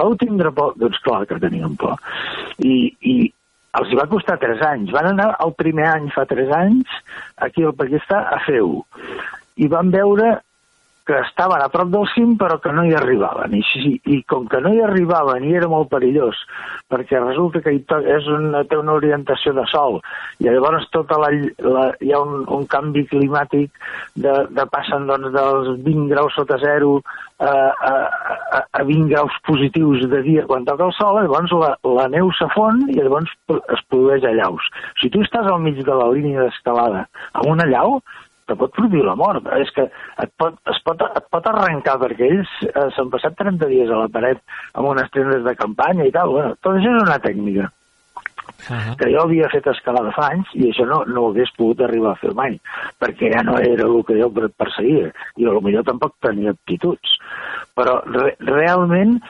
[0.00, 0.74] Vau tindre por?
[0.80, 1.96] Doncs clar que teníem por.
[2.58, 3.16] I, i
[3.80, 4.92] els va costar 3 anys.
[4.94, 6.98] Van anar el primer any, fa 3 anys,
[7.46, 8.84] aquí al Paquistà, a fer-ho.
[9.58, 10.36] I van veure
[11.06, 14.46] que estaven a prop del cim però que no hi arribaven i, si, i com
[14.50, 16.38] que no hi arribaven i era molt perillós
[16.92, 20.00] perquè resulta que és una, té una orientació de sol
[20.40, 21.30] i llavors tota la,
[21.66, 23.70] la, hi ha un, un canvi climàtic
[24.14, 26.98] de, de passen doncs, dels 20 graus sota zero
[27.38, 27.94] a, a,
[28.56, 32.30] a, a 20 graus positius de dia quan toca el sol, llavors la, la neu
[32.38, 34.68] s'afon i llavors es produeix allaus.
[35.00, 37.98] Si tu estàs al mig de la línia d'escalada amb un allau,
[38.48, 39.46] te pot produir la mort.
[39.60, 39.86] És que
[40.24, 44.04] et pot, es pot, et pot arrencar, perquè ells eh, s'han passat 30 dies a
[44.04, 44.42] la paret
[44.74, 46.34] amb unes tendes de campanya i tal.
[46.36, 47.70] Bueno, tot això és una tècnica.
[48.68, 48.96] Uh -huh.
[48.96, 52.12] que jo havia fet escalada fa anys i això no, no ho hagués pogut arribar
[52.12, 52.60] a fer mai
[53.00, 57.18] perquè ja no era el que jo perseguia i potser tampoc tenia aptituds
[57.74, 59.20] però re, realment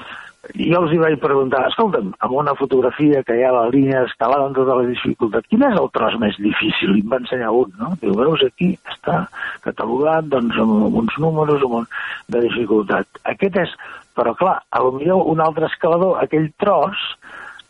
[0.53, 4.49] jo els hi vaig preguntar, escolta'm, amb una fotografia que hi ha la línia d'escalada
[4.49, 6.93] amb tota la dificultat, quin és el tros més difícil?
[6.95, 7.93] I em va ensenyar un, no?
[8.03, 9.25] Diu, veus aquí, està
[9.65, 11.89] catalogat, doncs, amb, uns números amb un,
[12.35, 13.23] de dificultat.
[13.33, 13.75] Aquest és,
[14.19, 17.09] però clar, a lo millor un altre escalador, aquell tros,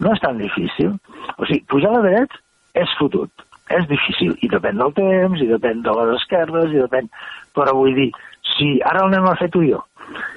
[0.02, 0.96] no és tan difícil.
[1.38, 2.38] O sigui, pujar la dret
[2.80, 7.10] és fotut, és difícil, i depèn del temps, i depèn de les esquerdes, i depèn...
[7.54, 8.08] Però vull dir,
[8.56, 9.78] si ara el anem a fer tu i jo,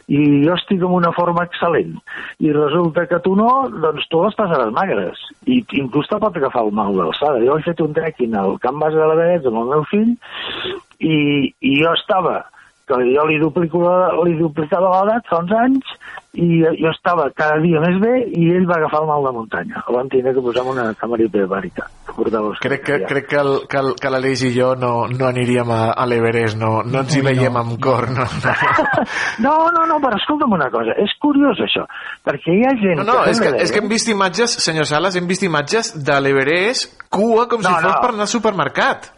[0.07, 1.95] i jo estic en una forma excel·lent
[2.39, 3.49] i resulta que tu no,
[3.84, 7.44] doncs tu les passaràs magres i inclús te pot agafar el mal d'alçada.
[7.44, 10.14] Jo he fet un trekking al Camp Base de la Benet amb el meu fill
[10.99, 11.18] i,
[11.52, 12.39] i jo estava
[12.88, 13.84] que jo li, duplico,
[14.23, 15.97] li duplicava l'edat fa uns anys
[16.38, 19.81] i jo estava cada dia més bé i ell va agafar el mal de muntanya.
[19.88, 21.88] El vam tenir que posar una càmera hiperbàrica.
[22.61, 25.81] Crec que, crec que, el, que, el, que l'Aleix i jo no, no aniríem a,
[25.97, 28.09] a l'Everest, no, no ens hi veiem no, amb cor.
[28.14, 28.26] No,
[29.45, 31.85] no, no, no, però escolta'm una cosa, és curiós això,
[32.26, 33.03] perquè hi ha gent...
[33.03, 36.22] No, no, és que, és que hem vist imatges, senyor Sales, hem vist imatges de
[36.22, 38.01] l'Everest cua com no, si fos no.
[38.01, 39.11] per anar al supermercat.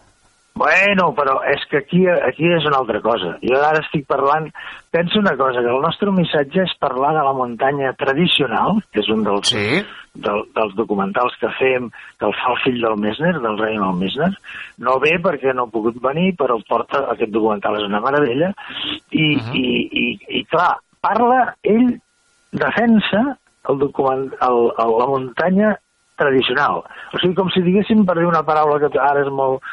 [0.60, 3.38] Bueno, però és que aquí, aquí és una altra cosa.
[3.40, 4.50] Jo ara estic parlant...
[4.92, 9.10] Penso una cosa, que el nostre missatge és parlar de la muntanya tradicional, que és
[9.14, 9.78] un dels, sí.
[10.26, 11.88] del, dels documentals que fem,
[12.18, 14.32] que el fa el fill del Messner, del Raymond Messner.
[14.84, 18.50] No ve perquè no ha pogut venir, però el porta, aquest documental és una meravella.
[19.12, 19.56] I, uh -huh.
[19.62, 19.68] i,
[20.02, 20.08] i,
[20.40, 21.94] i clar, parla, ell
[22.52, 23.38] defensa
[23.70, 25.78] el document, el, el, la muntanya
[26.18, 26.84] tradicional.
[27.14, 29.64] O sigui, com si diguéssim, per dir una paraula que ara és molt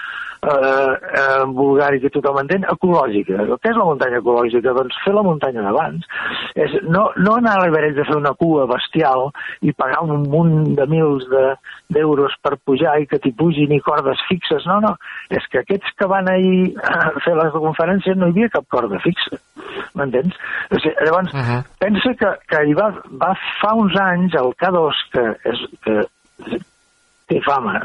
[0.43, 3.47] eh, eh, vulgar i que tothom entén, ecològica.
[3.63, 4.75] Què és la muntanya ecològica?
[4.77, 6.07] Doncs fer la muntanya d'abans.
[6.55, 9.29] És no, no anar a l'Everest a fer una cua bestial
[9.63, 11.27] i pagar un munt de mils
[11.93, 14.67] d'euros de, per pujar i que t'hi pugin i cordes fixes.
[14.69, 14.95] No, no.
[15.31, 19.01] És que aquests que van ahir a fer les conferències no hi havia cap corda
[19.05, 19.41] fixa.
[19.97, 20.37] M'entens?
[20.71, 21.63] O sigui, llavors, uh -huh.
[21.79, 22.93] pensa que, que hi va,
[23.23, 26.59] va fa uns anys el K2, que, és, que
[27.27, 27.81] té fama,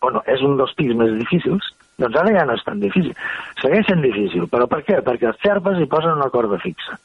[0.00, 1.72] bueno, és un dels pics més difícils,
[2.02, 3.14] doncs ara ja no és tan difícil.
[3.62, 5.00] Segueix sent difícil, però per què?
[5.06, 6.98] Perquè els xerpes hi posen una corda fixa.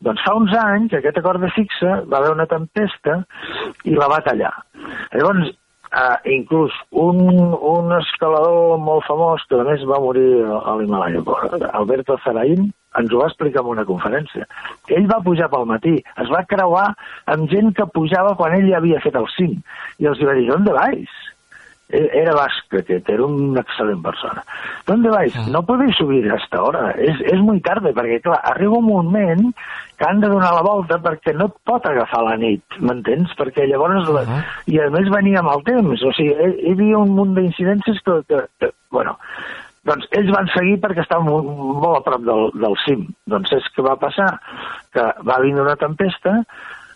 [0.00, 3.20] Doncs fa uns anys aquesta corda fixa va haver una tempesta
[3.84, 4.52] i la va tallar.
[5.12, 5.50] Llavors,
[5.90, 7.20] eh, inclús un,
[7.74, 11.24] un escalador molt famós, que a més va morir a l'Himalaya,
[11.72, 14.46] Alberto Zaraín, ens ho va explicar en una conferència.
[14.90, 16.88] Ell va pujar pel matí, es va creuar
[17.34, 19.58] amb gent que pujava quan ell ja havia fet el cim,
[19.98, 21.20] i els va dir, d'on vais?
[21.90, 24.44] Era basc aquest, era una excel·lent persona.
[24.86, 25.36] ¿Dónde vais?
[25.36, 25.46] Ah.
[25.50, 29.48] No podeu subir hasta ahora, és, és muy tarde, perquè clar, arriba un moment
[29.98, 33.34] que han de donar la volta perquè no et pot agafar la nit, m'entens?
[33.36, 34.42] Perquè llavors, uh -huh.
[34.66, 38.22] i a més venia amb el temps, o sigui, hi havia un munt d'incidències que,
[38.28, 39.18] que, que, bueno,
[39.84, 41.46] doncs ells van seguir perquè estaven molt,
[41.82, 43.06] molt a prop del, del cim.
[43.26, 44.38] Doncs és que va passar
[44.92, 46.44] que va vindre una tempesta,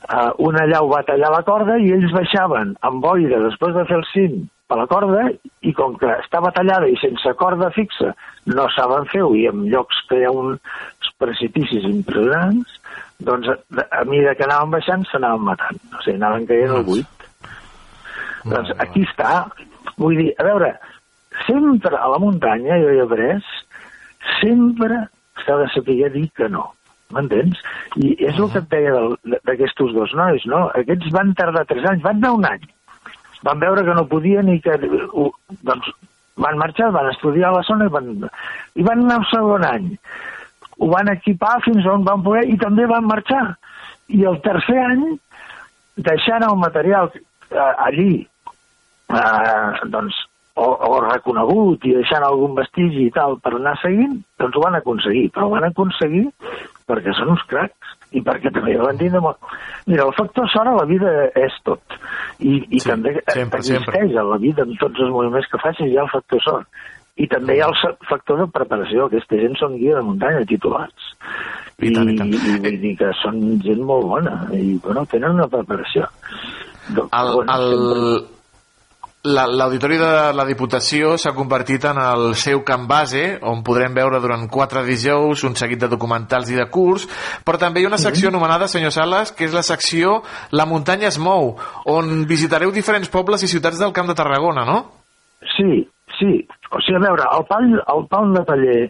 [0.08, 3.96] eh, una allau va tallar la corda i ells baixaven amb boira després de fer
[3.96, 5.26] el cim per la corda
[5.62, 8.14] i com que estava tallada i sense corda fixa
[8.50, 12.78] no saben fer-ho i en llocs que hi ha uns precipicis impressionants
[13.24, 13.56] doncs a,
[14.00, 17.26] a mesura que anaven baixant s'anaven matant, o sigui, anaven caient al buit.
[18.44, 19.44] Doncs aquí està.
[19.96, 20.72] Vull dir, a veure,
[21.46, 23.36] sempre a la muntanya, jo he après,
[24.40, 25.04] sempre
[25.44, 26.70] s'ha de saber dir que no.
[27.14, 27.60] m'entens?
[28.00, 28.94] I és el que et deia
[29.46, 30.64] d'aquests dos nois, no?
[30.80, 32.64] Aquests van tardar tres anys, van anar un any.
[33.44, 34.76] Van veure que no podien i que...
[35.12, 35.32] ho-
[35.68, 35.90] Doncs
[36.40, 38.08] van marxar, van estudiar a la zona i van,
[38.74, 39.90] i van anar al segon any.
[40.82, 43.44] Ho van equipar fins on van poder i també van marxar.
[44.10, 45.04] I el tercer any,
[46.08, 48.26] deixant el material eh, allí,
[49.14, 50.18] eh, doncs,
[50.54, 54.78] o, o reconegut i deixant algun vestigi i tal per anar seguint, doncs ho van
[54.78, 55.28] aconseguir.
[55.34, 56.28] Però ho van aconseguir
[56.86, 59.40] perquè són uns cracs i perquè també van tindre molt...
[59.90, 61.10] Mira, el factor sort a la vida
[61.42, 61.82] és tot.
[62.38, 65.90] I, i sí, també sempre, existeix a la vida en tots els moviments que facis
[65.90, 66.68] hi ha el factor sort.
[67.18, 69.08] I també hi ha el factor de preparació.
[69.08, 71.10] Aquesta gent són guia de muntanya titulats.
[71.82, 75.48] I, I, i, i vull dir que són gent molt bona i bueno, tenen una
[75.50, 76.06] preparació.
[76.94, 78.22] Doncs, El, bueno, el, la-
[79.24, 84.42] L'Auditori de la Diputació s'ha convertit en el seu camp base, on podrem veure durant
[84.52, 87.06] quatre dijous un seguit de documentals i de curs,
[87.40, 90.18] però també hi ha una secció anomenada, senyor Sales, que és la secció
[90.52, 91.54] La muntanya es mou,
[91.88, 94.78] on visitareu diferents pobles i ciutats del Camp de Tarragona, no?
[95.56, 95.88] Sí,
[96.18, 96.34] sí.
[96.68, 98.80] O sigui, a veure, el pal, el pal de taller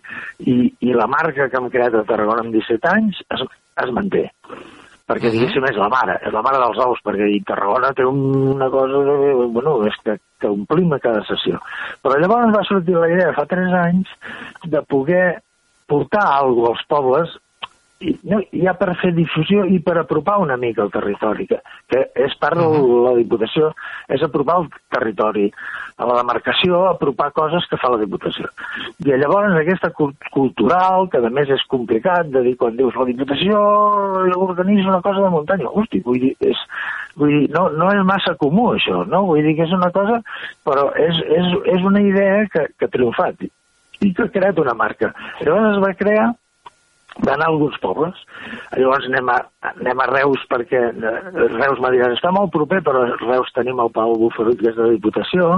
[0.51, 3.47] i, i la marca que hem creat a Tarragona amb 17 anys es,
[3.87, 4.33] es manté.
[5.05, 8.71] Perquè, diguéssim, és la mare, és la mare dels ous, perquè i Tarragona té una
[8.73, 9.03] cosa,
[9.53, 11.61] bueno, és que, que omplim a cada sessió.
[12.01, 14.15] Però llavors va sortir la idea fa 3 anys
[14.73, 15.27] de poder
[15.93, 17.37] portar alguna als pobles
[18.05, 21.61] i, no, ja per fer difusió i per apropar una mica el territori, que,
[21.91, 22.67] que és part de
[23.07, 23.71] la Diputació,
[24.13, 25.49] és apropar el territori,
[25.97, 28.51] a la demarcació, apropar coses que fa la Diputació.
[29.05, 33.09] I llavors aquesta cult cultural, que a més és complicat de dir quan dius la
[33.09, 33.63] Diputació
[34.35, 36.61] organitza una cosa de muntanya, hosti, vull dir, és,
[37.17, 39.25] vull dir no, no és massa comú això, no?
[39.31, 40.21] Vull dir que és una cosa,
[40.67, 43.47] però és, és, és una idea que, que ha triomfat
[44.05, 45.15] i que ha creat una marca.
[45.41, 46.33] Llavors es va crear
[47.23, 48.19] d'anar a alguns pobles.
[48.75, 49.39] Llavors anem a,
[49.71, 51.15] anem a Reus perquè eh,
[51.55, 54.89] Reus m'ha dit, està molt proper, però Reus tenim el Pau Buferut, que és de
[54.89, 55.51] la Diputació,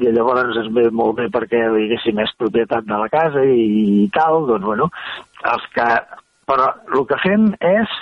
[0.00, 3.66] i llavors es ve molt bé perquè, diguéssim, és propietat de la casa i,
[4.04, 4.90] i tal, doncs, bueno,
[5.44, 5.90] els que...
[6.46, 7.94] Però el que fem és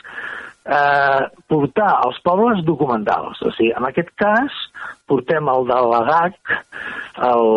[0.69, 3.41] eh, portar als pobles documentals.
[3.41, 4.59] O sigui, en aquest cas,
[5.09, 6.53] portem el de l'ADAC,
[7.25, 7.49] el,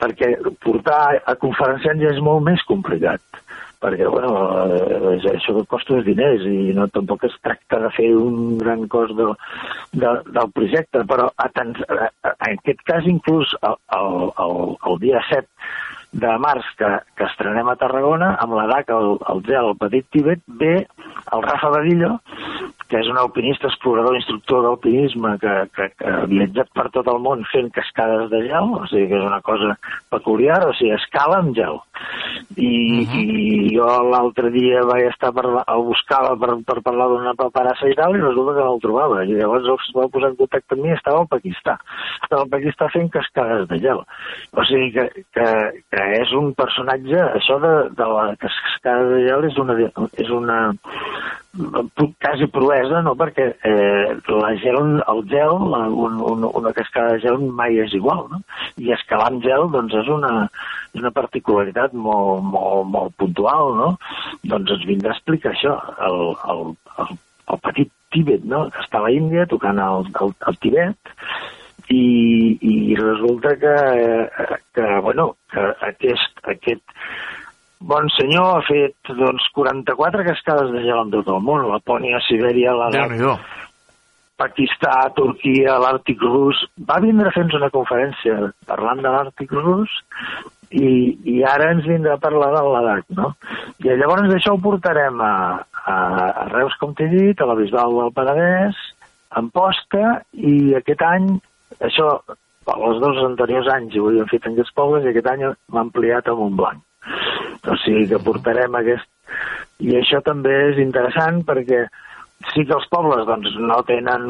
[0.00, 0.30] perquè
[0.64, 3.20] portar a conferenciants ja és molt més complicat
[3.80, 4.32] perquè bueno,
[4.76, 8.86] eh, això que costa els diners i no tampoc es tracta de fer un gran
[8.92, 9.28] cost de,
[9.92, 15.00] de, del projecte, però a tant, a, a, en aquest cas inclús el, el, el,
[15.04, 15.48] dia 7
[16.20, 20.08] de març que, que estrenem a Tarragona, amb la DAC, el, el GEL, el Petit
[20.10, 22.16] Tibet, ve el Rafa Badillo,
[22.90, 27.20] que és un alpinista, explorador, instructor d'alpinisme que, que, que ha viatjat per tot el
[27.22, 29.76] món fent cascades de gel, o sigui que és una cosa
[30.10, 31.78] peculiar, o sigui, escala amb gel.
[32.56, 32.70] I,
[33.02, 33.20] uh -huh.
[33.20, 37.94] i jo l'altre dia vaig estar per, el buscava per, per parlar d'una paperassa i
[37.94, 39.24] tal, i resulta que no el trobava.
[39.24, 41.78] I llavors es va posar en contacte amb mi i estava al Paquistà.
[42.22, 44.00] Estava al Paquistà fent cascades de gel.
[44.52, 45.04] O sigui que,
[45.34, 45.48] que,
[45.90, 49.74] que és un personatge, això de, de la cascada de gel és una,
[50.18, 50.58] és una
[52.22, 53.16] quasi proesa, no?
[53.18, 57.94] perquè eh, la gel, el gel, la, un, un, una cascada de gel mai és
[57.98, 58.38] igual, no?
[58.78, 60.46] I escalar amb gel, doncs, és una,
[60.94, 63.88] una particularitat molt, molt, molt puntual, no?
[64.42, 65.76] Doncs ens vindrà a explicar això,
[66.06, 66.20] el,
[66.52, 66.62] el,
[67.04, 67.16] el,
[67.54, 68.64] el petit Tíbet, no?
[68.74, 71.12] que està a la Índia tocant el, el, el Tibet,
[71.90, 73.74] i, i resulta que,
[74.74, 76.82] que, bueno, que aquest, aquest
[77.80, 82.76] bon senyor ha fet doncs, 44 cascades de gel en tot el món, Lapònia, Sibèria,
[82.76, 83.34] la Déu-n'hi-do.
[84.40, 86.62] Pakistà, Turquia, l'Àrtic rus.
[86.88, 88.38] Va vindre a fer-nos una conferència
[88.70, 89.98] parlant de l'Àrtic rus
[90.70, 90.90] i,
[91.26, 93.32] i ara ens vindrà a parlar de l'Adac, no?
[93.82, 95.34] I llavors d'això ho portarem a,
[95.82, 98.82] a, a Reus, com t'he dit, a la Bisbal del Penedès,
[99.30, 101.32] a Amposta, i aquest any,
[101.80, 102.12] això,
[102.70, 106.30] els dos anteriors anys ho havíem fet en aquests pobles, i aquest any m'ha ampliat
[106.30, 106.84] a Montblanc.
[107.66, 109.08] O sigui que portarem aquest...
[109.80, 111.86] I això també és interessant perquè
[112.52, 114.26] sí que els pobles doncs, no tenen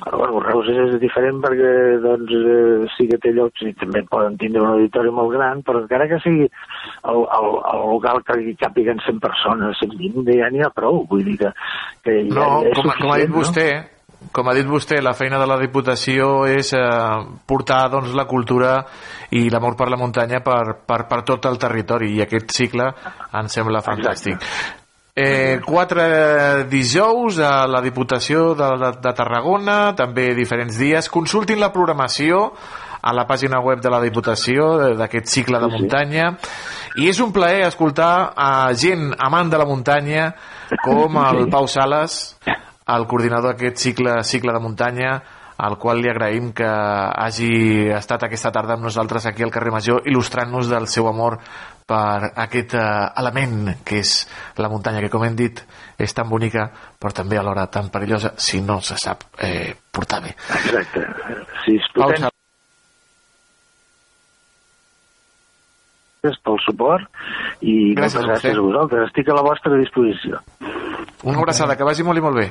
[0.00, 4.62] bueno, Reus és diferent perquè doncs, eh, sí que té llocs i també poden tindre
[4.64, 9.02] un auditori molt gran, però encara que sigui el, el, el local que hi càpiguen
[9.04, 11.04] 100 persones, 120, ja n'hi ha prou.
[11.10, 11.52] Vull dir que,
[12.04, 13.38] que ja, No, ja com, com ha dit suficient, no?
[13.38, 13.68] vostè,
[14.32, 18.78] com ha dit vostè, la feina de la Diputació és eh, portar doncs, la cultura
[19.30, 22.92] i l'amor per la muntanya per, per, per tot el territori i aquest cicle
[23.38, 24.40] em sembla fantàstic.
[25.14, 31.10] Eh, quatre dijous a la Diputació de, de, de Tarragona, també diferents dies.
[31.12, 32.46] Consultin la programació
[33.02, 36.30] a la pàgina web de la Diputació eh, d'aquest cicle de muntanya.
[36.96, 40.30] I és un plaer escoltar a gent amant de la muntanya
[40.80, 42.38] com el Pau Sales,
[42.88, 45.12] el coordinador d'aquest cicle, cicle de muntanya,
[45.58, 50.08] al qual li agraïm que hagi estat aquesta tarda amb nosaltres aquí al carrer Major
[50.08, 51.38] il·lustrant-nos del seu amor
[51.86, 52.82] per aquest eh,
[53.20, 54.14] element que és
[54.56, 55.62] la muntanya, que com hem dit
[55.98, 56.68] és tan bonica
[56.98, 60.36] però també alhora tan perillosa si no se sap eh, portar bé.
[60.60, 61.06] Exacte.
[61.64, 62.30] Si es potent...
[66.22, 67.08] pel suport
[67.66, 69.08] i Gràcies moltes gràcies a vosaltres.
[69.10, 70.38] Estic a la vostra disposició.
[71.26, 72.46] Una abraçada, que vagi molt i molt bé.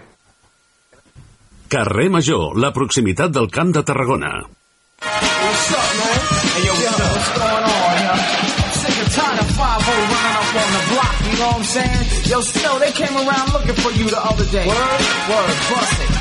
[1.72, 4.32] Carrer Major, la proximitat del Camp de Tarragona.
[4.44, 6.18] What's up, man?
[6.52, 7.16] Hey, yo, what's, up?
[7.16, 8.12] what's going on here?
[8.12, 11.64] I'm sick and tired of 5 running up on the block, you know what I'm
[11.64, 12.04] saying?
[12.28, 14.68] Yo, Snow, they came around looking for you the other day.
[14.68, 15.02] Word?
[15.32, 16.12] Word, bust it.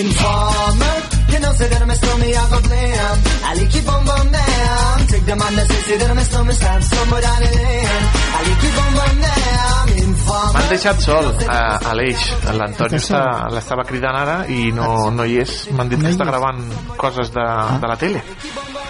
[0.00, 0.87] Informer,
[1.60, 3.16] you know, say that I'm a stormy, I go blam.
[3.48, 5.06] Ali keep on bum down.
[5.08, 8.04] Take the man that says, say that I'm a stormy, stand somewhere down the lane.
[8.38, 9.88] Ali keep on bum down.
[9.98, 10.52] Informer.
[10.58, 11.60] M'han deixat sol a,
[11.90, 12.26] a l'Eix.
[12.58, 15.56] L'Antoni està- l'estava cridant ara i no, no hi és.
[15.72, 16.62] M'han dit que està gravant
[16.96, 17.46] coses de,
[17.82, 18.22] de la tele.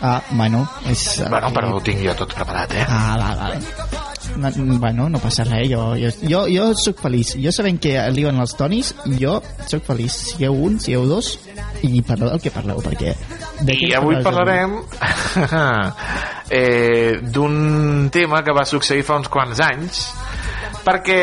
[0.01, 1.07] Ah, bueno, és...
[1.27, 2.85] Bueno, però ho tinc jo tot preparat, eh?
[2.87, 3.98] Ah, va, va.
[4.39, 7.35] No, bueno, no passa res, jo, jo, jo, jo sóc feliç.
[7.43, 10.15] Jo sabent que arriben els tonis, jo sóc feliç.
[10.33, 11.35] Sigueu un, sigueu dos,
[11.83, 13.15] i parleu del que parleu, perquè...
[13.67, 14.79] de I avui parlarem
[16.51, 20.05] eh, d'un tema que va succeir fa uns quants anys
[20.85, 21.19] perquè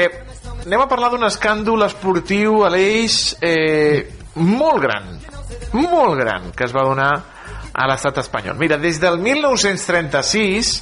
[0.66, 4.06] anem a parlar d'un escàndol esportiu a l'eix eh,
[4.42, 5.16] molt gran
[5.76, 7.12] molt gran que es va donar
[7.76, 10.76] a l'estat espanyol mira, des del 1936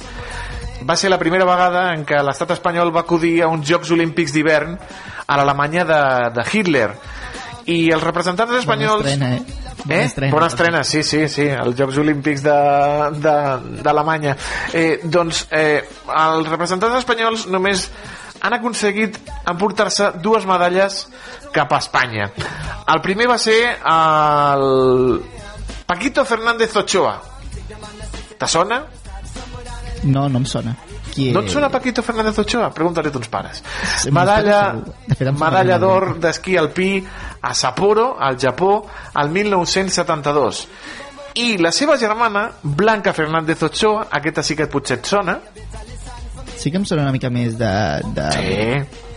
[0.82, 4.32] va ser la primera vegada en què l'estat espanyol va acudir a uns Jocs Olímpics
[4.34, 4.74] d'hivern
[5.26, 6.00] a l'Alemanya de,
[6.36, 6.88] de Hitler
[7.70, 9.60] i els representants espanyols estrena, eh?
[9.84, 10.04] Bona Eh?
[10.04, 10.32] estrena.
[10.32, 14.36] Bona estrena, sí, sí, sí, els Jocs Olímpics de- de- d'Alemanya.
[14.72, 17.90] Eh, doncs eh, els representants espanyols només
[18.44, 19.16] han aconseguit
[19.48, 21.06] emportar-se dues medalles
[21.52, 22.30] cap a Espanya.
[22.92, 25.22] El primer va ser el
[25.86, 27.20] Paquito Fernández Ochoa.
[28.38, 28.82] Te sona?
[30.04, 30.74] No, no em sona.
[31.12, 32.70] Qui No et sona Paquito Fernández Ochoa?
[32.74, 33.62] Pregunta-li a tons pares.
[34.02, 34.74] Sí, Medalla.
[35.06, 36.90] De fet, medalla d'or d'esquí alpí
[37.40, 40.66] a Sapporo, al Japó, al 1972.
[41.34, 45.38] I la seva germana, Blanca Fernández Ochoa, aquesta sí que potser et sona.
[46.56, 47.72] Sí que em sona una mica més de...
[48.14, 48.28] de...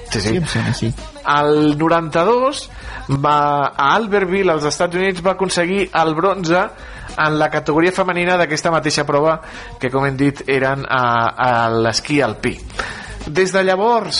[0.10, 0.40] Sí, sí, sí.
[0.40, 0.94] Sí sona, sí.
[1.28, 2.64] Al 92
[3.24, 3.40] va,
[3.70, 6.64] a Albertville, als Estats Units, va aconseguir el bronze
[7.16, 9.40] en la categoria femenina d'aquesta mateixa prova
[9.80, 12.58] que, com hem dit, eren a, a l'esquí alpí.
[13.28, 14.20] Des de llavors,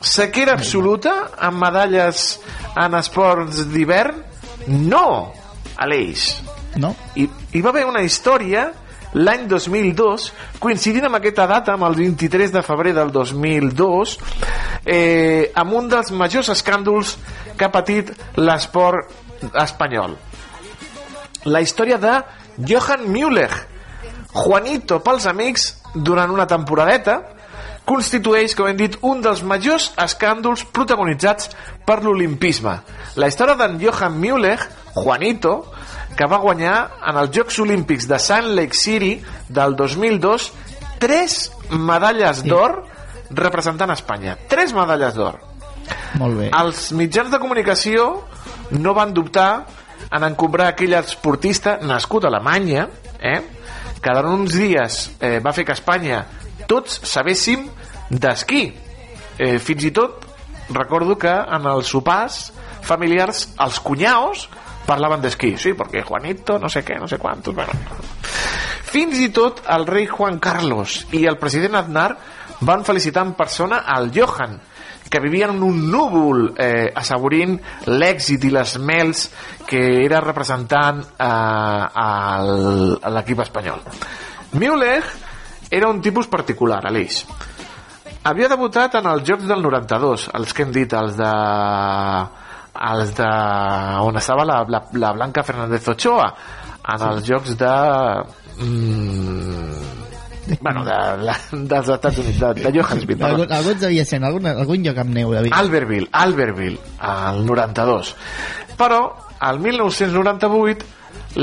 [0.00, 2.38] sequera absoluta amb medalles
[2.78, 4.22] en esports d'hivern?
[4.68, 5.32] No,
[5.78, 6.28] Aleix.
[6.78, 6.92] No?
[7.16, 8.68] Hi, hi va haver una història
[9.14, 10.28] l'any 2002,
[10.60, 14.18] coincidint amb aquesta data, amb el 23 de febrer del 2002,
[14.84, 17.16] eh, amb un dels majors escàndols
[17.56, 19.14] que ha patit l'esport
[19.54, 20.18] espanyol.
[21.46, 22.14] La història de
[22.66, 23.50] Johan Müller,
[24.34, 27.20] Juanito pels amics, durant una temporadeta,
[27.88, 31.50] constitueix, com hem dit, un dels majors escàndols protagonitzats
[31.86, 32.74] per l'olimpisme.
[33.16, 34.58] La història d'en Johan Müller,
[34.98, 35.54] Juanito,
[36.18, 39.14] que va guanyar en els Jocs Olímpics de Salt Lake City
[39.48, 40.50] del 2002
[40.98, 42.82] tres medalles d'or
[43.30, 44.36] representant Espanya.
[44.50, 45.38] Tres medalles d'or.
[46.18, 46.48] Molt bé.
[46.56, 48.08] Els mitjans de comunicació
[48.74, 49.66] no van dubtar
[50.10, 52.88] en encombrar aquell esportista nascut a Alemanya,
[53.20, 53.40] eh,
[54.00, 56.22] que durant uns dies eh, va fer que Espanya
[56.70, 57.66] tots sabéssim
[58.10, 58.62] d'esquí.
[59.38, 60.24] Eh, fins i tot
[60.74, 62.48] recordo que en els sopars
[62.84, 64.48] familiars els cunyaos
[64.88, 67.74] parlaven d'esquí, sí, perquè Juanito, no sé què, no sé quantos, bueno.
[68.88, 72.08] Fins i tot el rei Juan Carlos i el president Aznar
[72.64, 74.56] van felicitar en persona al Johan,
[75.08, 77.56] que vivien en un núvol eh, assaborint
[77.88, 79.28] l'èxit i les mels
[79.68, 82.10] que era representant eh, a
[83.16, 83.80] l'equip espanyol.
[84.58, 85.02] Müller
[85.70, 87.22] era un tipus particular, Aleix.
[88.28, 91.32] Havia debutat en els Jocs del 92, els que hem dit, els de
[92.78, 93.28] els de
[94.06, 96.28] on estava la, la, la Blanca Fernández Ochoa
[96.94, 97.72] en els jocs de
[98.62, 99.77] mm,
[100.60, 103.26] bueno, de, la, dels Estats Units de, de Johannesburg no?
[103.26, 105.54] Algun, algun devia ser, en algun, algun lloc amb neu, devia.
[105.58, 108.14] Albertville, Albertville, al 92.
[108.78, 109.02] Però,
[109.50, 110.86] al 1998,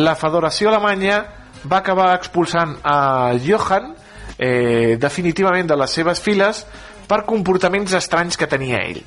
[0.02, 1.22] la Federació Alemanya
[1.66, 2.98] va acabar expulsant a
[3.42, 3.94] Johan
[4.38, 6.66] eh, definitivament de les seves files
[7.08, 9.02] per comportaments estranys que tenia ell.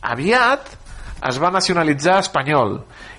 [0.00, 0.76] Aviat,
[1.28, 2.78] es va nacionalitzar espanyol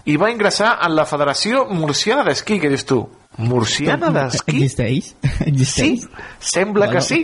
[0.10, 3.04] i va ingressar en la Federació Murciana d'Esquí, que dius tu?
[3.38, 4.58] Murciana d'Esquí?
[4.58, 5.14] Existeix?
[5.50, 6.04] Existeix?
[6.04, 7.22] Sí, sembla que sí.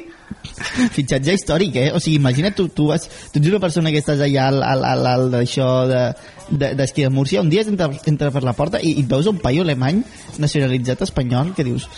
[0.96, 1.88] Fitxatge històric, eh?
[1.96, 4.86] O sigui, imagina't, tu, tu, vas, tu ets una persona que estàs allà al, al,
[4.88, 6.04] al, al d'això de,
[6.50, 9.42] de, d'esquí de Múrcia, un dia entra, entra per la porta i, i veus un
[9.44, 10.04] paio alemany
[10.40, 11.90] nacionalitzat espanyol que dius...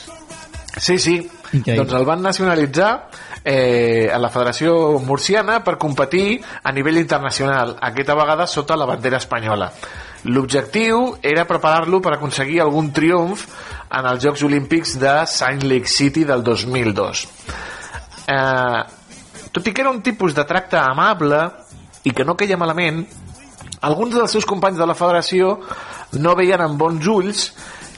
[0.80, 1.16] Sí, sí.
[1.50, 1.82] Increïble.
[1.82, 2.92] Doncs el van nacionalitzar
[3.44, 9.18] eh, a la Federació Murciana per competir a nivell internacional, aquesta vegada sota la bandera
[9.18, 9.72] espanyola.
[10.28, 13.46] L'objectiu era preparar-lo per aconseguir algun triomf
[13.96, 17.24] en els Jocs Olímpics de Saint Lake City del 2002.
[18.28, 18.82] Eh,
[19.52, 21.40] tot i que era un tipus de tracte amable
[22.04, 23.02] i que no queia malament,
[23.82, 25.56] alguns dels seus companys de la federació
[26.20, 27.50] no veien amb bons ulls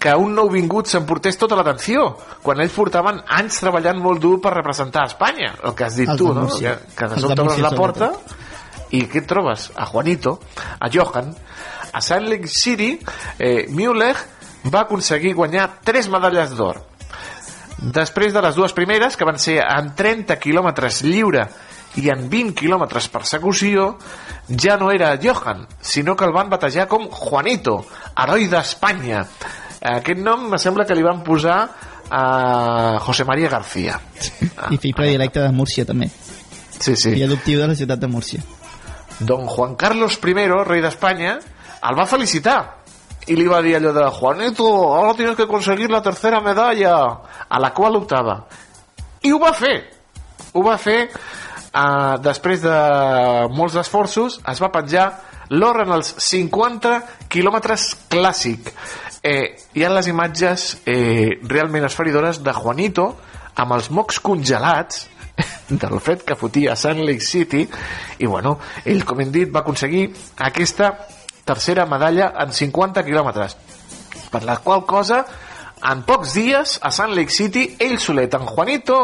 [0.02, 2.08] que un nou vingut s'emportés tota l'atenció,
[2.42, 6.18] quan ells portaven anys treballant molt dur per representar Espanya, el que has dit Els
[6.22, 6.48] tu, no?
[6.50, 8.10] Que, que de sobte obres la porta
[8.98, 9.70] i què et trobes?
[9.78, 10.40] A Juanito,
[10.80, 11.30] a Johan,
[11.94, 13.00] a Salt Lake City,
[13.40, 14.16] eh, Müller
[14.72, 16.82] va aconseguir guanyar tres medalles d'or.
[17.82, 21.48] Després de les dues primeres, que van ser en 30 quilòmetres lliure
[21.98, 23.96] i en 20 quilòmetres persecució,
[24.48, 27.82] ja no era Johan, sinó que el van batejar com Juanito,
[28.16, 29.26] heroi d'Espanya.
[29.82, 31.58] Aquest nom me sembla que li van posar
[32.12, 34.00] a José María García.
[34.70, 36.12] I fill predilecte de Múrcia, també.
[36.78, 37.16] Sí, sí.
[37.18, 38.44] I adoptiu de la ciutat de Múrcia.
[39.20, 40.34] Don Juan Carlos I,
[40.66, 41.40] rei d'Espanya,
[41.90, 42.60] el va felicitar.
[43.30, 46.96] I li va dir allò de Juanito, ahora tienes que conseguir la tercera medalla
[47.48, 48.48] a la qual optava.
[49.22, 49.76] I ho va fer.
[50.54, 52.78] Ho va fer uh, després de
[53.54, 55.06] molts esforços es va penjar
[55.52, 56.98] l'or en els 50
[57.30, 58.72] quilòmetres clàssic.
[59.22, 63.12] Eh, hi ha les imatges eh, realment esferidores de Juanito
[63.62, 65.06] amb els mocs congelats
[65.84, 67.68] del fred que fotia a Lake City.
[68.18, 70.96] I bueno, ell com hem dit va aconseguir aquesta
[71.46, 73.58] tercera medalla en 50 quilòmetres
[74.32, 75.26] per la qual cosa
[75.90, 79.00] en pocs dies a Salt Lake City ell solet, en Juanito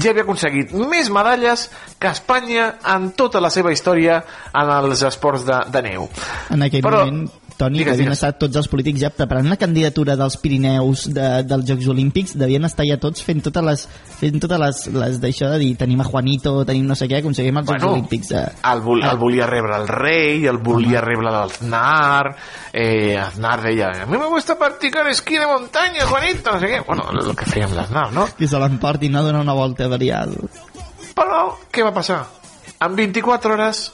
[0.00, 1.66] ja havia aconseguit més medalles
[2.00, 4.22] que Espanya en tota la seva història
[4.56, 6.08] en els esports de, de neu.
[6.54, 8.18] En aquell Però- moment, Toni, Digues, havien digues.
[8.18, 12.66] estat tots els polítics ja preparant la candidatura dels Pirineus de, dels Jocs Olímpics, devien
[12.66, 13.84] estar ja tots fent totes les,
[14.18, 17.60] fent totes les, les d'això de dir tenim a Juanito, tenim no sé què, aconseguim
[17.62, 18.32] els Bueno, Jocs Olímpics.
[18.34, 18.42] De...
[18.72, 22.34] el, vol, el volia rebre el rei, el volia rebre l'Aznar,
[22.72, 26.82] eh, Aznar deia, a mi me gusta practicar esquí de montaña, Juanito, no sé què.
[26.86, 28.26] Bueno, el que feia amb l'Aznar, no?
[28.34, 30.34] Que se l'emportin a donar una volta varial.
[31.14, 32.24] Però, què va passar?
[32.82, 33.86] En 24 hores,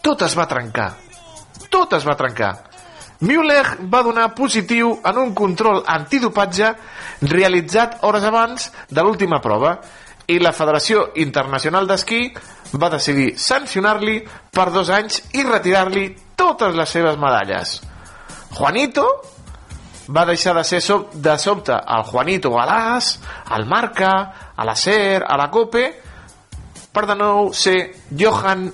[0.00, 0.92] tot es va trencar.
[1.68, 2.67] Tot es va trencar.
[3.20, 6.70] Müller va donar positiu en un control antidopatge
[7.26, 9.74] realitzat hores abans de l'última prova
[10.28, 12.20] i la Federació Internacional d'Esquí
[12.78, 14.20] va decidir sancionar-li
[14.54, 16.04] per dos anys i retirar-li
[16.36, 17.80] totes les seves medalles.
[18.54, 19.06] Juanito
[20.14, 23.18] va deixar de ser sob, de sobte el Juanito a l'As,
[23.50, 24.12] al Marca,
[24.54, 25.84] a la SER, a la COPE,
[26.92, 27.78] per de nou ser
[28.14, 28.70] Johann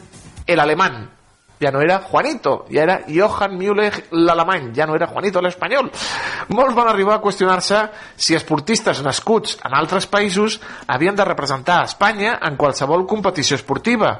[0.46, 1.13] el alemán.
[1.64, 5.88] Ja no era Juanito, ja era Johann Müller l'alemany, ja no era Juanito l'espanyol.
[6.52, 7.78] Molts van arribar a qüestionar-se
[8.20, 14.12] si esportistes nascuts en altres països havien de representar a Espanya en qualsevol competició esportiva.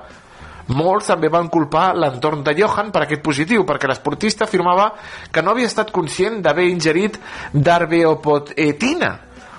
[0.73, 4.95] Molts també van culpar l'entorn de Johan per aquest positiu, perquè l'esportista afirmava
[5.31, 7.21] que no havia estat conscient d'haver ingerit
[7.53, 9.13] d'arbeopoetina,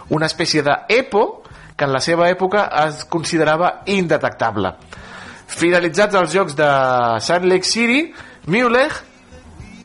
[0.09, 1.25] una espècie d'EPO
[1.77, 4.73] que en la seva època es considerava indetectable.
[5.47, 6.69] Finalitzats els jocs de
[7.21, 8.07] Salt Lake City,
[8.51, 8.87] Müller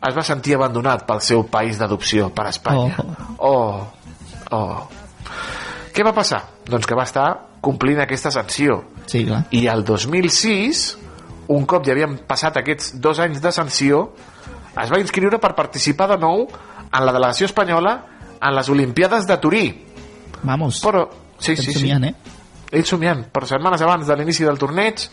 [0.00, 3.04] es va sentir abandonat pel seu país d'adopció, per Espanya.
[3.38, 3.84] Oh,
[4.56, 4.88] oh.
[5.92, 6.40] Què va passar?
[6.64, 7.28] Doncs que va estar
[7.60, 8.80] complint aquesta sanció.
[9.10, 9.42] Sí, clar.
[9.52, 10.84] I el 2006,
[11.52, 14.06] un cop ja havien passat aquests dos anys de sanció,
[14.80, 17.96] es va inscriure per participar de nou en la delegació espanyola
[18.40, 19.64] en les Olimpiades de Turí.
[20.42, 20.80] Vamos.
[20.80, 21.04] Però,
[21.36, 21.78] sí, Estem sí, sí.
[21.82, 22.14] somiant, eh?
[22.70, 25.04] Ell somiant, però setmanes abans de l'inici del torneig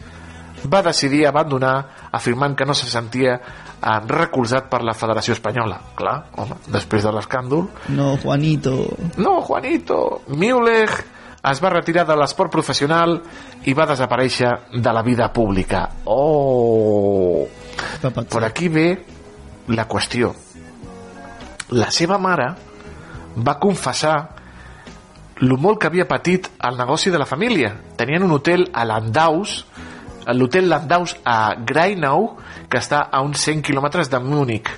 [0.66, 5.80] va decidir abandonar afirmant que no se sentia eh, recolzat per la Federació Espanyola.
[5.96, 8.88] Clar, home, després de l'escàndol, No, Juanito.
[9.18, 10.22] no, Juanito.
[10.28, 10.90] Müller
[11.48, 13.22] es va retirar de l'esport professional
[13.66, 15.88] i va desaparèixer de la vida pública.
[16.06, 17.46] Oh!
[18.02, 19.06] Per aquí ve
[19.68, 20.34] la qüestió.
[21.70, 22.48] La seva mare
[23.38, 24.16] va confessar
[25.46, 27.76] lo molt que havia patit el negoci de la família.
[27.96, 29.66] Tenien un hotel a Landaus,
[30.34, 32.34] l'hotel Landaus a Greinau,
[32.70, 34.72] que està a uns 100 quilòmetres de Múnich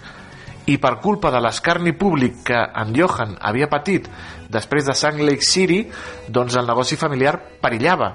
[0.69, 4.05] i per culpa de l'escarni públic que en Johan havia patit
[4.53, 5.79] després de Salt Lake City,
[6.27, 8.11] doncs el negoci familiar perillava.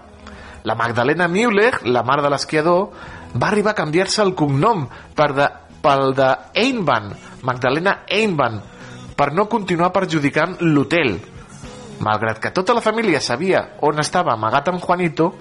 [0.65, 2.89] La Magdalena Müller, la mare de l'esquiador,
[3.35, 4.86] va arribar a canviar-se el cognom
[5.16, 5.48] per de
[5.85, 7.11] pel de Einban,
[7.44, 8.62] Magdalena Einban,
[9.15, 11.19] per no continuar perjudicant l'hotel.
[12.01, 15.35] Malgrat que tota la família sabia on estava amagat en Juanito,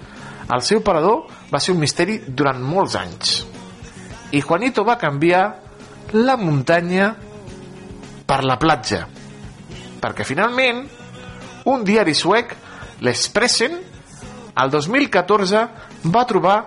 [0.51, 3.35] el seu parador va ser un misteri durant molts anys.
[4.33, 5.43] I Juanito va canviar
[6.13, 7.13] la muntanya
[8.27, 9.05] per la platja.
[10.03, 10.83] Perquè finalment,
[11.69, 12.55] un diari suec,
[13.05, 13.77] l'Expressen,
[14.53, 15.63] el 2014
[16.11, 16.57] va trobar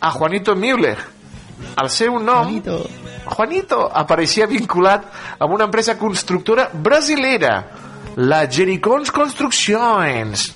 [0.00, 0.96] a Juanito Müller.
[1.76, 2.78] El seu nom, Juanito.
[3.26, 5.06] Juanito, apareixia vinculat
[5.42, 7.56] amb una empresa constructora brasilera,
[8.16, 10.50] la Jericons Construccions.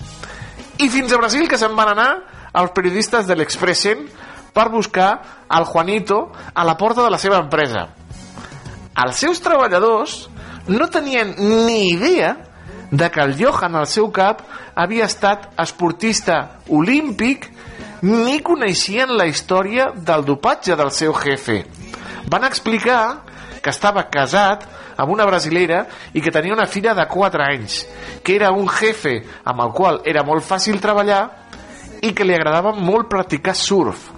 [0.81, 2.11] I fins a Brasil que se'n van anar
[2.55, 4.07] els periodistes de l'Expressen
[4.55, 5.11] per buscar
[5.51, 7.87] el Juanito a la porta de la seva empresa.
[9.01, 10.29] Els seus treballadors
[10.69, 12.37] no tenien ni idea
[12.91, 14.43] de que el Johan al seu cap
[14.75, 17.47] havia estat esportista olímpic
[18.03, 21.63] ni coneixien la història del dopatge del seu jefe.
[22.31, 23.23] Van explicar
[23.61, 24.67] que estava casat
[25.01, 27.85] amb una brasilera i que tenia una filla de 4 anys,
[28.25, 31.23] que era un jefe amb el qual era molt fàcil treballar
[32.03, 34.11] i que li agradava molt practicar surf.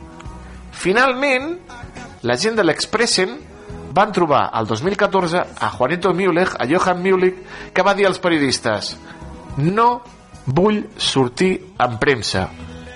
[0.72, 1.56] Finalment,
[2.22, 3.38] la gent de l'Expressen
[3.92, 7.34] van trobar el 2014 a Juanito Müller, a Johan Müller,
[7.74, 8.94] que va dir als periodistes
[9.56, 10.02] no
[10.46, 12.48] vull sortir en premsa,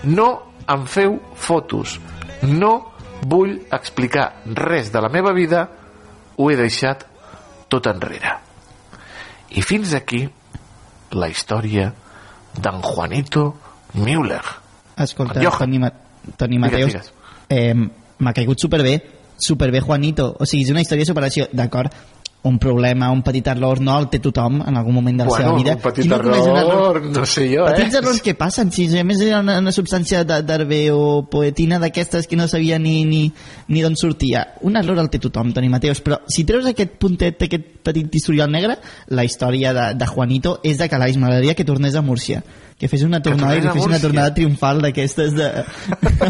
[0.04, 0.28] no
[0.66, 1.98] em feu fotos,
[2.42, 2.72] no
[3.26, 5.66] vull explicar res de la meva vida,
[6.36, 7.06] ho he deixat
[7.68, 8.36] tot enrere.
[9.56, 10.26] I fins aquí
[11.16, 11.92] la història
[12.56, 13.52] d'en Juanito
[13.94, 14.65] Müller.
[14.96, 15.58] Escolta, Johan.
[15.58, 15.92] Toni, Ma
[16.36, 17.12] Toni Mateus, Digues,
[17.48, 17.74] eh,
[18.18, 19.02] m'ha caigut superbé,
[19.38, 21.92] superbé Juanito, o sigui, és una història de superació, d'acord,
[22.46, 25.44] un problema, un petit error, no el té tothom en algun moment de la Bueno,
[25.48, 25.72] seva vida.
[25.74, 27.98] un petit no coneix error, no sé jo, Petits eh?
[27.98, 32.36] errors que passen, si a més era una, una substància d'herbe o poetina d'aquestes que
[32.38, 33.32] no sabia ni, ni,
[33.66, 34.44] ni d'on sortia.
[34.62, 38.50] Un error el té tothom, Toni Mateus, però si treus aquest puntet, aquest petit historial
[38.54, 38.78] negre,
[39.08, 41.18] la història de, de Juanito és de calaix.
[41.18, 42.44] M'agradaria que tornés a Múrcia,
[42.78, 45.46] que fes una tornada i a fes una tornada triomfal d'aquestes de...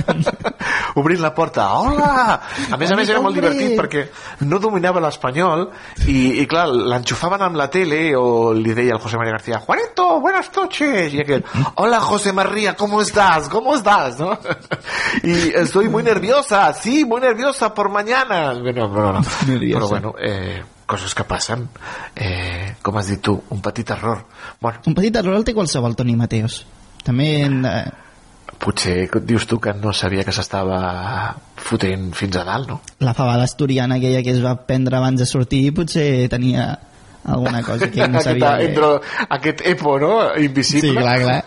[1.00, 2.36] obrint la porta, hola!
[2.70, 4.04] A més a més era molt divertit perquè
[4.46, 5.66] no dominava l'espanyol
[6.06, 10.20] i, i clar, l'enxufaven amb la tele o li deia al José María García Juanito,
[10.20, 11.44] buenas noches y aquel,
[11.74, 13.48] hola José María, ¿cómo estás?
[13.48, 14.20] ¿cómo estás?
[14.20, 14.38] ¿no?
[15.24, 19.20] y estoy muy nerviosa, sí, muy nerviosa por mañana bueno, però, no.
[19.46, 19.80] Nerviosa.
[19.80, 21.66] però bueno, eh, coses que passen
[22.14, 24.24] eh, com has dit tu, un petit error
[24.60, 26.60] bueno, Un petit error el té qualsevol Toni Mateus.
[27.06, 27.86] També en, eh,
[28.62, 30.78] potser dius tu que no sabia que s'estava
[31.56, 32.80] fotent fins a dalt, no?
[33.00, 36.78] la fabada asturiana aquella que es va prendre abans de sortir potser tenia
[37.26, 38.54] alguna cosa que no sabia.
[38.54, 38.90] Aquesta, entre
[39.28, 40.12] aquest EPO, no?
[40.38, 40.90] Invisible.
[40.90, 41.42] Sí, clar, clar.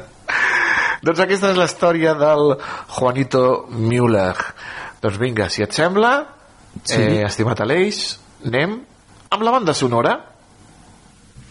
[1.06, 2.52] doncs aquesta és la història del
[2.98, 4.36] Juanito Müller.
[5.00, 6.12] Doncs vinga, si et sembla,
[6.84, 7.00] Sí.
[7.00, 8.80] eh, estimat Aleix, anem
[9.30, 10.16] amb la banda sonora.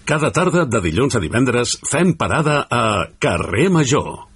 [0.10, 2.84] Cada tarda de dilluns a divendres fem parada a
[3.22, 4.30] Carrer Major.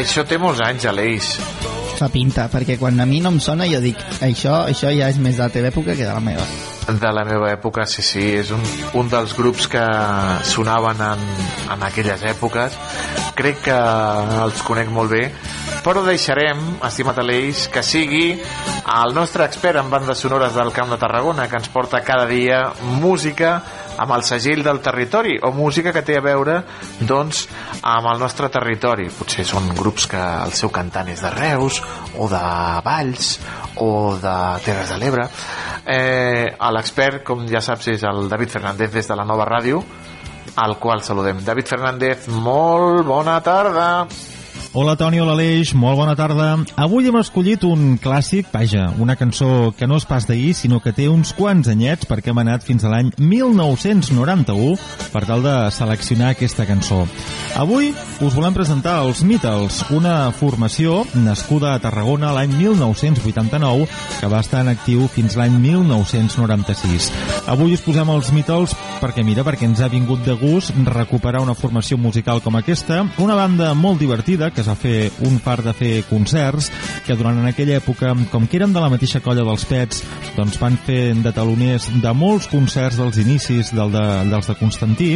[0.00, 1.26] Això té molts anys, Aleix.
[1.98, 5.18] Fa pinta, perquè quan a mi no em sona jo dic això, això ja és
[5.20, 6.46] més de la teva època que de la meva.
[6.88, 8.64] De la meva època, sí, sí, és un,
[8.96, 9.82] un dels grups que
[10.48, 11.26] sonaven en,
[11.76, 12.78] en aquelles èpoques.
[13.36, 13.76] Crec que
[14.46, 15.26] els conec molt bé,
[15.84, 20.98] però deixarem, estimat Aleix, que sigui el nostre expert en bandes sonores del Camp de
[21.04, 22.70] Tarragona, que ens porta cada dia
[23.04, 23.58] música
[24.00, 26.56] amb el segell del territori, o música que té a veure,
[27.04, 27.44] doncs,
[27.82, 29.10] amb el nostre territori.
[29.12, 31.82] Potser són grups que el seu cantant és de Reus,
[32.16, 32.42] o de
[32.86, 33.34] Valls,
[33.84, 35.28] o de Terres de l'Ebre.
[35.84, 39.82] Eh, L'expert, com ja saps, és el David Fernández des de la nova ràdio,
[40.56, 41.44] al qual saludem.
[41.44, 43.90] David Fernández, molt bona tarda.
[44.72, 46.52] Hola Toni, hola Aleix, molt bona tarda.
[46.78, 50.92] Avui hem escollit un clàssic, vaja, una cançó que no és pas d'ahir, sinó que
[50.94, 54.76] té uns quants anyets perquè hem anat fins a l'any 1991
[55.10, 57.00] per tal de seleccionar aquesta cançó.
[57.58, 57.90] Avui
[58.22, 63.88] us volem presentar els Beatles, una formació nascuda a Tarragona l'any 1989
[64.20, 67.10] que va estar en actiu fins l'any 1996.
[67.50, 71.58] Avui us posem els Beatles perquè, mira, perquè ens ha vingut de gust recuperar una
[71.58, 75.74] formació musical com aquesta, una banda molt divertida que es va fer un par de
[75.76, 76.70] fer concerts
[77.06, 80.02] que durant en aquella època, com que eren de la mateixa colla dels Pets,
[80.36, 85.10] doncs van fer de taloners de molts concerts dels inicis del de, dels de Constantí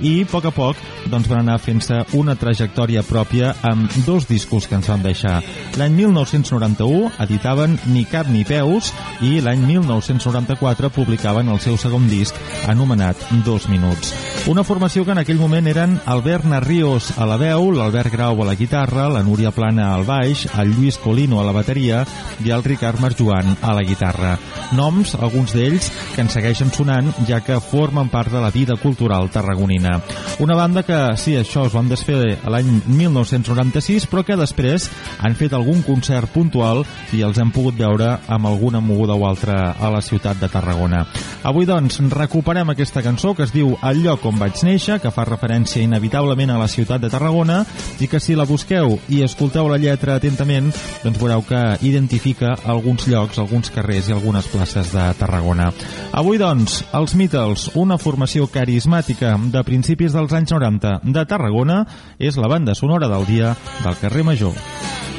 [0.00, 4.66] i a poc a poc doncs van anar fent-se una trajectòria pròpia amb dos discos
[4.66, 5.38] que ens van deixar.
[5.76, 8.92] L'any 1991 editaven Ni cap ni peus
[9.24, 12.36] i l'any 1994 publicaven el seu segon disc
[12.66, 14.12] anomenat Dos minuts.
[14.50, 18.46] Una formació que en aquell moment eren Albert Narrios a la veu, l'Albert Grau a
[18.46, 22.04] la guitarra, la Núria Plana al baix, el Lluís Colino a la bateria
[22.44, 24.36] i el Ricard Marjoan a la guitarra.
[24.76, 29.30] Noms, alguns d'ells, que ens segueixen sonant ja que formen part de la vida cultural
[29.30, 30.00] tarragonina.
[30.38, 34.88] Una banda que, sí, això es van desfer l'any 1996, però que després
[35.18, 36.84] han fet algun concert puntual
[37.16, 41.04] i els hem pogut veure amb alguna moguda o altra a la ciutat de Tarragona.
[41.46, 45.26] Avui, doncs, recuperem aquesta cançó que es diu El lloc on vaig néixer, que fa
[45.26, 47.62] referència inevitablement a la ciutat de Tarragona
[48.00, 48.46] i que si la
[48.76, 50.68] busqueu i escolteu la lletra atentament,
[51.02, 55.70] doncs veureu que identifica alguns llocs, alguns carrers i algunes places de Tarragona.
[56.12, 61.84] Avui, doncs, els Beatles, una formació carismàtica de principis dels anys 90 de Tarragona,
[62.18, 65.15] és la banda sonora del dia del carrer Major.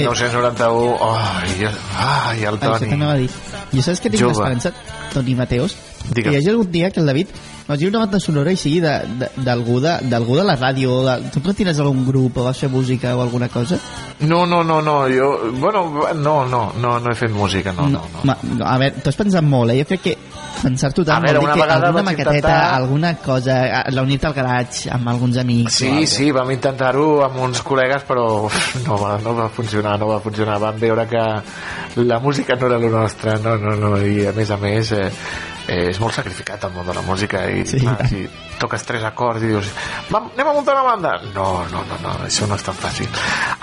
[0.00, 2.74] 1991, ai, oh, ai, el Toni.
[2.74, 3.72] Això t'anava a.
[3.74, 4.72] Jo saps que tinc l'esperança,
[5.14, 6.22] Toni Mateos, Digue'm.
[6.22, 7.28] que hi hagi algun dia que el David
[7.66, 10.98] no hagi una banda sonora i sigui d'algú de, de, de, de la ràdio.
[11.06, 13.78] De, tu no tires algun grup o vas fer música o alguna cosa?
[14.20, 14.98] No, no, no, no.
[15.08, 18.04] Jo, bueno, no, no, no, no he fet música, no, no.
[18.04, 18.24] no, no.
[18.28, 18.36] Ma,
[18.68, 19.80] a veure, t'ho has pensat molt, eh?
[19.80, 20.16] Jo crec que
[20.62, 23.90] pensar-t'ho A tant veure, vol dir una que vegada alguna maqueteta, intentar- alguna cosa, a-
[23.90, 25.74] la unit al garatge amb alguns amics.
[25.74, 30.08] Sí, sí, vam intentar-ho amb uns col·legues, però uf, no va, no va funcionar, no
[30.08, 30.58] va funcionar.
[30.60, 31.24] Vam veure que
[32.02, 35.10] la música no era el nostre, no, no, no, i a més a més eh,
[35.68, 38.24] eh, és molt sacrificat el món de la música i Sí, clar, si
[38.60, 39.70] toques tres acords i dius
[40.10, 41.12] "Vam, anem a muntar una banda.
[41.34, 43.08] No, no, no, no, això no és tan fàcil.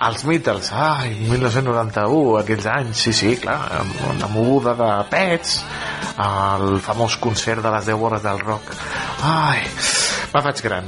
[0.08, 3.60] Els Beatles, ai, 1991 aquells anys, sí, sí, clar
[4.20, 5.64] la moguda de Pets
[6.22, 8.74] el famós concert de les 10 hores del rock.
[9.24, 9.62] Ai,
[10.34, 10.86] me faig gran.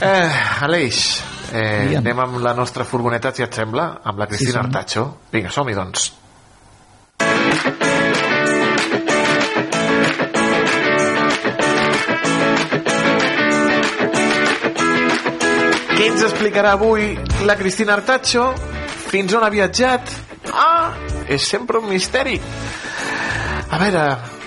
[0.00, 0.30] Eh,
[0.62, 1.22] Aleix
[1.52, 1.98] eh, Digue'm.
[2.00, 4.66] anem amb la nostra furgoneta si et sembla, amb la Cristina som.
[4.66, 5.06] Artacho.
[5.32, 6.12] Vinga, som-hi doncs.
[7.18, 7.81] Què ens
[16.52, 18.52] explicarà avui la Cristina Artacho?
[19.08, 20.10] Fins on ha viatjat?
[20.52, 20.92] Ah,
[21.24, 22.34] és sempre un misteri.
[23.72, 24.02] A veure,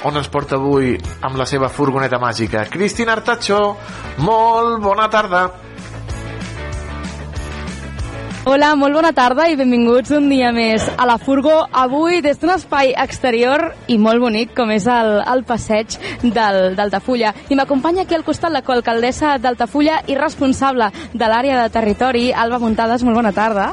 [0.06, 0.92] on ens porta avui
[1.26, 2.68] amb la seva furgoneta màgica?
[2.70, 3.58] Cristina Artacho,
[4.22, 5.48] molt bona tarda.
[8.46, 11.56] Hola, molt bona tarda i benvinguts un dia més a la Furgo.
[11.82, 17.34] Avui des d'un espai exterior i molt bonic com és el, el passeig del, d'Altafulla.
[17.50, 22.62] I m'acompanya aquí al costat la coalcaldessa d'Altafulla i responsable de l'àrea de territori, Alba
[22.62, 23.02] Muntades.
[23.02, 23.72] Molt bona tarda.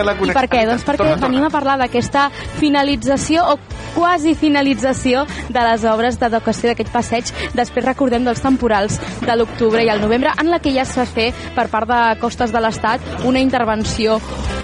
[0.00, 0.40] Mica la I connexió.
[0.40, 0.66] per què?
[0.66, 1.28] Doncs perquè Torna, torna.
[1.28, 3.58] venim a parlar d'aquesta finalització o
[3.94, 7.32] quasi finalització de les obres d'adequació d'aquest passeig.
[7.54, 11.06] Després recordem dels temporals de l'octubre i el novembre, en la que ja es va
[11.06, 14.20] fer per part de Costes de l'Estat una intervenció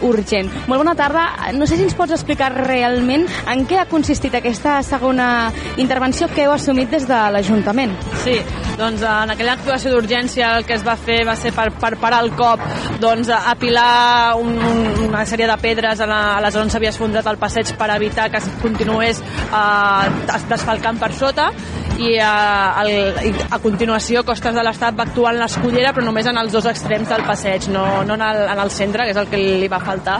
[0.06, 0.50] urgent.
[0.66, 1.26] Molt bona tarda.
[1.56, 6.46] No sé si ens pots explicar realment en què ha consistit aquesta segona intervenció que
[6.46, 7.94] heu assumit des de l'Ajuntament.
[8.24, 8.38] Sí,
[8.78, 12.22] doncs en aquella actuació d'urgència el que es va fer va ser per, per parar
[12.24, 12.62] el cop
[13.00, 16.92] doncs, apilar un, un, una sèrie de pedres a la, a la zona on s'havia
[16.92, 21.50] esfondrat el passeig per evitar que es continués eh, desfalcant per sota
[21.98, 22.90] i a, el,
[23.28, 26.66] i a continuació Costes de l'Estat va actuar en l'escollera però només en els dos
[26.68, 29.68] extrems del passeig no, no en, el, en el centre, que és el que li
[29.72, 30.18] va faltar.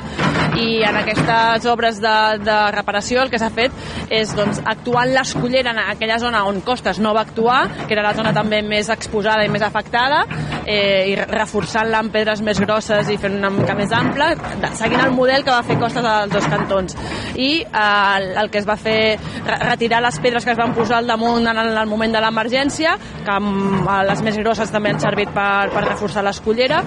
[0.57, 3.75] I en aquestes obres de, de reparació el que s'ha fet
[4.13, 8.05] és doncs, actuar en l'escollera en aquella zona on Costes no va actuar que era
[8.07, 10.23] la zona també més exposada i més afectada
[10.65, 14.33] eh, i reforçant-la amb pedres més grosses i fent una mica més ampla
[14.79, 16.97] seguint el model que va fer Costes als dos cantons.
[17.37, 19.19] I eh, el, el que es va fer
[19.61, 22.97] retirar les pedres que es van posar al damunt en en el moment de l'emergència,
[23.27, 26.83] que eh, les més grosses també han servit per, per reforçar l'escollera,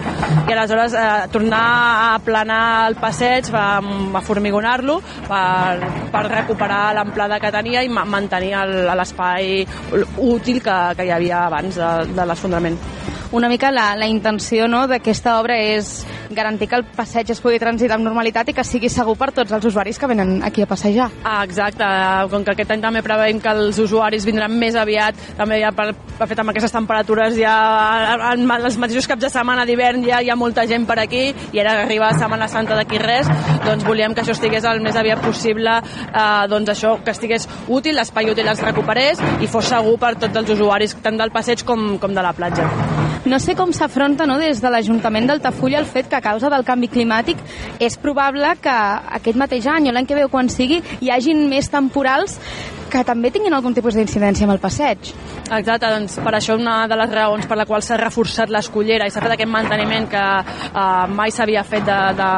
[0.47, 3.68] i aleshores eh, tornar a aplanar el passeig, va,
[4.14, 8.56] va formigonar-lo per, per recuperar l'amplada que tenia i mantenir
[8.97, 9.64] l'espai
[10.18, 12.80] útil que, que hi havia abans de, de l'esfondrament
[13.31, 15.99] una mica la, la intenció no, d'aquesta obra és
[16.34, 19.53] garantir que el passeig es pugui transitar amb normalitat i que sigui segur per tots
[19.53, 21.10] els usuaris que venen aquí a passejar.
[21.23, 21.85] Ah, exacte,
[22.31, 25.91] com que aquest any també preveiem que els usuaris vindran més aviat, també ja per,
[26.18, 27.53] per fet amb aquestes temperatures ja
[28.15, 31.30] en, en els mateixos caps de setmana d'hivern ja hi ha molta gent per aquí
[31.30, 33.30] i ara arriba Setmana Santa d'aquí res,
[33.65, 35.80] doncs volíem que això estigués el més aviat possible,
[36.10, 40.43] eh, doncs això, que estigués útil, l'espai útil es recuperés i fos segur per tots
[40.43, 42.69] els usuaris, tant del passeig com, com de la platja.
[43.26, 46.64] No sé com s'afronta no, des de l'Ajuntament d'Altafulla el fet que a causa del
[46.64, 47.41] canvi climàtic
[47.84, 48.76] és probable que
[49.20, 52.38] aquest mateix any o l'any que veu quan sigui hi hagin més temporals
[52.90, 55.11] que també tinguin algun tipus d'incidència amb el passeig.
[55.49, 59.14] Exacte, doncs per això una de les raons per la qual s'ha reforçat l'escollera i
[59.14, 62.30] s'ha fet aquest manteniment que eh, mai s'havia fet de, de,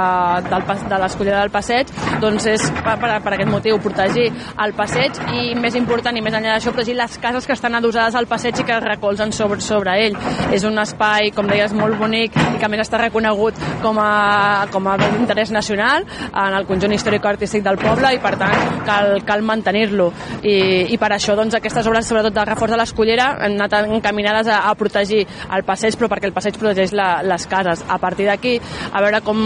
[0.47, 1.91] del, de l'escollera del passeig,
[2.23, 4.29] doncs és per, per, per aquest motiu, protegir
[4.63, 8.15] el passeig i més important i més enllà d'això, protegir les cases que estan adossades
[8.15, 10.17] al passeig i que es recolzen sobre, sobre ell.
[10.55, 14.87] És un espai, com deies, molt bonic i que més està reconegut com a, com
[14.87, 20.11] a d'interès nacional en el conjunt històric-artístic del poble i per tant cal, cal mantenir-lo
[20.43, 20.55] i,
[20.93, 24.61] i per això doncs, aquestes obres, sobretot de reforç de l'escollera, han anat encaminades a,
[24.69, 27.83] a protegir el passeig, però perquè el passeig protegeix la, les cases.
[27.87, 28.57] A partir d'aquí,
[28.91, 29.41] a veure com,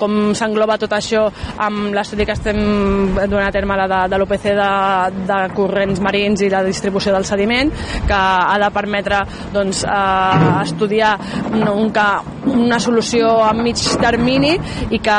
[0.00, 1.26] com s'engloba tot això
[1.64, 2.58] amb l'estudi que estem
[3.18, 4.70] donant a terme la de, de l'OPC de,
[5.28, 7.72] de corrents marins i la distribució del sediment,
[8.08, 9.22] que ha de permetre
[9.54, 11.14] doncs, eh, estudiar
[11.52, 11.92] un, un,
[12.48, 14.54] una solució a mig termini
[14.90, 15.18] i que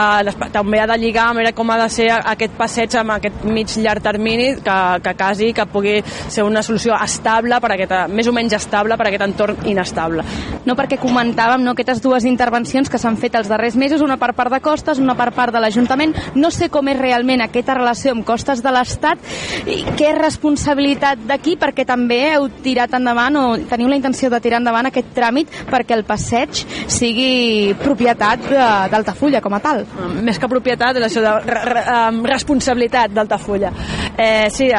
[0.53, 3.75] també ha de lligar a veure com ha de ser aquest passeig amb aquest mig
[3.79, 8.33] llarg termini que, que casi que pugui ser una solució estable per aquest, més o
[8.35, 10.25] menys estable per aquest entorn inestable.
[10.65, 14.33] No perquè comentàvem no, aquestes dues intervencions que s'han fet els darrers mesos, una per
[14.37, 16.15] part de Costes, una per part de l'Ajuntament.
[16.35, 19.23] No sé com és realment aquesta relació amb Costes de l'Estat
[19.69, 24.41] i què és responsabilitat d'aquí perquè també heu tirat endavant o teniu la intenció de
[24.43, 28.45] tirar endavant aquest tràmit perquè el passeig sigui propietat
[28.91, 29.85] d'Altafulla com a tal.
[30.25, 31.83] Més que propietat, és això de re, re,
[32.29, 33.71] responsabilitat d'Altafulla.
[34.17, 34.69] Eh, sí,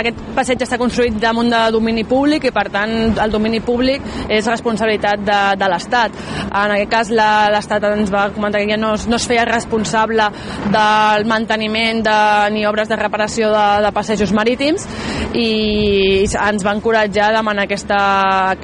[0.00, 4.46] aquest passeig està construït damunt de domini públic i per tant el domini públic és
[4.48, 6.18] responsabilitat de, de l'Estat.
[6.48, 10.28] En aquest cas l'Estat ens va comentar que ja no, no es feia responsable
[10.72, 12.18] del manteniment de,
[12.54, 14.86] ni obres de reparació de, de passejos marítims
[15.38, 17.98] i ens va encoratjar a demanar aquesta,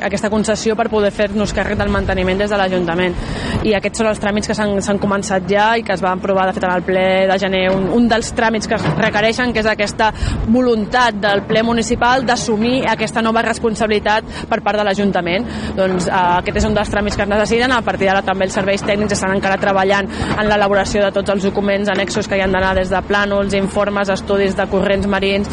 [0.08, 3.16] aquesta concessió per poder fer-nos càrrec del manteniment des de l'Ajuntament.
[3.64, 6.54] I aquests són els tràmits que s'han començat ja i que es van aprovar de
[6.56, 7.62] fet en el ple de gener.
[7.72, 10.10] Un, un dels tràmits que requereixen que és aquesta
[10.46, 15.48] voluntat del ple municipal d'assumir aquesta nova responsabilitat per part de l'Ajuntament.
[15.78, 17.72] Doncs eh, aquest és un dels tràmits que es necessiten.
[17.72, 21.48] A partir d'ara també els serveis tècnics estan encara treballant en l'elaboració de tots els
[21.48, 25.48] documents annexos que hi han d'anar des de plànols, informes, estudis de corrents marins,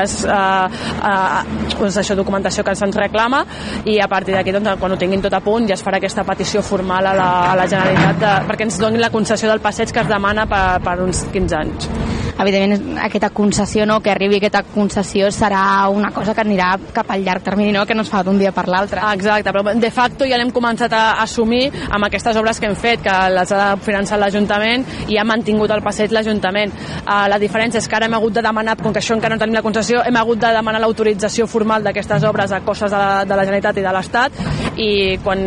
[0.00, 0.68] diverses eh,
[1.04, 3.42] eh, doncs això, documentació que se'ns reclama
[3.88, 6.24] i a partir d'aquí doncs, quan ho tinguin tot a punt ja es farà aquesta
[6.24, 9.90] petició formal a la, a la Generalitat de, perquè ens donin la concessió del passeig
[9.90, 14.62] que es demana per, per uns 15 anys evidentment aquesta concessió no, que arribi aquesta
[14.62, 18.22] concessió serà una cosa que anirà cap al llarg termini no, que no es fa
[18.26, 19.02] d'un dia per l'altre.
[19.14, 23.04] Exacte, però de facto ja l'hem començat a assumir amb aquestes obres que hem fet
[23.04, 26.72] que les ha finançat l'Ajuntament i ha mantingut el passeig l'Ajuntament.
[27.04, 29.42] Uh, la diferència és que ara hem hagut de demanar com que això encara no
[29.42, 33.24] tenim la concessió hem hagut de demanar l'autorització formal d'aquestes obres a costes de la,
[33.24, 34.42] de la Generalitat i de l'Estat
[34.80, 34.90] i
[35.24, 35.46] quan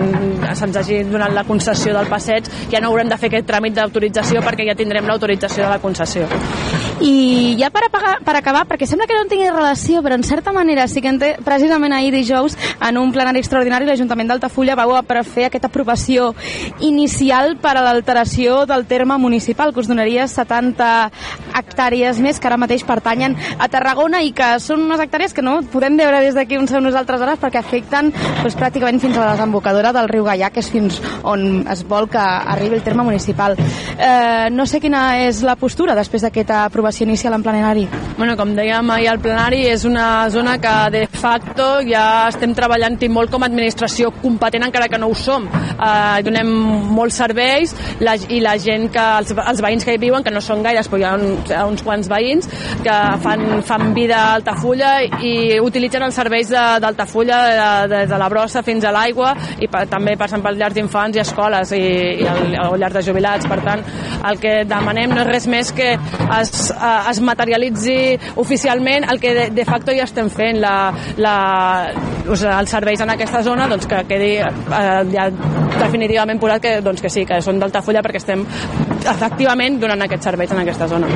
[0.53, 4.43] se'ns hagi donat la concessió del passeig ja no haurem de fer aquest tràmit d'autorització
[4.45, 6.29] perquè ja tindrem l'autorització de la concessió
[7.03, 10.23] I ja per, apagar, per acabar, perquè sembla que no en tingui relació, però en
[10.23, 14.77] certa manera sí que en té, precisament ahir dijous, en un plenari extraordinari, l'Ajuntament d'Altafulla
[14.79, 16.29] va per fer aquesta aprovació
[16.79, 20.87] inicial per a l'alteració del terme municipal, que us donaria 70
[21.59, 25.57] hectàrees més que ara mateix pertanyen a Tarragona i que són unes hectàrees que no
[25.75, 29.35] podem veure des d'aquí on som nosaltres ara perquè afecten doncs, pràcticament fins a la
[29.35, 33.59] desembocadura del riu Gaià, que és fins on es vol que arribi el terme municipal.
[33.59, 37.87] Eh, no sé quina és la postura després d'aquesta aprovació inicial en plenari.
[38.17, 43.09] Bueno, com dèiem ahir al plenari, és una zona que de facto ja estem treballant-hi
[43.09, 45.47] molt com a administració competent encara que no ho som.
[45.47, 46.49] Eh, donem
[46.93, 50.41] molts serveis la, i la gent que, els, els veïns que hi viuen, que no
[50.43, 52.49] són gaires, però hi ha, un, hi ha uns quants veïns
[52.83, 54.93] que fan, fan vida a Altafulla
[55.23, 59.85] i utilitzen els serveis d'Altafulla de, des de la brossa fins a l'aigua i per,
[59.91, 61.83] també passen per llars d'infants i escoles i,
[62.23, 63.47] i el, o llars de jubilats.
[63.49, 63.83] Per tant,
[64.29, 67.97] el que demanem no és res més que es, eh, es materialitzi
[68.41, 71.35] oficialment el que de, de facto ja estem fent, la, la,
[72.27, 75.29] o sigui, els serveis en aquesta zona doncs, que quedi eh, ja
[75.79, 78.45] definitivament posat que, doncs, que sí, que són d'Altafulla perquè estem
[79.03, 81.09] efectivament donant aquests serveis en aquesta zona.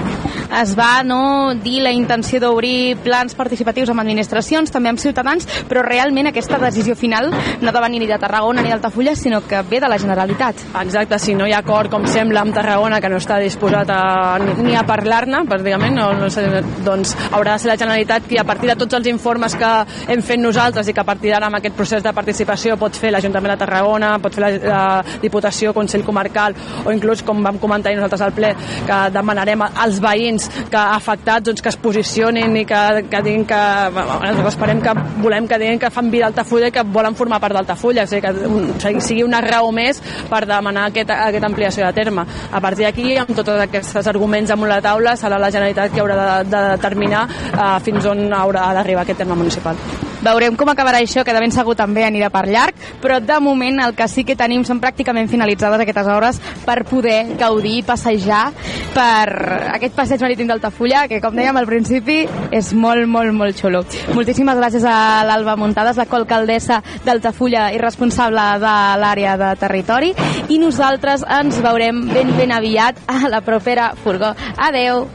[0.61, 5.83] Es va no, dir la intenció d'obrir plans participatius amb administracions, també amb ciutadans, però
[5.85, 9.61] realment aquesta decisió final no ha de venir ni de Tarragona ni d'Altafulla, sinó que
[9.69, 10.63] ve de la Generalitat.
[10.81, 14.37] Exacte, si no hi ha acord, com sembla, amb Tarragona, que no està disposat a,
[14.39, 16.45] ni a parlar-ne, pràcticament, no, no sé,
[16.85, 19.71] doncs haurà de ser la Generalitat qui, a partir de tots els informes que
[20.13, 23.11] hem fet nosaltres i que a partir d'ara amb aquest procés de participació pot fer
[23.13, 24.81] l'Ajuntament de Tarragona, pot fer la, la
[25.21, 26.55] Diputació, Consell Comarcal,
[26.85, 28.53] o inclús, com vam comentar nosaltres al ple,
[28.87, 33.61] que demanarem als veïns que afectats doncs, que es posicionin i que, que diguin que,
[33.95, 37.55] bueno, esperem que volem que diguin que fan vida d'Altafulla i que volen formar part
[37.57, 42.25] d'Altafulla, o sigui, que sigui una raó més per demanar aquesta, aquesta ampliació de terme.
[42.51, 46.49] A partir d'aquí, amb tots aquests arguments damunt la taula, la Generalitat que haurà de,
[46.51, 47.23] de determinar
[47.53, 50.06] eh, fins on haurà d'arribar aquest terme municipal.
[50.23, 53.81] Veurem com acabarà això, que de ben segur també anirà per llarg, però de moment
[53.83, 58.47] el que sí que tenim són pràcticament finalitzades aquestes obres per poder gaudir i passejar
[58.95, 59.27] per
[59.75, 62.19] aquest passeig marítim d'Altafulla, que com dèiem al principi
[62.51, 63.83] és molt, molt, molt xulo.
[64.17, 70.13] Moltíssimes gràcies a l'Alba Muntades, la colcaldessa d'Altafulla i responsable de l'àrea de territori,
[70.49, 74.33] i nosaltres ens veurem ben, ben aviat a la propera furgó.
[74.57, 75.05] Adeu!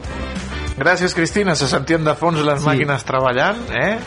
[0.77, 1.55] Gràcies, Cristina.
[1.55, 2.65] Se sentien de fons les sí.
[2.65, 3.97] màquines treballant, eh?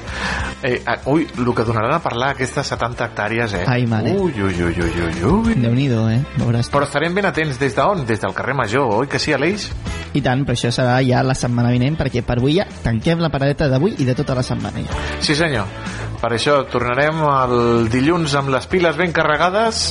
[0.67, 0.79] eh?
[1.13, 3.65] Ui, el que donaran a parlar aquestes 70 hectàrees, eh?
[3.71, 4.15] Ai, mare.
[4.17, 5.59] Ui, ui, ui, ui, ui, ui.
[5.63, 6.21] Déu-n'hi-do, eh?
[6.41, 6.71] Veuràs.
[6.75, 8.03] Però estarem ben atents des d'on?
[8.09, 9.69] Des del carrer Major, oi que sí, Aleix?
[10.17, 13.31] I tant, però això serà ja la setmana vinent, perquè per avui ja tanquem la
[13.31, 15.01] paradeta d'avui i de tota la setmana ja.
[15.21, 15.71] Sí, senyor.
[16.17, 19.91] Per això tornarem el dilluns amb les piles ben carregades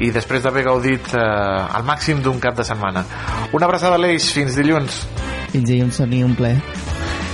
[0.00, 3.04] i després d'haver gaudit eh, al màxim d'un cap de setmana.
[3.52, 4.32] Una abraçada, Aleix.
[4.32, 5.02] Fins dilluns.
[5.52, 6.56] Fins dilluns, Soni, un ple.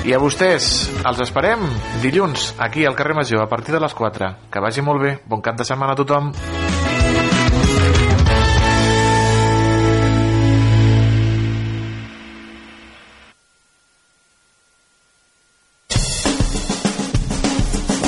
[0.05, 0.66] I a vostès,
[1.09, 1.62] els esperem
[2.03, 4.28] dilluns, aquí al carrer Major, a partir de les 4.
[4.53, 5.16] Que vagi molt bé.
[5.27, 6.32] Bon cap de setmana a tothom.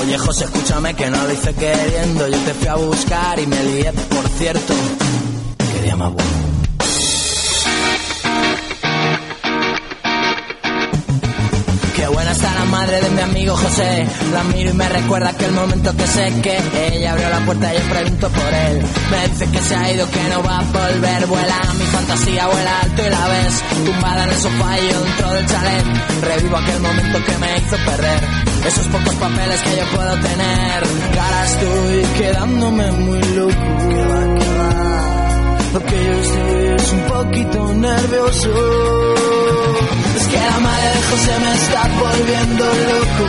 [0.02, 2.28] Oye José, escúchame que no lo hice queriendo.
[2.28, 4.74] Yo te fui a buscar y me lié, por cierto.
[5.72, 6.45] Qué día más bueno.
[12.76, 14.06] Madre de mi amigo José.
[14.34, 16.54] La miro y me recuerda aquel momento que sé que
[16.92, 18.82] ella abrió la puerta y yo pregunto por él.
[19.10, 21.26] Me dice que se ha ido, que no va a volver.
[21.26, 23.54] Vuela mi fantasía, vuela alto y la ves.
[23.86, 25.86] Tumbada en el sofá y yo dentro del chalet.
[26.28, 28.20] Revivo aquel momento que me hizo perder.
[28.66, 30.78] Esos pocos papeles que yo puedo tener.
[31.12, 33.68] Que ahora estoy quedándome muy loco.
[35.72, 39.25] Lo que yo estoy es un poquito nervioso.
[40.30, 43.24] Que la de José me está volviendo loco.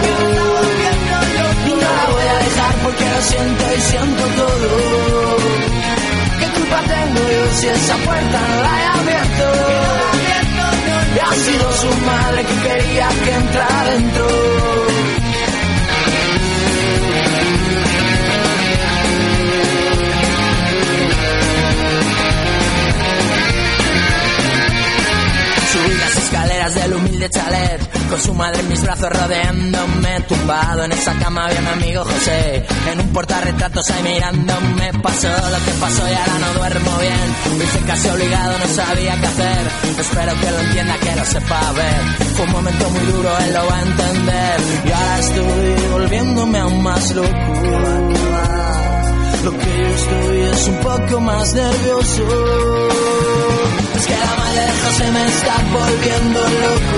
[1.66, 4.70] Y no la voy a dejar porque lo siento y siento todo.
[6.40, 9.46] ¿Qué culpa tengo yo si esa puerta no la he abierto?
[11.16, 15.07] Y ha sido su madre que quería que entrara dentro.
[26.28, 28.10] Escaleras del humilde chalet.
[28.10, 32.66] Con su madre en mis brazos rodeándome Tumbado en esa cama había mi amigo José.
[32.92, 37.58] En un portarretratos ahí mirándome Pasó lo que pasó y ahora no duermo bien.
[37.58, 39.68] Me hice casi obligado, no sabía qué hacer.
[40.00, 42.28] Espero que lo entienda, que lo sepa ver.
[42.36, 44.60] Fue un momento muy duro, él lo va a entender.
[44.86, 47.30] Y ahora estoy volviéndome aún más loco
[49.46, 52.88] Lo que yo estoy es un poco más nervioso
[53.98, 56.98] Es que la madre de José me está volviendo loco.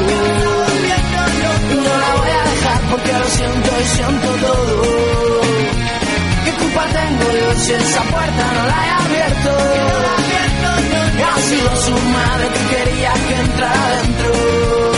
[1.85, 4.81] No la voy a dejar porque lo siento y siento todo.
[6.43, 9.51] ¿Qué culpa tengo yo si esa puerta no la he abierto?
[11.23, 14.88] Ha sido su madre que quería que entrara adentro.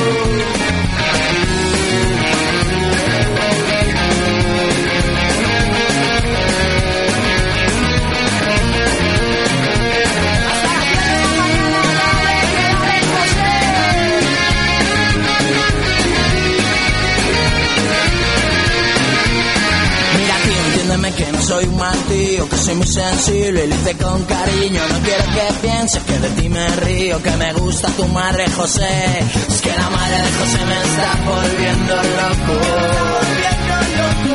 [21.14, 24.82] Que no soy un mal tío, que soy muy sensible y lo hice con cariño.
[24.90, 29.20] No quiero que pienses que de ti me río, que me gusta tu madre José.
[29.50, 32.56] Es que la madre de José me está volviendo loco.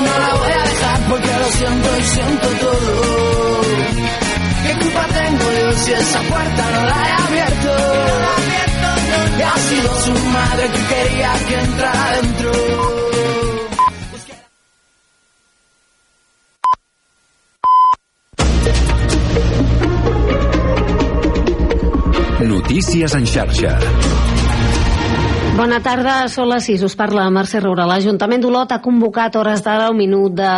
[0.05, 3.61] No la voy a dejar porque lo siento y siento todo.
[4.66, 7.73] ¿Qué culpa tengo yo si esa puerta no la he abierto?
[9.39, 13.06] Y ha sido su madre que quería que entrara adentro.
[22.47, 23.73] Notícies en xarxa.
[25.56, 26.85] Bona tarda, són les 6.
[26.86, 27.89] Us parla Mercè Roura.
[27.90, 30.51] L'Ajuntament d'Olot ha convocat hores d'ara un minut de